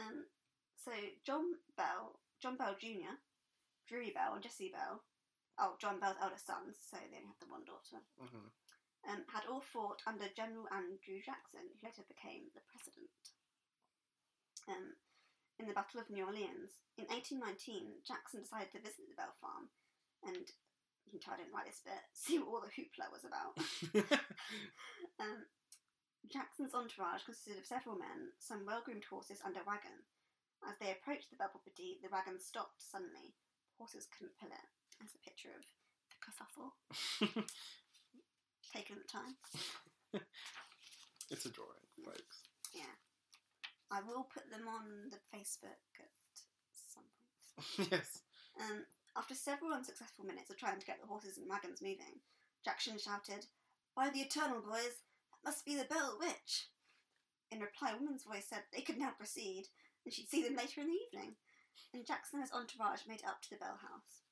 um, 0.00 0.28
so 0.76 0.92
John 1.24 1.56
Bell, 1.76 2.20
John 2.42 2.56
Bell 2.56 2.76
Jr., 2.76 3.16
Drury 3.88 4.12
Bell, 4.12 4.34
and 4.34 4.42
Jesse 4.42 4.72
Bell, 4.74 5.00
oh, 5.58 5.78
John 5.80 6.00
Bell's 6.00 6.20
eldest 6.20 6.46
sons, 6.46 6.76
so 6.82 6.98
they 6.98 7.16
only 7.16 7.32
had 7.32 7.40
the 7.40 7.48
one 7.48 7.64
daughter, 7.64 8.02
hmm 8.18 8.50
um, 9.08 9.26
had 9.30 9.48
all 9.50 9.62
fought 9.62 10.02
under 10.06 10.30
General 10.32 10.70
Andrew 10.70 11.18
Jackson, 11.22 11.66
who 11.66 11.78
later 11.82 12.06
became 12.06 12.50
the 12.54 12.64
president. 12.70 13.10
Um, 14.70 14.94
in 15.58 15.66
the 15.66 15.76
Battle 15.76 16.00
of 16.00 16.10
New 16.10 16.26
Orleans. 16.26 16.82
In 16.98 17.06
1819, 17.10 18.02
Jackson 18.06 18.42
decided 18.42 18.72
to 18.72 18.82
visit 18.82 19.06
the 19.06 19.18
Bell 19.18 19.34
Farm 19.38 19.70
and 20.22 20.46
you 21.06 21.10
can 21.10 21.20
tell 21.20 21.34
I 21.34 21.42
didn't 21.42 21.54
like 21.54 21.66
this 21.66 21.82
bit, 21.82 22.02
see 22.14 22.38
what 22.38 22.48
all 22.48 22.62
the 22.62 22.74
hoopla 22.74 23.10
was 23.10 23.26
about. 23.26 23.58
Um, 25.20 25.46
Jackson's 26.26 26.74
entourage 26.74 27.22
consisted 27.22 27.60
of 27.60 27.68
several 27.68 27.94
men, 27.94 28.34
some 28.42 28.66
well 28.66 28.82
groomed 28.82 29.06
horses, 29.06 29.38
and 29.44 29.54
a 29.54 29.62
wagon. 29.62 30.02
As 30.66 30.74
they 30.80 30.90
approached 30.90 31.30
the 31.30 31.38
Bell 31.38 31.52
property, 31.52 32.02
the 32.02 32.10
wagon 32.10 32.42
stopped 32.42 32.82
suddenly. 32.82 33.36
The 33.70 33.86
horses 33.86 34.10
couldn't 34.10 34.34
pull 34.40 34.50
it. 34.50 34.66
There's 34.98 35.14
a 35.14 35.22
picture 35.22 35.54
of 35.54 35.62
the 36.10 36.18
kerfuffle 36.24 36.74
taken 38.72 38.96
at 38.96 39.06
the 39.06 39.12
time. 39.12 39.34
it's 41.30 41.46
a 41.46 41.50
drawing, 41.50 41.86
folks. 42.04 42.48
Yeah. 42.74 42.96
I 43.90 44.00
will 44.00 44.24
put 44.32 44.48
them 44.50 44.66
on 44.68 45.12
the 45.12 45.20
Facebook 45.28 45.84
at 46.00 46.08
some 46.72 47.04
point. 47.12 47.92
yes. 47.92 48.22
Um, 48.60 48.84
after 49.16 49.34
several 49.34 49.72
unsuccessful 49.72 50.24
minutes 50.24 50.50
of 50.50 50.56
trying 50.56 50.80
to 50.80 50.86
get 50.86 51.00
the 51.00 51.06
horses 51.06 51.36
and 51.36 51.48
wagons 51.48 51.82
moving, 51.82 52.24
Jackson 52.64 52.96
shouted, 52.98 53.46
By 53.94 54.08
the 54.08 54.20
eternal 54.20 54.60
boys, 54.60 55.04
that 55.28 55.44
must 55.44 55.66
be 55.66 55.76
the 55.76 55.84
Bell 55.84 56.16
Witch. 56.18 56.68
In 57.50 57.60
reply, 57.60 57.92
a 57.92 58.00
woman's 58.00 58.24
voice 58.24 58.46
said 58.48 58.64
they 58.72 58.80
could 58.80 58.98
now 58.98 59.12
proceed, 59.16 59.68
and 60.04 60.14
she'd 60.14 60.30
see 60.30 60.42
them 60.42 60.56
later 60.56 60.80
in 60.80 60.88
the 60.88 61.00
evening. 61.12 61.36
And 61.92 62.06
Jackson 62.06 62.40
and 62.40 62.48
his 62.48 62.56
entourage 62.56 63.04
made 63.06 63.20
it 63.20 63.28
up 63.28 63.42
to 63.42 63.50
the 63.50 63.56
Bell 63.56 63.76
house. 63.76 64.24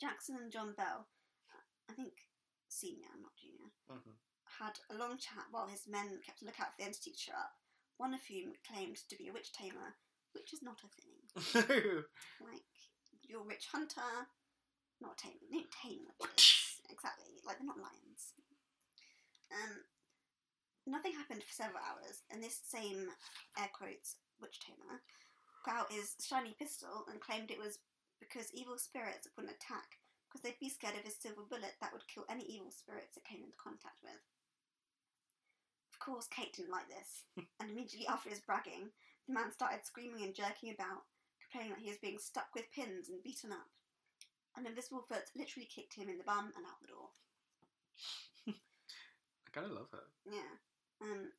Jackson 0.00 0.36
and 0.42 0.50
John 0.50 0.74
Bell, 0.76 1.06
uh, 1.54 1.62
I 1.88 1.94
think 1.94 2.26
senior, 2.68 3.12
not 3.20 3.36
junior, 3.36 3.70
hmm 3.88 4.16
had 4.60 4.78
a 4.90 4.94
long 4.94 5.18
chat 5.18 5.50
while 5.50 5.66
his 5.66 5.82
men 5.88 6.20
kept 6.24 6.42
a 6.42 6.44
lookout 6.44 6.70
for 6.70 6.78
the 6.78 6.86
entity 6.86 7.10
to 7.10 7.18
show 7.18 7.34
up, 7.34 7.58
one 7.98 8.14
of 8.14 8.20
whom 8.28 8.54
claimed 8.62 8.96
to 9.08 9.16
be 9.18 9.26
a 9.26 9.32
witch 9.32 9.50
tamer, 9.52 9.98
which 10.32 10.52
is 10.52 10.62
not 10.62 10.78
a 10.84 10.90
thing. 10.94 11.18
Like, 12.38 12.70
you're 13.26 13.42
a 13.42 13.46
witch 13.50 13.66
hunter, 13.72 14.30
not 15.00 15.18
a 15.18 15.22
tamer. 15.26 15.42
They 15.50 15.58
don't 15.58 15.74
tame 15.82 16.06
witches. 16.20 16.78
exactly. 16.90 17.34
Like, 17.42 17.58
they're 17.58 17.66
not 17.66 17.82
lions. 17.82 18.36
Um, 19.50 19.82
nothing 20.86 21.12
happened 21.12 21.42
for 21.42 21.52
several 21.54 21.82
hours, 21.82 22.22
and 22.30 22.42
this 22.42 22.60
same, 22.62 23.10
air 23.58 23.70
quotes, 23.74 24.16
witch 24.40 24.60
tamer 24.60 25.02
got 25.64 25.76
out 25.88 25.92
his 25.92 26.14
shiny 26.20 26.54
pistol 26.58 27.08
and 27.10 27.20
claimed 27.20 27.50
it 27.50 27.58
was 27.58 27.78
because 28.20 28.52
evil 28.52 28.76
spirits 28.76 29.26
wouldn't 29.36 29.56
attack, 29.56 29.98
because 30.34 30.42
they'd 30.42 30.58
be 30.58 30.66
scared 30.68 30.98
of 30.98 31.06
his 31.06 31.14
silver 31.14 31.46
bullet 31.46 31.78
that 31.78 31.94
would 31.94 32.10
kill 32.10 32.26
any 32.26 32.42
evil 32.50 32.74
spirits 32.74 33.14
it 33.14 33.22
came 33.22 33.46
into 33.46 33.54
contact 33.54 34.02
with. 34.02 34.18
Of 35.94 36.02
course, 36.02 36.26
Kate 36.26 36.50
didn't 36.50 36.74
like 36.74 36.90
this, 36.90 37.22
and 37.62 37.70
immediately 37.70 38.10
after 38.10 38.34
his 38.34 38.42
bragging, 38.42 38.90
the 39.30 39.32
man 39.32 39.54
started 39.54 39.86
screaming 39.86 40.26
and 40.26 40.34
jerking 40.34 40.74
about, 40.74 41.06
complaining 41.38 41.78
that 41.78 41.86
he 41.86 41.94
was 41.94 42.02
being 42.02 42.18
stuck 42.18 42.50
with 42.50 42.74
pins 42.74 43.06
and 43.06 43.22
beaten 43.22 43.54
up. 43.54 43.70
An 44.58 44.66
invisible 44.66 45.06
foot 45.06 45.30
literally 45.38 45.70
kicked 45.70 45.94
him 45.94 46.10
in 46.10 46.18
the 46.18 46.26
bum 46.26 46.50
and 46.58 46.66
out 46.66 46.82
the 46.82 46.90
door. 46.90 47.08
I 48.50 49.48
kind 49.54 49.70
of 49.70 49.78
love 49.78 49.94
her. 49.94 50.10
Yeah. 50.26 50.50
Um, 50.98 51.30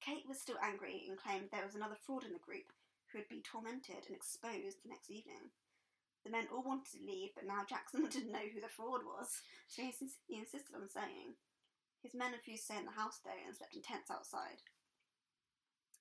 Kate 0.00 0.24
was 0.24 0.40
still 0.40 0.60
angry 0.64 1.04
and 1.04 1.20
claimed 1.20 1.52
there 1.52 1.64
was 1.64 1.76
another 1.76 2.00
fraud 2.00 2.24
in 2.24 2.32
the 2.32 2.44
group 2.44 2.72
who 3.12 3.20
would 3.20 3.28
be 3.28 3.44
tormented 3.44 4.08
and 4.08 4.16
exposed 4.16 4.80
the 4.80 4.88
next 4.88 5.12
evening. 5.12 5.52
The 6.24 6.32
men 6.32 6.48
all 6.48 6.64
wanted 6.64 6.88
to 6.96 7.04
leave, 7.04 7.36
but 7.36 7.44
now 7.46 7.68
Jackson 7.68 8.08
to 8.12 8.32
know 8.32 8.44
who 8.48 8.60
the 8.60 8.72
fraud 8.72 9.04
was, 9.04 9.28
so 9.68 9.82
he, 9.84 9.92
insist- 9.92 10.24
he 10.26 10.40
insisted 10.40 10.72
on 10.74 10.88
staying. 10.88 11.36
His 12.00 12.16
men 12.16 12.32
refused 12.32 12.64
to 12.68 12.72
stay 12.72 12.80
in 12.80 12.88
the 12.88 12.96
house 12.96 13.20
though 13.24 13.36
and 13.44 13.52
slept 13.56 13.76
in 13.76 13.82
tents 13.84 14.10
outside. 14.10 14.60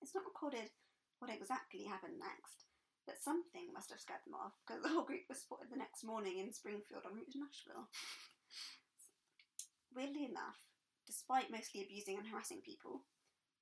It's 0.02 0.16
not 0.16 0.28
recorded 0.28 0.72
what 1.20 1.32
exactly 1.32 1.88
happened 1.88 2.20
next, 2.20 2.68
but 3.08 3.24
something 3.24 3.72
must 3.72 3.92
have 3.92 4.04
scared 4.04 4.24
them 4.28 4.36
off 4.36 4.56
because 4.64 4.84
the 4.84 4.92
whole 4.92 5.08
group 5.08 5.24
was 5.32 5.40
spotted 5.40 5.72
the 5.72 5.80
next 5.80 6.04
morning 6.04 6.40
in 6.40 6.52
Springfield 6.52 7.08
en 7.08 7.16
route 7.16 7.32
to 7.32 7.40
Nashville. 7.40 7.88
Weirdly 9.96 10.28
enough, 10.28 10.60
despite 11.08 11.52
mostly 11.52 11.84
abusing 11.84 12.20
and 12.20 12.28
harassing 12.28 12.60
people, 12.60 13.08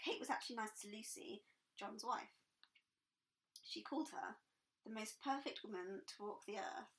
Kate 0.02 0.18
was 0.18 0.30
actually 0.30 0.58
nice 0.58 0.74
to 0.82 0.90
Lucy, 0.90 1.46
John's 1.78 2.06
wife. 2.06 2.34
She 3.62 3.86
called 3.86 4.10
her 4.10 4.42
the 4.86 4.94
most 4.94 5.22
perfect 5.24 5.62
woman 5.64 6.02
to 6.08 6.14
walk 6.24 6.46
the 6.46 6.58
earth 6.58 6.92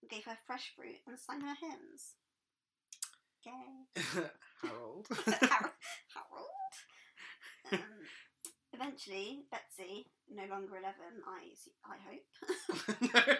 and 0.00 0.10
gave 0.10 0.24
her 0.24 0.38
fresh 0.46 0.72
fruit 0.74 1.00
and 1.06 1.18
sang 1.18 1.40
her 1.40 1.56
hymns. 1.60 2.14
Yay. 3.44 3.86
Harold. 4.62 5.06
Har- 5.10 5.74
Harold. 6.14 6.74
Um, 7.72 7.80
eventually, 8.72 9.44
Betsy, 9.50 10.06
no 10.28 10.44
longer 10.46 10.76
11, 10.76 10.94
I, 11.26 11.54
I 11.84 11.96
hope, 12.02 12.26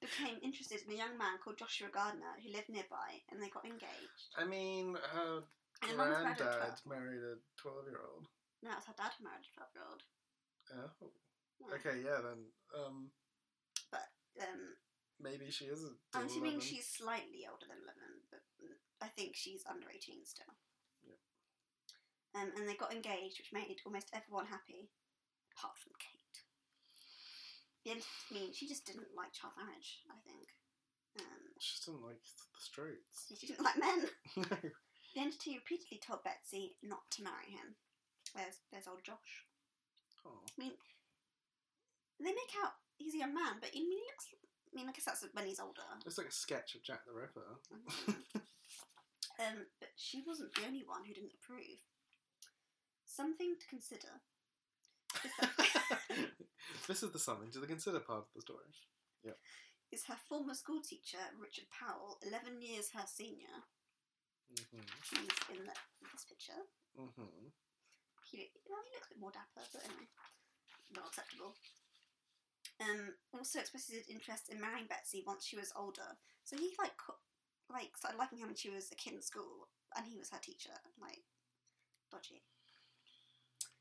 became 0.01 0.37
interested 0.43 0.81
in 0.85 0.93
a 0.93 0.97
young 0.97 1.17
man 1.17 1.37
called 1.43 1.57
Joshua 1.57 1.89
Gardner 1.93 2.37
who 2.41 2.51
lived 2.51 2.69
nearby 2.69 3.21
and 3.31 3.41
they 3.41 3.49
got 3.49 3.65
engaged. 3.65 4.33
I 4.37 4.45
mean, 4.45 4.95
her 5.13 5.43
And 5.83 5.91
her 5.91 5.97
married 5.97 6.17
a 6.17 6.21
granddad 6.21 6.81
12 6.81 6.85
married 6.87 7.23
a 7.23 7.35
12 7.61 7.87
year 7.87 8.01
old. 8.01 8.27
No, 8.63 8.71
it's 8.77 8.87
her 8.87 8.97
dad 8.97 9.11
who 9.17 9.25
married 9.25 9.45
a 9.45 9.53
12 9.53 9.69
year 9.75 9.85
old. 9.85 10.01
Oh. 10.73 11.07
Okay, 11.73 11.99
yeah, 12.03 12.21
then 12.23 12.39
um, 12.77 13.09
Um, 14.37 14.77
maybe 15.19 15.49
she 15.49 15.65
is. 15.65 15.81
I'm 16.13 16.27
assuming 16.29 16.61
11. 16.61 16.67
she's 16.67 16.87
slightly 16.87 17.43
older 17.49 17.65
than 17.65 17.81
11, 17.81 18.21
but 18.29 18.41
I 19.01 19.09
think 19.09 19.33
she's 19.35 19.65
under 19.65 19.89
18 19.89 20.21
still. 20.25 20.53
Yeah. 21.03 21.17
Um, 22.37 22.53
and 22.55 22.69
they 22.69 22.75
got 22.77 22.93
engaged, 22.93 23.41
which 23.41 23.51
made 23.53 23.81
almost 23.85 24.13
everyone 24.13 24.45
happy, 24.45 24.93
apart 25.57 25.73
from 25.81 25.93
Kate. 25.97 26.37
The 27.83 27.91
end, 27.97 28.03
I 28.05 28.33
mean, 28.33 28.53
she 28.53 28.67
just 28.67 28.85
didn't 28.85 29.15
like 29.17 29.33
child 29.33 29.53
marriage, 29.57 30.05
I 30.11 30.21
think. 30.21 30.45
Um, 31.17 31.41
She 31.57 31.73
just 31.73 31.85
didn't 31.89 32.05
like 32.05 32.21
the 32.21 32.61
Straits. 32.61 33.25
she 33.33 33.47
didn't 33.47 33.65
like 33.65 33.77
men. 33.81 34.05
no. 34.37 34.57
The 35.15 35.21
entity 35.23 35.57
repeatedly 35.57 35.97
told 35.97 36.21
Betsy 36.23 36.75
not 36.83 37.09
to 37.17 37.23
marry 37.23 37.49
him. 37.49 37.73
There's, 38.35 38.61
there's 38.69 38.85
old 38.87 39.01
Josh. 39.03 39.47
Oh. 40.23 40.45
I 40.45 40.61
mean, 40.61 40.73
they 42.19 42.31
make 42.33 42.53
out 42.63 42.73
he's 42.97 43.13
a 43.15 43.19
young 43.19 43.33
man, 43.33 43.57
but 43.61 43.69
I 43.73 43.79
mean, 43.79 43.91
he 43.91 44.07
looks. 44.09 44.27
I 44.33 44.75
mean, 44.75 44.89
I 44.89 44.91
guess 44.91 45.05
that's 45.05 45.25
when 45.33 45.45
he's 45.47 45.59
older. 45.59 45.81
It's 46.05 46.17
like 46.17 46.27
a 46.27 46.31
sketch 46.31 46.75
of 46.75 46.83
Jack 46.83 47.05
the 47.07 47.13
Ripper. 47.13 47.57
um, 49.39 49.65
but 49.79 49.89
she 49.95 50.21
wasn't 50.25 50.53
the 50.55 50.65
only 50.67 50.83
one 50.85 51.05
who 51.05 51.13
didn't 51.13 51.33
approve. 51.41 51.79
Something 53.05 53.55
to 53.59 53.67
consider. 53.67 54.11
is 55.23 55.31
that- 55.39 55.55
this 56.87 57.01
is 57.03 57.11
the 57.11 57.19
something 57.19 57.49
to 57.51 57.59
the 57.59 57.67
consider 57.67 57.99
part 57.99 58.27
of 58.27 58.33
the 58.35 58.41
story. 58.41 58.65
is 59.91 60.03
her 60.05 60.17
former 60.27 60.53
school 60.53 60.81
teacher, 60.81 61.21
Richard 61.39 61.65
Powell, 61.71 62.19
11 62.27 62.61
years 62.61 62.91
her 62.93 63.05
senior. 63.07 63.63
hmm 64.51 64.83
He's 65.09 65.57
in 65.57 65.63
the, 65.65 65.73
this 66.11 66.25
picture. 66.27 66.59
hmm 66.97 67.47
He, 68.29 68.51
well, 68.67 68.83
he 68.83 68.91
looks 68.99 69.07
a 69.07 69.13
bit 69.15 69.21
more 69.21 69.31
dapper, 69.31 69.63
but 69.73 69.81
anyway, 69.85 70.09
not 70.93 71.07
acceptable. 71.07 71.55
Um, 72.77 73.17
also 73.33 73.59
expresses 73.59 73.95
his 73.95 74.07
interest 74.07 74.49
in 74.49 74.61
marrying 74.61 74.85
Betsy 74.85 75.23
once 75.25 75.45
she 75.45 75.57
was 75.57 75.73
older. 75.75 76.13
So 76.43 76.55
he 76.57 76.77
like 76.77 76.93
co- 76.97 77.17
like 77.73 77.97
started 77.97 78.17
liking 78.17 78.39
her 78.39 78.45
when 78.45 78.55
she 78.55 78.69
was 78.69 78.91
a 78.91 78.95
kid 78.95 79.13
in 79.13 79.21
school, 79.21 79.67
and 79.97 80.05
he 80.05 80.17
was 80.17 80.29
her 80.29 80.39
teacher. 80.41 80.77
Like 81.01 81.25
dodgy. 82.11 82.45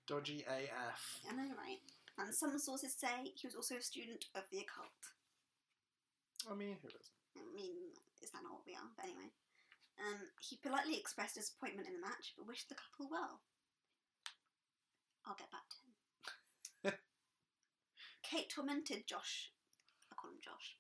Dodgy 0.09 0.47
AF. 0.49 1.21
I 1.29 1.35
know, 1.35 1.53
right? 1.59 1.83
And 2.17 2.33
some 2.33 2.57
sources 2.59 2.95
say 2.97 3.35
he 3.35 3.47
was 3.47 3.55
also 3.55 3.77
a 3.77 3.83
student 3.83 4.25
of 4.35 4.49
the 4.51 4.65
occult. 4.65 5.13
I 6.49 6.55
mean, 6.55 6.79
who 6.81 6.89
doesn't? 6.89 7.21
I 7.37 7.45
mean, 7.53 7.93
is 8.23 8.31
that 8.31 8.41
not 8.43 8.55
what 8.55 8.67
we 8.67 8.73
are? 8.73 8.89
But 8.97 9.07
anyway. 9.07 9.29
Um, 9.97 10.29
he 10.41 10.61
politely 10.61 10.97
expressed 10.97 11.37
disappointment 11.37 11.89
in 11.89 11.95
the 11.95 12.05
match, 12.05 12.35
but 12.37 12.47
wished 12.47 12.69
the 12.69 12.77
couple 12.77 13.09
well. 13.11 13.41
I'll 15.27 15.35
get 15.41 15.51
back 15.51 15.69
to 15.71 15.77
him. 15.83 15.86
Kate 18.27 18.51
tormented 18.51 19.07
Josh. 19.07 19.55
I 20.11 20.15
call 20.19 20.31
him 20.31 20.43
Josh. 20.43 20.75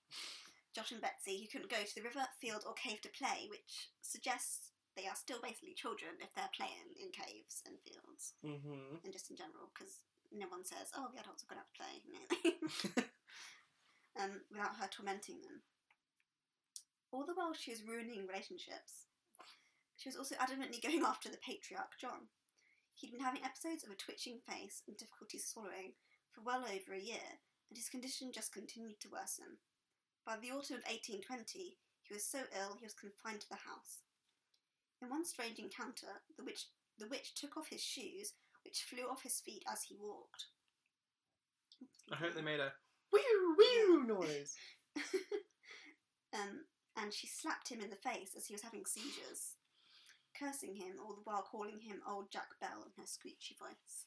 Josh 0.75 0.91
and 0.93 1.01
Betsy, 1.01 1.41
who 1.41 1.49
couldn't 1.49 1.71
go 1.71 1.81
to 1.81 1.95
the 1.95 2.03
river, 2.03 2.27
field, 2.43 2.67
or 2.67 2.75
cave 2.75 3.01
to 3.01 3.09
play, 3.17 3.47
which 3.49 3.95
suggests 4.03 4.75
they 4.97 5.07
are 5.07 5.17
still 5.17 5.39
basically 5.41 5.73
children 5.73 6.19
if 6.21 6.35
they're 6.35 6.53
playing 6.53 6.93
in 6.99 7.15
caves 7.15 7.63
and 7.65 7.81
fields, 7.81 8.35
hmm 8.43 9.01
and 9.05 9.13
just 9.13 9.31
in 9.31 9.37
general, 9.37 9.71
because 9.73 10.05
no 10.33 10.49
one 10.49 10.65
says, 10.65 10.91
"Oh, 10.97 11.09
the 11.13 11.21
adults 11.21 11.45
are 11.45 11.49
going 11.49 11.61
to 11.61 11.65
have 11.65 11.73
to 11.73 11.81
play," 11.81 11.95
um, 14.21 14.43
without 14.51 14.77
her 14.77 14.89
tormenting 14.89 15.41
them. 15.41 15.63
All 17.13 17.25
the 17.25 17.37
while 17.37 17.55
she 17.55 17.71
was 17.71 17.87
ruining 17.87 18.27
relationships, 18.27 19.07
she 19.97 20.09
was 20.09 20.17
also 20.17 20.35
adamantly 20.37 20.83
going 20.83 21.05
after 21.07 21.29
the 21.29 21.41
patriarch 21.41 21.97
John. 22.01 22.29
He'd 22.97 23.13
been 23.13 23.25
having 23.25 23.45
episodes 23.45 23.85
of 23.85 23.93
a 23.93 23.97
twitching 23.97 24.41
face 24.41 24.83
and 24.89 24.97
difficulty 24.97 25.39
swallowing 25.39 25.93
for 26.37 26.45
well 26.45 26.69
over 26.69 26.93
a 26.93 27.01
year, 27.01 27.41
and 27.71 27.77
his 27.77 27.89
condition 27.89 28.31
just 28.33 28.53
continued 28.53 29.01
to 29.01 29.09
worsen. 29.09 29.57
By 30.27 30.37
the 30.37 30.53
autumn 30.53 30.85
of 30.85 30.85
1820, 30.85 31.81
he 32.05 32.15
was 32.15 32.25
so 32.25 32.45
ill 32.53 32.77
he 32.77 32.85
was 32.85 32.93
confined 32.93 33.41
to 33.41 33.49
the 33.49 33.65
house. 33.65 34.05
In 35.01 35.09
one 35.09 35.25
strange 35.25 35.59
encounter, 35.59 36.21
the 36.37 36.45
witch, 36.45 36.69
the 36.99 37.09
witch 37.09 37.35
took 37.35 37.57
off 37.57 37.69
his 37.69 37.83
shoes, 37.83 38.35
which 38.65 38.85
flew 38.85 39.09
off 39.09 39.23
his 39.23 39.41
feet 39.41 39.65
as 39.71 39.83
he 39.83 39.97
walked. 39.97 40.53
I 42.13 42.17
hope 42.17 42.35
they 42.35 42.43
made 42.43 42.61
a 42.61 42.73
whew 43.11 43.57
whew 43.57 44.05
noise. 44.07 44.55
um, 46.35 46.65
and 46.97 47.13
she 47.13 47.27
slapped 47.27 47.69
him 47.69 47.81
in 47.81 47.91
the 47.91 47.97
face 47.97 48.33
as 48.37 48.47
he 48.47 48.55
was 48.55 48.63
having 48.63 48.85
seizures, 48.87 49.57
cursing 50.39 50.75
him 50.75 50.97
all 51.01 51.15
the 51.15 51.25
while 51.25 51.43
calling 51.43 51.81
him 51.81 52.01
old 52.09 52.33
Jack 52.33 52.49
Bell 52.61 52.85
in 52.85 52.93
her 53.01 53.07
screechy 53.07 53.57
voice, 53.59 54.07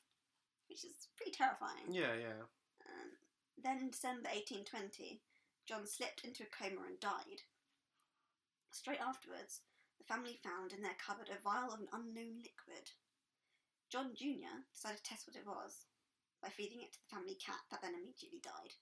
which 0.70 0.86
is 0.86 1.10
pretty 1.18 1.34
terrifying. 1.34 1.90
Yeah, 1.90 2.14
yeah. 2.16 2.46
Um, 2.86 3.10
then 3.58 3.82
in 3.82 3.90
December 3.92 4.30
1820, 4.32 5.20
John 5.68 5.86
slipped 5.86 6.24
into 6.24 6.46
a 6.46 6.54
coma 6.54 6.86
and 6.88 7.00
died. 7.02 7.44
Straight 8.72 9.02
afterwards, 9.02 9.66
the 9.98 10.08
family 10.08 10.38
found 10.40 10.72
in 10.72 10.82
their 10.82 10.98
cupboard 10.98 11.30
a 11.34 11.42
vial 11.42 11.74
of 11.74 11.82
an 11.82 11.92
unknown 11.92 12.40
liquid. 12.40 12.94
John 13.90 14.14
Jr. 14.14 14.62
decided 14.72 15.02
to 15.02 15.10
test 15.10 15.26
what 15.26 15.36
it 15.36 15.50
was 15.50 15.90
by 16.42 16.50
feeding 16.54 16.86
it 16.86 16.94
to 16.94 17.02
the 17.02 17.12
family 17.12 17.36
cat 17.36 17.66
that 17.74 17.82
then 17.82 17.98
immediately 17.98 18.40
died. 18.40 18.78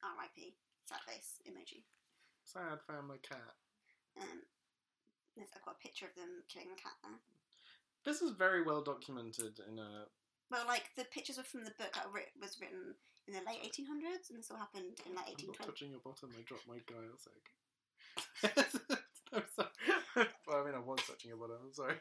R.I.P. 0.00 0.54
Sad 0.86 1.02
face 1.06 1.42
emoji. 1.44 1.82
Sad 2.46 2.78
family 2.86 3.18
cat. 3.20 3.58
Um, 4.20 4.46
I've 5.34 5.64
got 5.64 5.76
a 5.76 5.82
picture 5.82 6.06
of 6.06 6.14
them 6.14 6.46
killing 6.46 6.70
the 6.70 6.78
cat 6.78 6.94
there. 7.02 7.18
This 8.04 8.22
is 8.22 8.36
very 8.36 8.62
well 8.62 8.82
documented 8.82 9.58
in 9.66 9.78
a. 9.78 10.06
Well, 10.50 10.66
like 10.68 10.90
the 10.96 11.04
pictures 11.08 11.36
were 11.38 11.44
from 11.48 11.64
the 11.64 11.74
book 11.78 11.92
that 11.94 12.06
writ- 12.12 12.32
was 12.40 12.60
written 12.60 12.94
in 13.26 13.32
the 13.34 13.40
late 13.48 13.62
1800s, 13.64 14.28
and 14.30 14.38
this 14.38 14.50
all 14.50 14.58
happened 14.60 15.00
in 15.06 15.14
like 15.16 15.32
I'm 15.32 15.48
not 15.48 15.58
1820. 15.58 15.66
touching 15.66 15.90
your 15.90 16.04
bottom. 16.04 16.30
I 16.36 16.42
dropped 16.44 16.68
my 16.68 16.78
guile 16.84 17.16
egg. 17.32 17.44
I'm 19.34 19.48
sorry. 19.50 19.72
well, 20.46 20.60
I 20.60 20.64
mean, 20.68 20.74
I 20.76 20.82
was 20.84 21.00
touching 21.02 21.30
your 21.32 21.40
bottom. 21.40 21.58
I'm 21.64 21.72
sorry. 21.74 21.96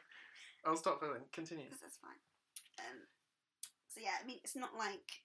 I'll 0.65 0.77
stop 0.77 0.99
filling. 0.99 1.23
Continue. 1.31 1.65
Because 1.65 1.81
that's 1.81 1.97
fine. 1.97 2.19
Um, 2.79 3.07
so 3.89 4.01
yeah, 4.03 4.19
I 4.21 4.25
mean, 4.27 4.37
it's 4.43 4.55
not 4.55 4.75
like 4.77 5.23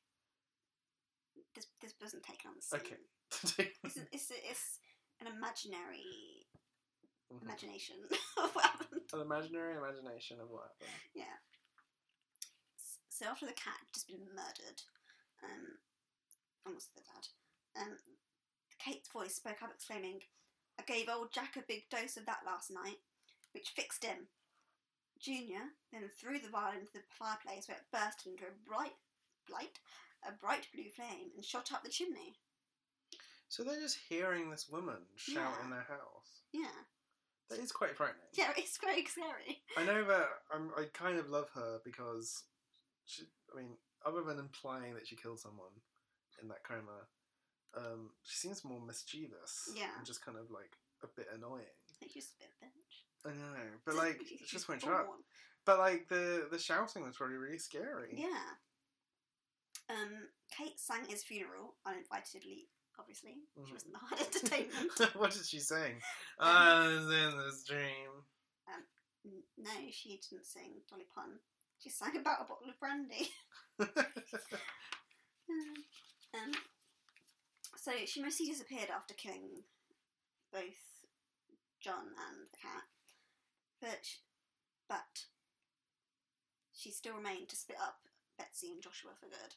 this. 1.54 1.66
This 1.82 1.94
wasn't 2.00 2.22
taken 2.22 2.48
on 2.50 2.56
the 2.56 2.62
scene. 2.64 2.80
Okay. 2.80 3.00
It's 3.84 3.96
an, 3.96 4.06
it's, 4.10 4.30
it's 4.32 4.78
an 5.20 5.26
imaginary 5.28 6.46
Mhm. 7.28 7.42
imagination 7.44 7.96
of 8.42 8.54
what 8.56 8.64
happened. 8.64 9.02
An 9.12 9.20
imaginary 9.20 9.76
imagination 9.76 10.40
of 10.40 10.48
what 10.48 10.72
happened. 10.72 10.96
Yeah. 11.14 11.36
So 13.18 13.26
after 13.26 13.46
the 13.46 13.52
cat 13.58 13.74
had 13.82 13.92
just 13.92 14.06
been 14.06 14.30
murdered, 14.30 14.78
um, 15.42 15.74
also 16.66 16.86
the 16.94 17.02
dad, 17.02 17.26
um, 17.82 17.96
Kate's 18.78 19.08
voice 19.10 19.34
spoke 19.34 19.58
up 19.60 19.70
exclaiming, 19.74 20.20
I 20.78 20.84
gave 20.86 21.08
old 21.08 21.32
Jack 21.32 21.56
a 21.56 21.66
big 21.66 21.90
dose 21.90 22.16
of 22.16 22.26
that 22.26 22.46
last 22.46 22.70
night, 22.70 23.02
which 23.52 23.74
fixed 23.74 24.04
him. 24.04 24.28
Junior 25.18 25.74
then 25.92 26.08
threw 26.20 26.38
the 26.38 26.48
vial 26.48 26.78
into 26.78 26.92
the 26.94 27.00
fireplace 27.10 27.66
where 27.66 27.78
it 27.78 27.90
burst 27.90 28.24
into 28.24 28.44
a 28.44 28.54
bright, 28.64 28.94
light, 29.50 29.80
a 30.22 30.30
bright 30.30 30.68
blue 30.72 30.88
flame 30.94 31.34
and 31.34 31.44
shot 31.44 31.72
up 31.72 31.82
the 31.82 31.90
chimney. 31.90 32.36
So 33.48 33.64
they're 33.64 33.80
just 33.80 33.98
hearing 34.08 34.48
this 34.48 34.68
woman 34.70 34.98
shout 35.16 35.54
Yeah. 35.58 35.64
in 35.64 35.70
their 35.70 35.86
house. 35.88 36.46
Yeah. 36.52 36.86
That 37.50 37.58
is 37.58 37.72
quite 37.72 37.96
frightening. 37.96 38.30
Yeah, 38.34 38.52
it's 38.56 38.78
very 38.78 39.04
scary. 39.06 39.62
I 39.76 39.84
know 39.84 40.04
that 40.04 40.28
I'm, 40.54 40.70
I 40.78 40.84
kind 40.92 41.18
of 41.18 41.28
love 41.30 41.48
her 41.56 41.80
because 41.84 42.44
she. 43.08 43.24
I 43.52 43.56
mean, 43.58 43.76
other 44.06 44.22
than 44.22 44.38
implying 44.38 44.94
that 44.94 45.06
she 45.08 45.16
killed 45.16 45.40
someone 45.40 45.72
in 46.40 46.48
that 46.48 46.62
coma, 46.62 47.08
um, 47.76 48.10
she 48.22 48.36
seems 48.36 48.64
more 48.64 48.80
mischievous. 48.80 49.70
Yeah. 49.74 49.90
And 49.96 50.06
just 50.06 50.24
kind 50.24 50.38
of 50.38 50.50
like 50.50 50.76
a 51.02 51.08
bit 51.16 51.26
annoying. 51.34 51.74
Like, 52.00 52.10
she's 52.12 52.30
a 52.38 52.44
bit 52.44 52.52
bitch. 52.62 53.30
I 53.30 53.34
know, 53.34 53.66
but 53.84 53.96
like, 53.96 54.20
it's 54.30 54.50
just 54.50 54.68
won't 54.68 54.86
up. 54.86 55.08
But 55.66 55.78
like 55.80 56.08
the 56.08 56.46
the 56.50 56.58
shouting 56.58 57.02
was 57.02 57.16
probably 57.16 57.36
really 57.36 57.58
scary. 57.58 58.14
Yeah. 58.16 58.54
Um, 59.90 60.28
Kate 60.56 60.78
sang 60.78 61.04
his 61.08 61.24
funeral 61.24 61.74
uninvitedly, 61.86 62.68
obviously. 62.98 63.36
She 63.54 63.60
Mhm. 63.60 63.72
wasn't 63.72 63.92
the 63.94 63.98
hard 64.04 64.20
entertainment. 64.20 65.14
what 65.16 65.32
did 65.32 65.46
she 65.46 65.58
sing? 65.60 66.00
I 66.38 66.86
was 66.86 67.04
in 67.06 67.38
this 67.38 67.64
dream. 67.64 68.24
N- 69.26 69.42
no, 69.56 69.70
she 69.90 70.20
didn't 70.30 70.46
sing 70.46 70.80
Dolly 70.88 71.06
Pun. 71.14 71.40
She 71.78 71.90
sang 71.90 72.16
about 72.16 72.42
a 72.42 72.44
bottle 72.44 72.68
of 72.68 72.78
brandy. 72.80 73.30
um, 73.80 73.88
so 77.76 77.92
she 78.06 78.22
mostly 78.22 78.46
disappeared 78.46 78.88
after 78.94 79.14
killing 79.14 79.62
both 80.52 81.04
John 81.80 82.06
and 82.28 82.48
the 82.50 82.56
cat, 82.60 82.82
but 83.80 83.98
sh- 84.02 84.18
but 84.88 85.26
she 86.74 86.90
still 86.90 87.14
remained 87.14 87.48
to 87.50 87.56
split 87.56 87.78
up 87.80 88.00
Betsy 88.38 88.72
and 88.72 88.82
Joshua 88.82 89.12
for 89.18 89.26
good. 89.26 89.54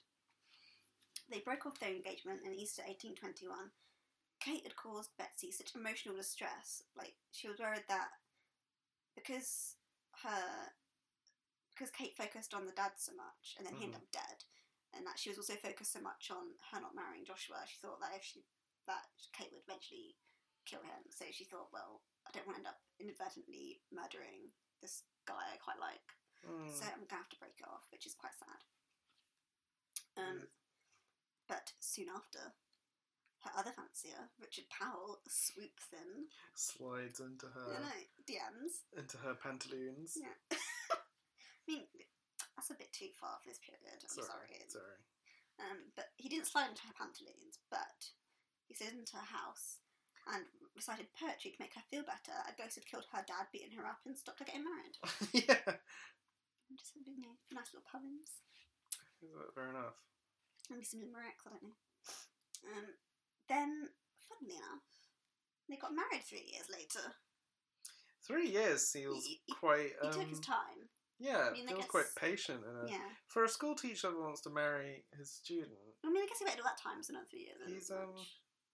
They 1.30 1.40
broke 1.40 1.66
off 1.66 1.80
their 1.80 1.90
engagement 1.96 2.42
in 2.46 2.54
Easter 2.54 2.84
1821. 2.84 3.72
Kate 4.42 4.64
had 4.64 4.76
caused 4.76 5.16
Betsy 5.18 5.52
such 5.52 5.76
emotional 5.76 6.16
distress, 6.16 6.84
like 6.98 7.14
she 7.32 7.48
was 7.48 7.60
worried 7.60 7.84
that 7.88 8.10
because 9.16 9.76
her 10.24 10.72
because 11.74 11.92
Kate 11.92 12.16
focused 12.16 12.54
on 12.54 12.66
the 12.66 12.72
dad 12.74 12.92
so 12.98 13.14
much 13.14 13.56
and 13.58 13.66
then 13.66 13.76
he 13.76 13.84
ended 13.86 14.00
Mhm. 14.02 14.04
up 14.04 14.12
dead, 14.12 14.44
and 14.94 15.06
that 15.08 15.18
she 15.20 15.30
was 15.30 15.38
also 15.38 15.56
focused 15.56 15.92
so 15.94 16.02
much 16.02 16.30
on 16.32 16.58
her 16.72 16.80
not 16.82 16.94
marrying 16.96 17.26
Joshua, 17.26 17.66
she 17.68 17.78
thought 17.80 18.00
that 18.00 18.16
if 18.16 18.24
she 18.24 18.46
that 18.88 19.08
Kate 19.32 19.52
would 19.54 19.62
eventually 19.64 20.18
kill 20.66 20.82
him. 20.82 21.10
So 21.12 21.26
she 21.32 21.46
thought, 21.46 21.72
well, 21.72 22.02
I 22.26 22.32
don't 22.32 22.46
want 22.48 22.56
to 22.58 22.60
end 22.62 22.68
up 22.68 22.82
inadvertently 23.00 23.84
murdering 23.92 24.52
this 24.82 25.04
guy 25.26 25.54
I 25.54 25.58
quite 25.58 25.78
like, 25.80 26.18
Mm. 26.44 26.68
so 26.74 26.86
I'm 26.86 27.06
gonna 27.06 27.22
have 27.22 27.30
to 27.30 27.38
break 27.40 27.60
it 27.60 27.68
off, 27.68 27.92
which 27.92 28.06
is 28.08 28.16
quite 28.16 28.34
sad. 28.34 28.64
Um, 30.18 30.40
Yes. 30.40 30.50
but 31.48 31.74
soon 31.80 32.10
after, 32.10 32.54
her 33.44 33.52
other 33.56 33.72
fancier, 33.74 34.32
Richard 34.40 34.70
Powell, 34.70 35.22
swoops 35.28 35.94
in. 35.94 36.32
Slides 36.56 37.20
into 37.20 37.48
her 37.50 37.74
you 37.74 37.80
know, 37.80 38.08
DMs. 38.26 38.84
into 38.94 39.18
her 39.20 39.36
pantaloons. 39.36 40.18
Yeah. 40.20 40.36
I 41.62 41.72
mean, 41.72 41.86
that's 42.58 42.72
a 42.72 42.80
bit 42.80 42.92
too 42.94 43.14
far 43.20 43.38
for 43.42 43.48
this 43.50 43.60
period. 43.62 44.02
I'm 44.02 44.10
Sorry, 44.10 44.28
sorry. 44.28 44.66
sorry. 44.68 45.00
Um, 45.62 45.94
but 45.96 46.10
he 46.18 46.28
didn't 46.30 46.48
slide 46.50 46.70
into 46.74 46.82
her 46.90 46.98
pantaloons, 46.98 47.62
but 47.70 48.10
he 48.68 48.74
slid 48.74 48.98
into 48.98 49.14
her 49.18 49.30
house 49.30 49.78
and 50.34 50.46
recited 50.76 51.14
poetry 51.14 51.52
to 51.54 51.62
make 51.62 51.76
her 51.78 51.86
feel 51.90 52.02
better. 52.02 52.34
A 52.50 52.54
ghost 52.58 52.76
had 52.82 52.86
killed 52.90 53.06
her 53.14 53.22
dad, 53.28 53.50
beaten 53.54 53.78
her 53.78 53.86
up, 53.86 54.02
and 54.06 54.18
stopped 54.18 54.40
her 54.42 54.46
getting 54.50 54.66
married. 54.66 54.96
yeah, 55.38 55.78
And 56.70 56.78
just 56.78 56.98
you 56.98 57.18
know, 57.22 57.38
nice 57.54 57.70
little 57.74 57.86
poems. 57.86 58.42
Is 59.22 59.30
that 59.38 59.54
fair 59.54 59.70
enough? 59.70 60.02
Maybe 60.70 60.86
some 60.86 61.02
limericks, 61.06 61.46
I 61.46 61.50
don't 61.54 61.62
know. 61.64 61.78
Um, 62.74 62.88
then, 63.50 63.90
funnily 64.30 64.58
enough, 64.58 64.86
They 65.70 65.78
got 65.78 65.94
married 65.94 66.24
three 66.26 66.46
years 66.52 66.70
later. 66.70 67.06
Three 68.26 68.50
years 68.50 68.92
He- 68.94 69.42
he- 69.46 69.54
quite. 69.54 69.94
He 70.02 70.08
Um, 70.08 70.14
took 70.14 70.30
his 70.30 70.40
time. 70.40 70.90
Yeah, 71.22 71.50
I 71.50 71.54
mean, 71.54 71.68
feels 71.68 71.86
quite 71.86 72.10
patient. 72.18 72.62
And 72.66 72.90
a, 72.90 72.92
Yeah. 72.92 73.06
For 73.28 73.44
a 73.46 73.50
school 73.50 73.76
teacher 73.76 74.10
who 74.10 74.24
wants 74.24 74.42
to 74.42 74.50
marry 74.50 75.06
his 75.18 75.32
student, 75.32 75.78
I 76.04 76.10
mean, 76.10 76.24
I 76.24 76.26
guess 76.26 76.40
he 76.40 76.46
waited 76.46 76.62
all 76.62 76.66
that 76.66 76.82
time, 76.82 77.04
so 77.04 77.14
not 77.14 77.30
three 77.30 77.46
years. 77.46 77.62
He's, 77.68 77.92
um, 77.92 78.18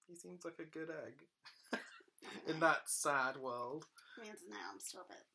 he 0.08 0.16
seems 0.16 0.46
like 0.46 0.60
a 0.60 0.66
good 0.66 0.90
egg 0.90 1.20
in 2.48 2.60
that 2.62 2.88
sad 2.88 3.36
world. 3.36 3.86
I 4.18 4.24
mean, 4.24 4.32
now 4.50 4.72
I'm 4.72 4.80
still 4.80 5.02
a 5.02 5.12
bit. 5.12 5.28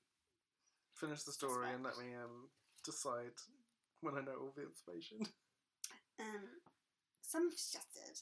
Finish 0.96 1.22
the 1.24 1.32
story 1.32 1.68
and 1.74 1.82
let 1.84 1.98
me 1.98 2.14
um 2.14 2.48
decide 2.84 3.36
when 4.00 4.16
I 4.16 4.20
know 4.20 4.38
all 4.40 4.52
the 4.56 4.64
information. 4.64 5.18
Um, 6.20 6.60
some 7.24 7.48
have 7.48 7.58
suggested 7.58 8.20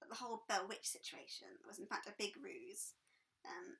that 0.00 0.08
the 0.08 0.14
whole 0.14 0.46
Bell 0.48 0.64
Witch 0.70 0.86
situation 0.86 1.48
was 1.66 1.82
in 1.82 1.90
fact 1.90 2.06
a 2.06 2.14
big 2.16 2.38
ruse 2.38 2.94
um, 3.44 3.76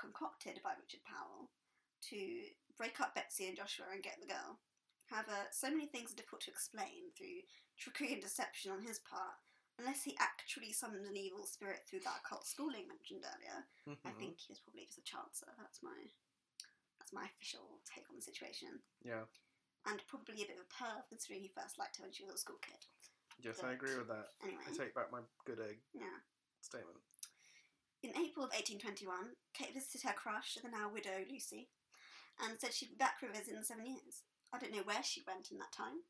concocted 0.00 0.58
by 0.64 0.72
Richard 0.80 1.04
Powell 1.04 1.52
to 2.10 2.18
break 2.76 3.00
up 3.00 3.14
Betsy 3.14 3.48
and 3.48 3.56
Joshua 3.56 3.86
and 3.92 4.02
get 4.02 4.20
the 4.20 4.26
girl. 4.26 4.60
However, 5.10 5.48
so 5.50 5.70
many 5.70 5.86
things 5.86 6.12
are 6.12 6.16
difficult 6.16 6.42
to 6.42 6.50
explain 6.50 7.10
through 7.16 7.42
trickery 7.78 8.12
and 8.12 8.22
deception 8.22 8.70
on 8.70 8.82
his 8.82 8.98
part, 9.00 9.34
unless 9.78 10.02
he 10.04 10.16
actually 10.20 10.72
summoned 10.72 11.06
an 11.06 11.16
evil 11.16 11.46
spirit 11.46 11.80
through 11.88 12.00
that 12.04 12.20
occult 12.24 12.46
schooling 12.46 12.86
mentioned 12.88 13.24
earlier. 13.24 13.66
I 14.04 14.12
Mhm. 14.12 14.18
think 14.18 14.38
he 14.38 14.52
was 14.52 14.60
probably 14.60 14.84
just 14.86 14.98
a 14.98 15.02
chancer. 15.02 15.56
That's 15.56 15.82
my 15.82 16.12
that's 16.98 17.12
my 17.12 17.24
official 17.24 17.80
take 17.86 18.10
on 18.10 18.16
the 18.16 18.22
situation. 18.22 18.82
Yeah. 19.02 19.24
And 19.86 20.04
probably 20.08 20.42
a 20.42 20.46
bit 20.46 20.58
of 20.58 20.64
a 20.66 20.68
perv 20.68 21.08
considering 21.08 21.40
he 21.42 21.48
first 21.48 21.78
liked 21.78 21.96
her 21.96 22.02
when 22.02 22.12
she 22.12 22.24
was 22.24 22.34
a 22.34 22.38
school 22.38 22.58
kid. 22.58 22.84
Yes, 23.38 23.60
I 23.62 23.72
agree 23.72 23.96
with 23.96 24.08
that. 24.08 24.34
Anyway. 24.42 24.62
I 24.66 24.72
take 24.76 24.92
back 24.94 25.10
my 25.10 25.22
good 25.46 25.60
egg 25.60 25.80
Yeah. 25.94 26.20
statement. 26.60 26.98
In 28.02 28.14
April 28.16 28.44
of 28.44 28.52
1821, 28.52 29.36
Kate 29.54 29.72
visited 29.72 30.02
her 30.02 30.12
crush, 30.12 30.56
the 30.56 30.68
now 30.68 30.88
widow 30.90 31.24
Lucy, 31.30 31.70
and 32.40 32.58
said 32.60 32.72
she'd 32.72 32.90
be 32.90 33.00
back 33.00 33.18
for 33.18 33.26
a 33.26 33.32
visit 33.32 33.54
in 33.54 33.64
seven 33.64 33.86
years. 33.86 34.22
I 34.52 34.58
don't 34.58 34.72
know 34.72 34.86
where 34.86 35.02
she 35.02 35.26
went 35.26 35.50
in 35.50 35.58
that 35.58 35.72
time, 35.72 36.06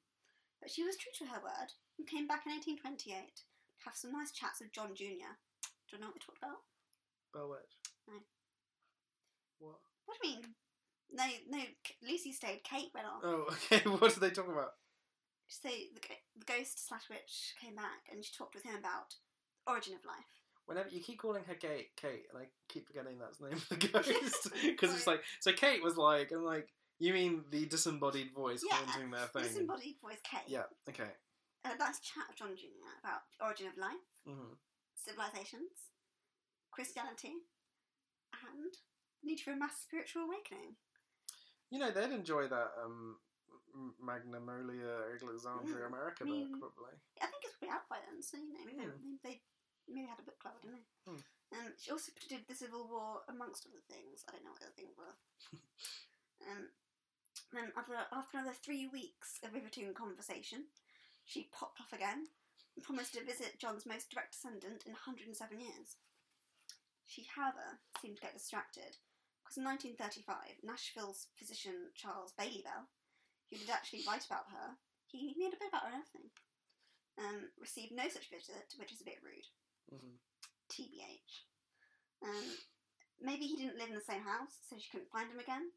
but 0.60 0.70
she 0.70 0.84
was 0.84 0.96
true 0.96 1.12
to 1.18 1.32
her 1.32 1.42
word 1.42 1.74
and 1.98 2.06
came 2.06 2.26
back 2.28 2.46
in 2.46 2.52
1828 2.52 3.08
to 3.08 3.84
have 3.84 3.96
some 3.96 4.12
nice 4.12 4.30
chats 4.30 4.60
with 4.60 4.72
John 4.72 4.94
Jr. 4.94 5.34
Do 5.88 5.96
you 5.96 5.98
know 5.98 6.12
what 6.12 6.20
they 6.20 6.24
talked 6.24 6.42
about? 6.42 6.62
Bell 7.32 7.50
Witch. 7.50 7.74
No. 8.06 8.20
What? 9.58 9.80
What 10.06 10.16
do 10.20 10.28
you 10.28 10.34
mean? 10.36 10.54
No, 11.10 11.24
no, 11.48 11.62
Lucy 12.04 12.32
stayed, 12.32 12.62
Kate 12.64 12.92
went 12.94 13.06
off. 13.06 13.22
Oh, 13.24 13.48
okay. 13.72 13.82
What 13.88 14.12
did 14.12 14.20
they 14.20 14.30
talk 14.30 14.48
about? 14.48 14.76
So 15.48 15.68
the, 15.68 16.00
the 16.36 16.44
ghost 16.44 16.86
slash 16.86 17.08
witch 17.08 17.54
came 17.60 17.74
back 17.74 18.04
and 18.12 18.22
she 18.22 18.36
talked 18.36 18.54
with 18.54 18.64
him 18.64 18.76
about 18.76 19.16
origin 19.66 19.94
of 19.94 20.04
life. 20.04 20.37
Whenever 20.68 20.90
you 20.90 21.00
keep 21.00 21.18
calling 21.18 21.42
her 21.48 21.54
Kate, 21.54 21.88
Kate, 21.96 22.24
and 22.28 22.36
I 22.42 22.46
keep 22.68 22.86
forgetting 22.86 23.18
that's 23.18 23.38
the 23.38 23.48
name 23.48 23.56
of 23.56 23.68
the 23.70 23.76
ghost 23.88 24.48
because 24.62 24.92
it's 24.94 25.06
like 25.06 25.22
so. 25.40 25.50
Kate 25.52 25.82
was 25.82 25.96
like, 25.96 26.30
and 26.30 26.44
like, 26.44 26.68
you 27.00 27.14
mean 27.14 27.42
the 27.50 27.64
disembodied 27.64 28.34
voice 28.34 28.60
Yeah, 28.68 28.76
haunting 28.76 29.10
their 29.10 29.26
thing? 29.32 29.44
Disembodied 29.44 29.96
voice 30.02 30.20
Kate. 30.22 30.44
Yeah. 30.46 30.68
Okay. 30.86 31.08
A 31.64 31.68
nice 31.78 32.00
chat 32.00 32.24
with 32.28 32.36
John 32.36 32.54
Jr. 32.54 32.84
about 33.02 33.20
origin 33.40 33.66
of 33.68 33.78
life. 33.78 34.04
hmm 34.26 34.52
civilizations, 34.94 35.88
Christianity, 36.70 37.32
and 38.44 38.74
need 39.24 39.40
for 39.40 39.52
a 39.52 39.56
mass 39.56 39.80
spiritual 39.80 40.22
awakening. 40.28 40.76
You 41.70 41.78
know, 41.78 41.90
they'd 41.90 42.12
enjoy 42.12 42.48
that 42.48 42.68
um, 42.84 43.16
Magnalia 44.04 45.16
Alexandria 45.22 45.84
Mm, 45.84 45.88
America 45.88 46.22
I 46.22 46.30
mean- 46.30 46.50
book, 46.60 46.74
probably. 46.76 46.94
I 47.22 47.26
think 47.26 47.40
it's 47.44 47.56
probably 47.56 47.74
out 47.74 47.88
by 47.88 47.96
then, 48.04 48.20
so 48.20 48.36
you 48.36 48.52
know, 48.52 48.90
maybe, 49.24 49.40
Hmm. 49.88 49.94
maybe 49.96 50.06
they 50.06 50.12
had 50.12 50.20
a 50.20 50.28
book 50.28 50.38
club, 50.38 50.54
I 50.54 50.60
don't 50.60 50.76
know. 50.76 50.86
Hmm. 51.08 51.22
Um, 51.48 51.72
she 51.80 51.90
also 51.90 52.12
did 52.28 52.44
the 52.44 52.54
Civil 52.54 52.84
War 52.84 53.24
amongst 53.32 53.64
other 53.64 53.80
things. 53.88 54.20
I 54.28 54.36
don't 54.36 54.44
know 54.44 54.52
what 54.52 54.60
other 54.60 54.76
things 54.76 54.92
were. 55.00 55.16
um, 56.44 56.68
then 57.56 57.72
after, 57.72 57.96
after 58.12 58.36
another 58.36 58.52
three 58.52 58.84
weeks 58.92 59.40
of 59.40 59.56
riveting 59.56 59.88
conversation, 59.96 60.68
she 61.24 61.48
popped 61.48 61.80
off 61.80 61.96
again 61.96 62.28
and 62.76 62.84
promised 62.84 63.16
to 63.16 63.24
visit 63.24 63.56
John's 63.56 63.88
most 63.88 64.12
direct 64.12 64.36
descendant 64.36 64.84
in 64.84 64.92
107 64.92 65.32
years. 65.56 65.96
She, 67.08 67.24
however, 67.24 67.80
seemed 68.04 68.20
to 68.20 68.28
get 68.28 68.36
distracted 68.36 69.00
because 69.40 69.56
in 69.56 69.64
1935, 69.64 70.60
Nashville's 70.60 71.32
physician 71.40 71.88
Charles 71.96 72.36
Bailey 72.36 72.60
Bell, 72.60 72.84
who 73.48 73.56
did 73.56 73.72
actually 73.72 74.04
write 74.04 74.28
about 74.28 74.52
her, 74.52 74.76
he 75.08 75.32
made 75.40 75.56
a 75.56 75.60
bit 75.60 75.72
about 75.72 75.88
her 75.88 75.96
and 75.96 76.04
everything, 76.04 76.28
um, 77.16 77.48
received 77.56 77.96
no 77.96 78.04
such 78.12 78.28
visit, 78.28 78.76
which 78.76 78.92
is 78.92 79.00
a 79.00 79.08
bit 79.08 79.24
rude. 79.24 79.48
Hmm 79.90 80.16
TBH. 80.68 81.32
Um, 82.22 82.44
maybe 83.22 83.46
he 83.48 83.56
didn't 83.56 83.78
live 83.80 83.88
in 83.88 83.96
the 83.96 84.04
same 84.04 84.20
house, 84.22 84.60
so 84.68 84.76
she 84.76 84.90
couldn't 84.92 85.08
find 85.10 85.30
him 85.32 85.40
again. 85.40 85.72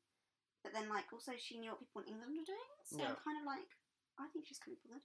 But 0.64 0.74
then, 0.76 0.89
like, 0.91 1.07
also 1.14 1.32
she 1.39 1.57
knew 1.57 1.72
what 1.72 1.80
people 1.82 2.01
in 2.03 2.14
England 2.14 2.36
were 2.38 2.45
doing, 2.45 2.72
so 2.86 2.97
Yeah. 2.99 3.16
I'm 3.16 3.22
kind 3.24 3.39
of 3.39 3.45
like, 3.47 3.70
I 4.20 4.28
think 4.30 4.45
she's 4.45 4.59
be 4.62 4.76
bothered, 4.84 5.01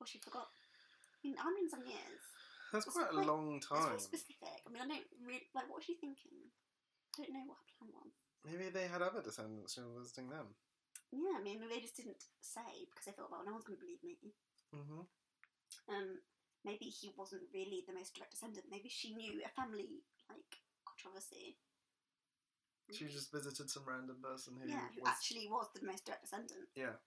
or 0.00 0.06
she 0.08 0.18
forgot. 0.18 0.48
I 0.50 1.18
mean, 1.28 1.36
107 1.38 1.86
years. 1.86 2.22
That's 2.72 2.86
It's 2.88 2.96
quite 2.96 3.10
a 3.12 3.20
quite- 3.20 3.26
long 3.28 3.60
time. 3.60 3.94
very 3.94 4.00
specific. 4.00 4.64
I 4.64 4.68
mean, 4.72 4.82
I 4.82 4.88
don't 4.88 5.06
really 5.20 5.46
like. 5.54 5.68
What 5.68 5.76
was 5.78 5.84
she 5.84 5.94
thinking? 6.00 6.50
I 7.14 7.22
don't 7.22 7.32
know 7.36 7.44
what 7.46 7.58
her 7.60 7.70
plan 7.78 7.92
was. 7.92 8.12
Maybe 8.48 8.70
they 8.72 8.88
had 8.88 9.02
other 9.04 9.20
descendants 9.22 9.74
who 9.76 9.86
were 9.92 10.00
visiting 10.00 10.30
them. 10.30 10.56
Yeah, 11.12 11.36
I 11.38 11.42
mean, 11.44 11.60
maybe 11.60 11.74
they 11.74 11.80
just 11.84 11.94
didn't 12.00 12.24
say 12.40 12.88
because 12.88 13.04
they 13.04 13.12
thought, 13.12 13.30
well, 13.30 13.44
no 13.44 13.52
one's 13.52 13.64
going 13.68 13.76
to 13.78 13.84
believe 13.84 14.02
me. 14.02 14.32
hmm 14.72 15.04
Um, 15.86 16.22
maybe 16.64 16.86
he 16.86 17.10
wasn't 17.16 17.42
really 17.54 17.84
the 17.86 17.94
most 17.94 18.14
direct 18.14 18.32
descendant. 18.32 18.66
Maybe 18.70 18.88
she 18.88 19.14
knew 19.14 19.42
a 19.44 19.50
family 19.52 20.02
like 20.30 20.60
controversy. 20.86 21.56
She 22.90 23.08
just 23.08 23.32
visited 23.32 23.70
some 23.70 23.86
random 23.86 24.20
person 24.20 24.54
who 24.60 24.68
yeah, 24.68 24.92
who 24.92 25.00
was. 25.00 25.08
actually 25.08 25.48
was 25.48 25.68
the 25.72 25.86
most 25.86 26.04
direct 26.04 26.28
descendant. 26.28 26.68
Yeah. 26.76 27.00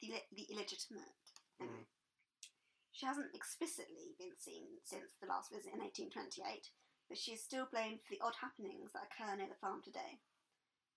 The, 0.00 0.14
the 0.30 0.46
illegitimate. 0.52 1.18
Anyway. 1.58 1.82
Mm. 1.82 1.90
She 2.92 3.06
hasn't 3.08 3.34
explicitly 3.34 4.14
been 4.20 4.36
seen 4.38 4.78
since 4.84 5.16
the 5.18 5.26
last 5.26 5.50
visit 5.50 5.72
in 5.72 5.80
1828, 5.80 6.68
but 7.08 7.18
she 7.18 7.32
is 7.32 7.42
still 7.42 7.66
blamed 7.72 8.04
for 8.04 8.12
the 8.14 8.22
odd 8.22 8.36
happenings 8.38 8.92
that 8.92 9.08
occur 9.08 9.34
near 9.34 9.48
the 9.48 9.58
farm 9.58 9.80
today. 9.82 10.20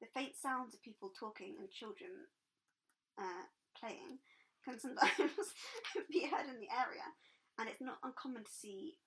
The 0.04 0.12
faint 0.12 0.36
sounds 0.36 0.76
of 0.76 0.84
people 0.84 1.10
talking 1.16 1.56
and 1.58 1.72
children 1.72 2.28
uh, 3.18 3.48
playing 3.80 4.20
can 4.68 4.78
sometimes 4.78 5.56
be 6.12 6.28
heard 6.28 6.52
in 6.52 6.60
the 6.60 6.70
area, 6.70 7.08
and 7.60 7.70
it's 7.70 7.82
not 7.82 8.00
uncommon 8.04 8.44
to 8.44 8.52
see, 8.52 8.98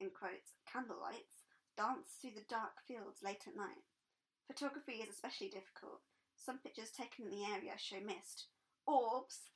in 0.00 0.10
quotes, 0.10 0.56
candlelights 0.68 1.46
dance 1.76 2.08
through 2.20 2.36
the 2.36 2.48
dark 2.48 2.80
fields 2.86 3.22
late 3.22 3.44
at 3.46 3.56
night. 3.56 3.84
Photography 4.46 5.00
is 5.00 5.08
especially 5.08 5.48
difficult. 5.48 6.00
Some 6.36 6.58
pictures 6.58 6.90
taken 6.90 7.26
in 7.26 7.30
the 7.30 7.44
area 7.48 7.72
show 7.78 8.00
mist, 8.04 8.48
orbs, 8.86 9.48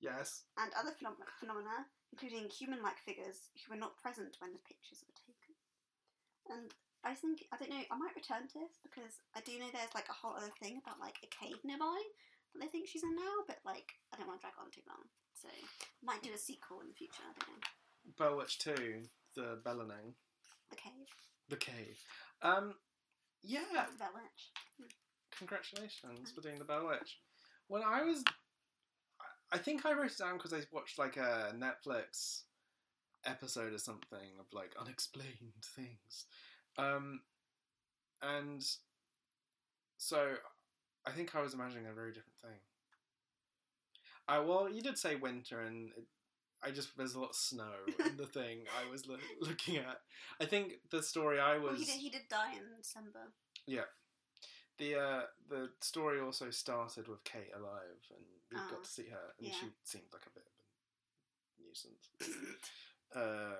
Yes. 0.00 0.44
and 0.58 0.72
other 0.74 0.92
phenom- 0.92 1.16
phenomena, 1.40 1.86
including 2.12 2.50
human 2.50 2.82
like 2.82 2.98
figures 3.00 3.48
who 3.56 3.72
were 3.72 3.80
not 3.80 3.96
present 3.96 4.36
when 4.40 4.52
the 4.52 4.58
pictures 4.68 5.04
were 5.06 5.14
taken. 5.16 5.54
And 6.48 6.74
I 7.04 7.14
think, 7.14 7.46
I 7.52 7.56
don't 7.56 7.70
know, 7.70 7.84
I 7.90 7.96
might 7.96 8.16
return 8.16 8.48
to 8.48 8.58
this 8.60 8.76
because 8.82 9.20
I 9.34 9.40
do 9.40 9.58
know 9.58 9.70
there's 9.72 9.94
like 9.94 10.08
a 10.10 10.18
whole 10.18 10.34
other 10.36 10.52
thing 10.60 10.80
about 10.82 11.00
like 11.00 11.16
a 11.22 11.30
cave 11.32 11.62
nearby 11.64 12.02
that 12.52 12.60
they 12.60 12.68
think 12.68 12.88
she's 12.88 13.04
in 13.04 13.14
now, 13.16 13.44
but 13.46 13.58
like 13.64 13.94
I 14.12 14.16
don't 14.18 14.26
want 14.26 14.40
to 14.40 14.44
drag 14.44 14.58
on 14.58 14.70
too 14.70 14.82
long. 14.88 15.08
So 15.46 16.06
might 16.06 16.22
do 16.22 16.30
a 16.34 16.38
sequel 16.38 16.80
in 16.80 16.88
the 16.88 16.94
future, 16.94 17.22
I 17.22 17.38
don't 17.38 17.48
know. 17.56 18.12
Bell 18.18 18.36
Witch 18.38 18.58
2, 18.60 19.02
the 19.34 19.58
Bellening. 19.64 20.14
The 20.70 20.76
cave. 20.76 20.92
The 21.48 21.56
Cave. 21.56 21.98
Um, 22.42 22.74
yeah, 23.42 23.60
That's 23.72 23.92
the 23.92 23.98
Bell 23.98 24.10
Witch. 24.14 24.88
congratulations 25.38 26.30
for 26.32 26.40
doing 26.40 26.58
the 26.58 26.64
Bell 26.64 26.86
Witch. 26.88 27.18
When 27.68 27.82
I 27.82 28.02
was. 28.02 28.24
I 29.52 29.58
think 29.58 29.86
I 29.86 29.92
wrote 29.92 30.10
it 30.10 30.18
down 30.18 30.36
because 30.38 30.52
I 30.52 30.58
watched 30.72 30.98
like 30.98 31.16
a 31.16 31.54
Netflix 31.56 32.42
episode 33.24 33.72
or 33.72 33.78
something 33.78 34.38
of 34.40 34.46
like 34.52 34.74
unexplained 34.80 35.54
things. 35.76 36.26
Um, 36.78 37.20
and 38.22 38.64
so 39.98 40.34
I 41.06 41.12
think 41.12 41.34
I 41.36 41.40
was 41.42 41.54
imagining 41.54 41.86
a 41.86 41.92
very 41.92 42.10
different 42.12 42.38
thing. 42.42 42.58
I 44.28 44.38
well, 44.40 44.68
you 44.68 44.82
did 44.82 44.98
say 44.98 45.14
winter, 45.16 45.60
and 45.60 45.90
it, 45.96 46.04
I 46.62 46.70
just 46.70 46.96
there's 46.96 47.14
a 47.14 47.20
lot 47.20 47.30
of 47.30 47.36
snow 47.36 47.72
in 48.06 48.16
the 48.16 48.26
thing 48.26 48.60
I 48.84 48.90
was 48.90 49.06
loo- 49.06 49.18
looking 49.40 49.76
at. 49.76 50.00
I 50.40 50.44
think 50.46 50.74
the 50.90 51.02
story 51.02 51.38
I 51.40 51.58
Well, 51.58 51.72
was 51.72 51.80
he 51.80 51.84
did, 51.86 51.94
he 52.00 52.10
did 52.10 52.28
die 52.28 52.52
in 52.54 52.76
December. 52.76 53.32
Yeah, 53.66 53.86
the 54.78 54.96
uh, 54.98 55.20
the 55.48 55.70
story 55.80 56.20
also 56.20 56.50
started 56.50 57.08
with 57.08 57.22
Kate 57.24 57.52
alive, 57.56 58.00
and 58.10 58.24
we 58.50 58.58
Oh, 58.58 58.70
got 58.70 58.84
to 58.84 58.90
see 58.90 59.08
her, 59.10 59.32
and 59.38 59.48
yeah. 59.48 59.54
she 59.54 59.66
seemed 59.84 60.06
like 60.12 60.22
a 60.26 60.30
bit 60.30 60.46
of 60.46 60.54
a 61.58 61.62
nuisance. 61.62 62.10
uh, 63.14 63.56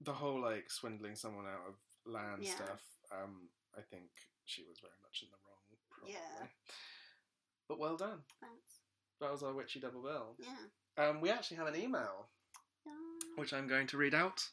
the 0.00 0.12
whole 0.12 0.40
like 0.40 0.70
swindling 0.70 1.16
someone 1.16 1.46
out 1.46 1.66
of 1.68 1.74
land 2.12 2.42
Yeah. 2.42 2.54
stuff. 2.54 2.82
Um, 3.12 3.48
I 3.76 3.80
think 3.82 4.10
she 4.44 4.62
was 4.62 4.78
very 4.80 4.94
much 5.02 5.22
in 5.22 5.28
the 5.30 5.36
wrong. 5.44 5.78
Probably. 5.90 6.12
Yeah. 6.14 6.46
But 7.68 7.78
well 7.78 7.96
done. 7.96 8.20
Thanks. 8.40 8.80
That 9.20 9.32
was 9.32 9.42
our 9.42 9.52
witchy 9.52 9.80
double 9.80 10.02
bill. 10.02 10.36
Yeah. 10.38 11.04
Um, 11.04 11.20
we 11.20 11.30
actually 11.30 11.56
have 11.58 11.66
an 11.66 11.76
email, 11.76 12.28
which 13.36 13.52
I'm 13.52 13.66
going 13.68 13.86
to 13.88 13.96
read 13.96 14.14
out. 14.14 14.44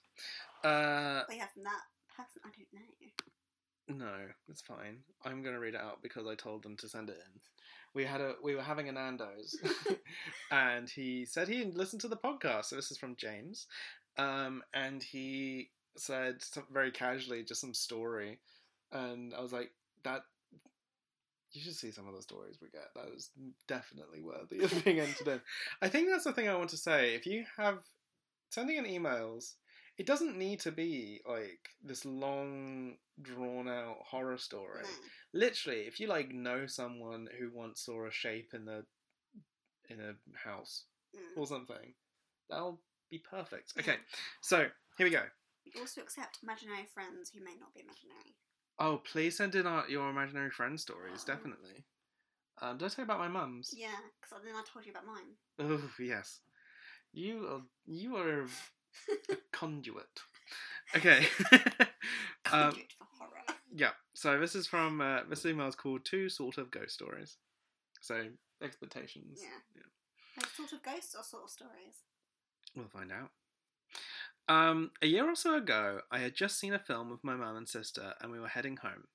Uh, 0.64 1.24
we 1.30 1.38
have 1.38 1.50
that 1.64 1.84
person 2.16 2.42
I 2.44 2.50
don't 2.50 2.74
know. 2.74 4.06
No, 4.06 4.14
it's 4.50 4.62
fine. 4.62 5.00
I'm 5.24 5.44
gonna 5.44 5.60
read 5.60 5.76
it 5.76 5.82
out 5.82 6.02
because 6.02 6.26
I 6.28 6.36
told 6.36 6.64
them 6.64 6.76
to 6.78 6.90
send 6.90 7.10
it 7.10 7.18
in. 7.18 7.40
We 7.94 8.04
had 8.04 8.20
a 8.20 8.34
we 8.44 8.56
were 8.56 8.62
having 8.64 8.90
a 8.90 8.92
Nando's, 8.92 9.56
and 10.52 10.90
he 10.90 11.26
said 11.26 11.48
he 11.48 11.66
listened 11.66 12.02
to 12.02 12.08
the 12.08 12.18
podcast. 12.18 12.66
So 12.66 12.76
this 12.76 12.92
is 12.92 12.98
from 12.98 13.16
James, 13.16 13.68
um, 14.18 14.64
and 14.74 15.04
he 15.04 15.70
said 15.98 16.44
very 16.74 16.92
casually 16.92 17.44
just 17.44 17.62
some 17.62 17.74
story, 17.74 18.40
and 18.92 19.34
I 19.34 19.42
was 19.42 19.54
like, 19.54 19.72
that. 20.04 20.22
You 21.56 21.62
should 21.62 21.76
see 21.76 21.92
some 21.92 22.08
of 22.08 22.16
the 22.16 22.22
stories 22.22 22.58
we 22.62 22.68
get. 22.70 22.94
That 22.96 23.10
was 23.14 23.30
definitely 23.68 24.22
worthy 24.22 24.60
of 24.64 24.84
being 24.84 25.00
entered 25.00 25.28
in. 25.28 25.42
I 25.82 25.88
think 25.88 26.10
that's 26.10 26.26
the 26.26 26.34
thing 26.34 26.50
I 26.50 26.56
want 26.56 26.70
to 26.72 26.78
say. 26.78 27.16
If 27.16 27.26
you 27.26 27.46
have 27.58 27.80
sending 28.50 28.78
in 28.78 28.86
emails, 28.86 29.54
it 29.98 30.06
doesn't 30.06 30.38
need 30.38 30.60
to 30.62 30.72
be 30.72 31.22
like 31.28 31.70
this 31.82 32.04
long 32.04 32.98
drawn 33.22 33.70
out 33.70 33.98
horror 34.06 34.38
story. 34.38 34.82
No. 34.84 35.40
Literally, 35.40 35.82
if 35.82 36.00
you 36.00 36.08
like 36.08 36.34
know 36.34 36.68
someone 36.68 37.30
who 37.40 37.50
once 37.54 37.82
saw 37.82 38.06
a 38.06 38.12
shape 38.12 38.52
in 38.54 38.66
the 38.66 38.86
in 39.90 40.00
a 40.02 40.16
house 40.38 40.84
Mm. 41.16 41.38
or 41.38 41.48
something, 41.48 41.94
that'll 42.50 42.82
be 43.10 43.20
perfect. 43.20 43.72
Okay, 43.80 43.96
so 44.42 44.68
here 44.98 45.08
we 45.08 45.10
go. 45.12 45.24
We 45.66 45.80
also 45.80 46.02
accept 46.02 46.40
imaginary 46.44 46.86
friends 46.94 47.32
who 47.34 47.42
may 47.42 47.56
not 47.58 47.74
be 47.74 47.80
imaginary. 47.80 48.36
Oh, 48.80 48.98
please 48.98 49.38
send 49.38 49.56
in 49.56 49.66
our, 49.66 49.88
your 49.90 50.10
imaginary 50.10 50.50
friend 50.52 50.80
stories, 50.80 51.24
Oh. 51.24 51.34
definitely. 51.34 51.86
Um, 52.62 52.78
did 52.78 52.86
I 52.86 52.90
tell 52.90 53.04
you 53.06 53.12
about 53.12 53.20
my 53.20 53.28
mum's? 53.28 53.74
Yeah, 53.76 53.96
because 54.22 54.44
then 54.44 54.56
I 54.56 54.64
told 54.72 54.86
you 54.86 54.92
about 54.92 55.06
mine. 55.06 55.36
Oh 55.60 55.90
yes, 56.00 56.40
you 57.12 57.46
are 57.48 57.62
you 57.86 58.16
are 58.16 58.44
a 58.44 58.48
conduit. 59.52 60.20
Okay. 60.96 61.26
um, 62.52 62.72
for 62.72 63.08
horror. 63.20 63.44
yeah. 63.74 63.92
So 64.14 64.40
this 64.40 64.56
is 64.56 64.68
from 64.68 65.02
uh, 65.02 65.22
this 65.30 65.46
email 65.46 65.68
is 65.68 65.76
called 65.76 66.06
two 66.06 66.30
sort 66.30 66.58
of 66.58 66.72
ghost 66.72 66.94
stories. 66.94 67.38
So 68.02 68.28
expectations. 68.62 69.40
Yeah. 69.42 69.84
Like 70.38 70.50
sort 70.56 70.72
of 70.74 70.82
ghosts 70.84 71.16
or 71.16 71.24
sort 71.24 71.44
of 71.44 71.50
stories. 71.50 72.04
We'll 72.76 72.88
find 72.88 73.12
out. 73.12 73.32
Um, 74.48 74.92
a 75.02 75.08
year 75.08 75.28
or 75.28 75.36
so 75.36 75.56
ago, 75.56 76.02
I 76.12 76.20
had 76.20 76.36
just 76.36 76.60
seen 76.60 76.74
a 76.74 76.80
film 76.80 77.10
with 77.10 77.24
my 77.24 77.36
mum 77.36 77.58
and 77.58 77.68
sister, 77.68 78.14
and 78.22 78.32
we 78.32 78.40
were 78.40 78.48
heading 78.48 78.78
home. 78.78 79.08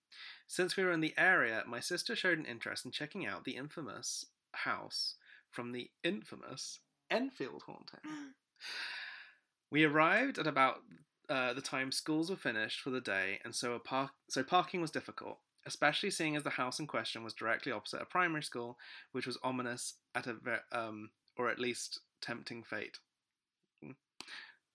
Since 0.48 0.76
we 0.76 0.82
were 0.82 0.92
in 0.92 1.00
the 1.00 1.14
area, 1.16 1.62
my 1.66 1.78
sister 1.80 2.16
showed 2.16 2.38
an 2.38 2.46
interest 2.46 2.84
in 2.84 2.90
checking 2.90 3.26
out 3.26 3.44
the 3.44 3.56
infamous 3.56 4.24
house 4.52 5.14
from 5.50 5.70
the 5.70 5.90
infamous 6.02 6.80
Enfield 7.10 7.64
haunting. 7.66 8.00
We 9.72 9.84
arrived 9.84 10.36
at 10.40 10.48
about 10.48 10.78
uh, 11.28 11.52
the 11.52 11.60
time 11.60 11.92
schools 11.92 12.28
were 12.28 12.34
finished 12.34 12.80
for 12.80 12.90
the 12.90 13.00
day, 13.00 13.38
and 13.44 13.54
so 13.54 13.74
a 13.74 13.78
park 13.78 14.10
so 14.28 14.42
parking 14.42 14.80
was 14.80 14.90
difficult, 14.90 15.38
especially 15.64 16.10
seeing 16.10 16.34
as 16.34 16.42
the 16.42 16.50
house 16.50 16.80
in 16.80 16.88
question 16.88 17.22
was 17.22 17.32
directly 17.32 17.70
opposite 17.70 18.02
a 18.02 18.04
primary 18.04 18.42
school, 18.42 18.78
which 19.12 19.28
was 19.28 19.38
ominous 19.44 19.94
at 20.12 20.26
a 20.26 20.34
ve- 20.34 20.66
um, 20.72 21.10
or 21.36 21.48
at 21.48 21.60
least 21.60 22.00
tempting 22.20 22.64
fate. 22.64 22.98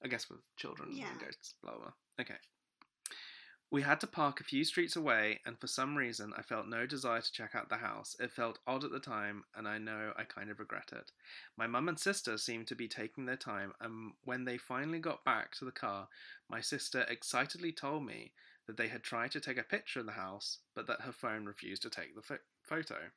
I 0.06 0.08
guess 0.08 0.30
with 0.30 0.40
children 0.56 0.90
Yeah. 0.92 1.10
and 1.10 1.20
ghosts, 1.20 1.56
blah 1.64 1.76
blah. 1.78 1.92
Okay. 2.22 2.38
We 3.72 3.82
had 3.82 4.00
to 4.02 4.08
park 4.08 4.40
a 4.40 4.44
few 4.44 4.64
streets 4.64 4.96
away, 4.96 5.42
and 5.46 5.60
for 5.60 5.66
some 5.66 5.98
reason, 5.98 6.32
I 6.38 6.44
felt 6.44 6.68
no 6.68 6.86
desire 6.86 7.22
to 7.22 7.32
check 7.32 7.56
out 7.56 7.68
the 7.68 7.78
house. 7.78 8.16
It 8.20 8.32
felt 8.32 8.60
odd 8.68 8.84
at 8.84 8.92
the 8.92 9.00
time, 9.00 9.44
and 9.56 9.68
I 9.68 9.80
know 9.80 10.14
I 10.16 10.24
kind 10.24 10.52
of 10.52 10.60
regret 10.60 10.92
it. 10.94 11.12
My 11.58 11.66
mum 11.66 11.90
and 11.90 12.00
sister 12.00 12.38
seemed 12.38 12.68
to 12.68 12.76
be 12.76 12.88
taking 12.88 13.26
their 13.26 13.36
time, 13.36 13.74
and 13.82 14.14
when 14.24 14.46
they 14.46 14.60
finally 14.60 15.00
got 15.00 15.26
back 15.26 15.56
to 15.56 15.66
the 15.66 15.72
car, 15.72 16.08
my 16.48 16.62
sister 16.62 17.02
excitedly 17.10 17.72
told 17.72 18.06
me 18.06 18.34
that 18.68 18.78
they 18.78 18.88
had 18.88 19.04
tried 19.04 19.32
to 19.32 19.42
take 19.42 19.58
a 19.58 19.64
picture 19.64 20.00
of 20.00 20.06
the 20.06 20.12
house, 20.12 20.60
but 20.76 20.86
that 20.86 21.02
her 21.02 21.12
phone 21.12 21.46
refused 21.46 21.82
to 21.82 21.90
take 21.90 22.16
the 22.16 22.22
pho- 22.22 22.38
photo. 22.62 23.12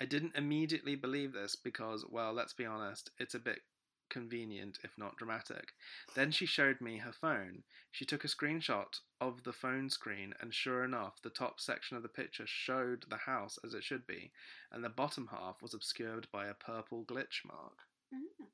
I 0.00 0.06
didn't 0.06 0.34
immediately 0.36 0.94
believe 0.96 1.34
this 1.34 1.54
because, 1.56 2.06
well, 2.08 2.32
let's 2.32 2.54
be 2.54 2.64
honest, 2.64 3.10
it's 3.18 3.34
a 3.34 3.38
bit 3.38 3.60
convenient, 4.08 4.78
if 4.82 4.96
not 4.96 5.16
dramatic. 5.16 5.72
Then 6.14 6.30
she 6.30 6.46
showed 6.46 6.80
me 6.80 6.98
her 6.98 7.12
phone. 7.12 7.62
She 7.90 8.04
took 8.04 8.24
a 8.24 8.28
screenshot 8.28 9.00
of 9.20 9.44
the 9.44 9.52
phone 9.52 9.90
screen, 9.90 10.34
and 10.40 10.54
sure 10.54 10.84
enough, 10.84 11.22
the 11.22 11.30
top 11.30 11.60
section 11.60 11.96
of 11.96 12.02
the 12.02 12.08
picture 12.08 12.46
showed 12.46 13.04
the 13.08 13.16
house 13.16 13.58
as 13.64 13.74
it 13.74 13.84
should 13.84 14.06
be, 14.06 14.32
and 14.72 14.84
the 14.84 14.88
bottom 14.88 15.28
half 15.30 15.62
was 15.62 15.74
obscured 15.74 16.28
by 16.32 16.46
a 16.46 16.54
purple 16.54 17.04
glitch 17.04 17.44
mark. 17.44 17.78
Mm. 18.14 18.46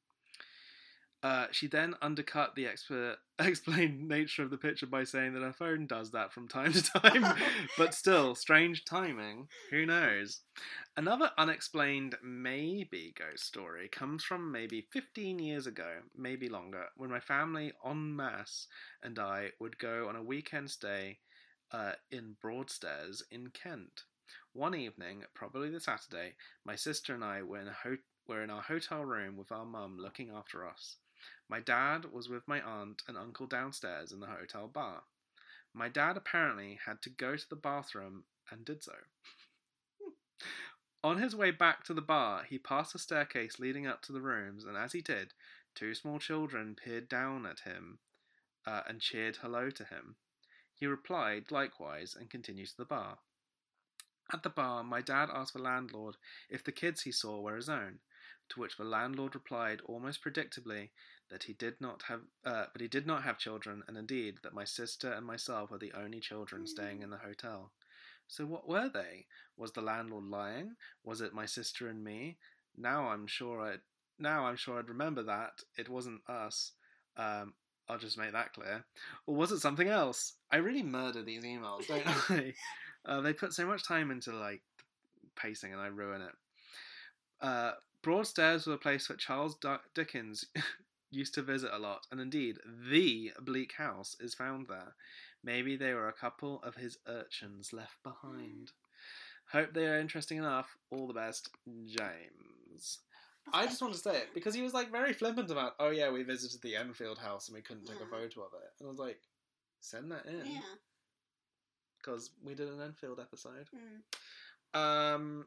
Uh, 1.25 1.47
she 1.51 1.66
then 1.66 1.95
undercut 2.03 2.55
the 2.55 2.66
exper- 2.66 3.16
explained 3.39 4.07
nature 4.07 4.43
of 4.43 4.51
the 4.51 4.59
picture 4.59 4.87
by 4.87 5.03
saying 5.05 5.33
that 5.33 5.43
her 5.43 5.55
phone 5.55 5.87
does 5.87 6.11
that 6.11 6.31
from 6.35 6.47
time 6.47 6.70
to 6.70 6.83
time, 6.83 7.35
but 7.79 7.95
still, 7.95 8.35
strange 8.35 8.85
timing. 8.85 9.49
Who 9.70 9.87
knows? 9.87 10.43
Another 10.99 11.31
unexplained 11.39 12.16
maybe 12.22 13.14
ghost 13.18 13.47
story 13.47 13.89
comes 13.89 14.22
from 14.22 14.53
maybe 14.53 14.87
15 14.93 15.39
years 15.39 15.66
ago, 15.66 16.01
maybe 16.14 16.51
longer, 16.51 16.89
when 16.99 17.09
my 17.09 17.20
family 17.20 17.72
en 17.87 18.14
masse 18.14 18.66
and 19.03 19.18
I 19.18 19.53
would 19.59 19.79
go 19.79 20.11
on 20.11 20.16
a 20.16 20.22
weekend 20.22 20.70
stay 20.70 21.20
uh, 21.72 21.93
in 22.11 22.37
Broadstairs 22.43 23.22
in 23.31 23.49
Kent. 23.49 24.03
One 24.53 24.75
evening, 24.75 25.22
probably 25.35 25.70
the 25.70 25.81
Saturday, 25.81 26.35
my 26.66 26.77
sister 26.77 27.14
and 27.14 27.25
I 27.25 27.43
were 27.43 27.61
in, 27.61 27.68
a 27.68 27.72
ho- 27.83 27.97
were 28.29 28.43
in 28.43 28.51
our 28.51 28.62
hotel 28.62 29.03
room 29.03 29.39
with 29.39 29.51
our 29.51 29.64
mum 29.64 29.97
looking 29.99 30.29
after 30.29 30.68
us. 30.68 30.97
My 31.49 31.61
dad 31.61 32.07
was 32.07 32.28
with 32.28 32.49
my 32.49 32.61
aunt 32.61 33.03
and 33.07 33.16
uncle 33.16 33.47
downstairs 33.47 34.12
in 34.12 34.20
the 34.20 34.26
hotel 34.26 34.66
bar. 34.66 35.03
My 35.72 35.88
dad 35.88 36.16
apparently 36.16 36.78
had 36.86 37.03
to 37.03 37.11
go 37.11 37.36
to 37.36 37.49
the 37.49 37.57
bathroom 37.57 38.24
and 38.51 38.64
did 38.64 38.82
so. 38.82 38.95
On 41.05 41.18
his 41.18 41.36
way 41.36 41.51
back 41.51 41.84
to 41.84 41.95
the 41.95 42.01
bar, 42.01 42.45
he 42.45 42.59
passed 42.59 42.95
a 42.95 42.99
staircase 42.99 43.59
leading 43.59 43.86
up 43.86 44.01
to 44.03 44.12
the 44.12 44.22
rooms, 44.22 44.64
and 44.64 44.76
as 44.76 44.92
he 44.92 45.03
did, 45.03 45.34
two 45.74 45.95
small 45.95 46.18
children 46.18 46.76
peered 46.76 47.09
down 47.09 47.45
at 47.45 47.61
him 47.61 47.99
uh, 48.66 48.82
and 48.86 49.01
cheered 49.01 49.36
hello 49.36 49.70
to 49.70 49.84
him. 49.84 50.16
He 50.72 50.86
replied 50.86 51.51
likewise 51.51 52.14
and 52.14 52.30
continued 52.30 52.68
to 52.68 52.76
the 52.76 52.84
bar. 52.84 53.18
At 54.32 54.42
the 54.42 54.51
bar, 54.51 54.82
my 54.82 55.03
dad 55.03 55.28
asked 55.30 55.53
the 55.53 55.62
landlord 55.62 56.16
if 56.49 56.64
the 56.64 56.72
kids 56.72 57.03
he 57.03 57.12
saw 57.12 57.40
were 57.40 57.57
his 57.57 57.68
own, 57.68 58.01
to 58.49 58.61
which 58.61 58.76
the 58.76 58.84
landlord 58.84 59.34
replied 59.34 59.82
almost 59.82 60.22
predictably 60.22 60.90
that 61.31 61.45
he 61.45 61.53
did 61.53 61.81
not 61.81 62.03
have, 62.09 62.20
uh, 62.45 62.66
but 62.72 62.81
he 62.81 62.89
did 62.89 63.07
not 63.07 63.22
have 63.25 63.39
children, 63.39 63.83
and 63.89 63.97
indeed 63.97 64.39
that 64.43 64.55
my 64.55 64.64
sister 64.64 65.12
and 65.12 65.27
myself 65.27 65.70
were 65.70 65.79
the 65.79 65.93
only 65.93 66.20
children 66.20 66.66
staying 66.66 67.03
in 67.03 67.11
the 67.11 67.18
hotel. 67.18 67.72
So 68.29 68.45
what 68.47 68.68
were 68.68 68.89
they? 68.89 69.27
Was 69.57 69.72
the 69.72 69.83
landlord 69.83 70.25
lying? 70.25 70.77
Was 71.05 71.20
it 71.20 71.35
my 71.35 71.47
sister 71.47 71.89
and 71.89 72.03
me? 72.03 72.37
Now 72.77 73.09
I'm 73.09 73.27
sure 73.27 73.61
I 73.61 73.77
now 74.18 74.47
I'm 74.47 74.57
sure 74.57 74.79
I'd 74.79 74.89
remember 74.89 75.22
that 75.25 75.61
it 75.77 75.89
wasn't 75.89 76.20
us. 76.29 76.72
Um, 77.16 77.55
I'll 77.89 77.99
just 77.99 78.18
make 78.18 78.33
that 78.33 78.53
clear. 78.55 78.85
Or 79.27 79.35
was 79.35 79.53
it 79.53 79.61
something 79.61 79.89
else? 79.89 80.35
I 80.51 80.57
really 80.57 80.83
murder 80.83 81.22
these 81.22 81.45
emails, 81.45 81.87
don't 81.87 82.07
I? 82.31 82.55
Uh, 83.05 83.20
they 83.20 83.33
put 83.33 83.53
so 83.53 83.66
much 83.66 83.87
time 83.87 84.11
into 84.11 84.33
like 84.33 84.62
pacing, 85.37 85.72
and 85.72 85.81
I 85.81 85.89
ruin 85.89 86.22
it. 86.22 86.33
Uh, 87.41 87.72
Broadstairs 88.03 88.66
was 88.66 88.75
a 88.75 88.79
place 88.79 89.09
that 89.09 89.18
Charles 89.18 89.57
Di- 89.57 89.79
Dickens 89.95 90.47
used 91.15 91.35
to 91.35 91.43
visit 91.43 91.71
a 91.73 91.79
lot, 91.79 92.07
and 92.11 92.21
indeed, 92.21 92.59
the 92.91 93.33
Bleak 93.41 93.73
House 93.79 94.17
is 94.21 94.35
found 94.35 94.67
there. 94.69 94.95
Maybe 95.43 95.77
they 95.77 95.95
were 95.95 96.09
a 96.09 96.12
couple 96.12 96.61
of 96.62 96.75
his 96.77 96.99
urchins 97.07 97.73
left 97.73 98.03
behind. 98.03 98.73
Hope 99.53 99.75
they 99.75 99.87
are 99.87 99.99
interesting 99.99 100.39
enough. 100.39 100.77
All 100.91 101.07
the 101.07 101.12
best, 101.15 101.51
James. 101.87 102.99
I 103.53 103.67
just 103.67 103.83
want 103.83 103.93
to 103.93 104.01
say 104.01 104.17
it 104.17 104.29
because 104.35 104.55
he 104.55 104.62
was 104.62 104.73
like 104.73 104.91
very 104.91 105.12
flippant 105.12 105.51
about, 105.51 105.73
oh 105.79 105.91
yeah, 105.91 106.11
we 106.11 106.23
visited 106.23 106.62
the 106.62 106.77
Enfield 106.77 107.19
house 107.19 107.49
and 107.49 107.55
we 107.55 107.61
couldn't 107.61 107.85
take 107.85 108.01
a 108.01 108.07
photo 108.07 108.41
of 108.41 108.53
it. 108.55 108.71
And 108.81 108.87
I 108.87 108.91
was 108.91 108.99
like, 108.99 109.19
send 109.81 110.11
that 110.12 110.25
in 110.25 110.47
Yeah. 110.47 110.61
because 111.99 112.31
we 112.43 112.55
did 112.55 112.69
an 112.69 112.81
Enfield 112.81 113.21
episode. 113.21 113.69
Mm. 114.75 114.79
Um, 114.81 115.47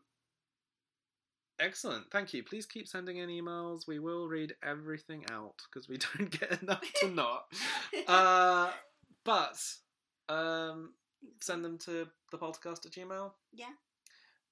excellent. 1.60 2.06
Thank 2.12 2.34
you. 2.34 2.44
Please 2.44 2.66
keep 2.66 2.88
sending 2.88 3.18
in 3.18 3.30
emails. 3.30 3.88
We 3.88 4.00
will 4.00 4.28
read 4.28 4.54
everything 4.64 5.26
out 5.32 5.56
because 5.70 5.88
we 5.90 5.98
don't 6.18 6.30
get 6.32 6.62
enough 6.62 6.84
to 7.02 7.10
not. 7.10 7.44
Uh, 8.08 8.72
but 9.26 9.58
um, 10.30 10.94
send 11.42 11.64
them 11.66 11.78
to 11.80 12.08
the 12.32 12.38
poltercast 12.38 12.86
at 12.86 12.92
Gmail. 12.94 13.32
Yeah. 13.52 13.66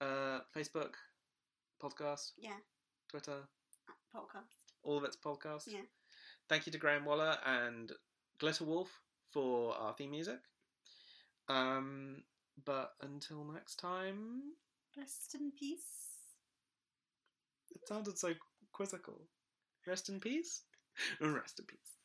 Uh, 0.02 0.40
Facebook, 0.56 0.94
podcast, 1.82 2.32
Yeah. 2.38 2.58
Twitter, 3.10 3.38
Podcast. 4.14 4.50
all 4.84 4.98
of 4.98 5.04
its 5.04 5.16
podcasts. 5.16 5.68
Yeah. 5.68 5.82
Thank 6.50 6.66
you 6.66 6.72
to 6.74 6.78
Graham 6.78 7.06
Waller 7.06 7.38
and 7.46 7.92
Glitter 8.40 8.66
Wolf 8.66 8.90
for 9.32 9.74
our 9.76 9.94
theme 9.94 10.12
music. 10.12 10.40
Um, 11.48 12.24
but 12.66 12.92
until 13.02 13.44
next 13.46 13.76
time, 13.76 14.42
Rest 14.98 15.36
in 15.36 15.52
peace. 15.58 16.05
It 17.76 17.88
sounded 17.88 18.18
so 18.18 18.34
quizzical. 18.74 19.22
Rest 19.86 20.10
in 20.10 20.20
peace. 20.20 20.64
Rest 21.22 21.60
in 21.60 21.66
peace. 21.66 22.05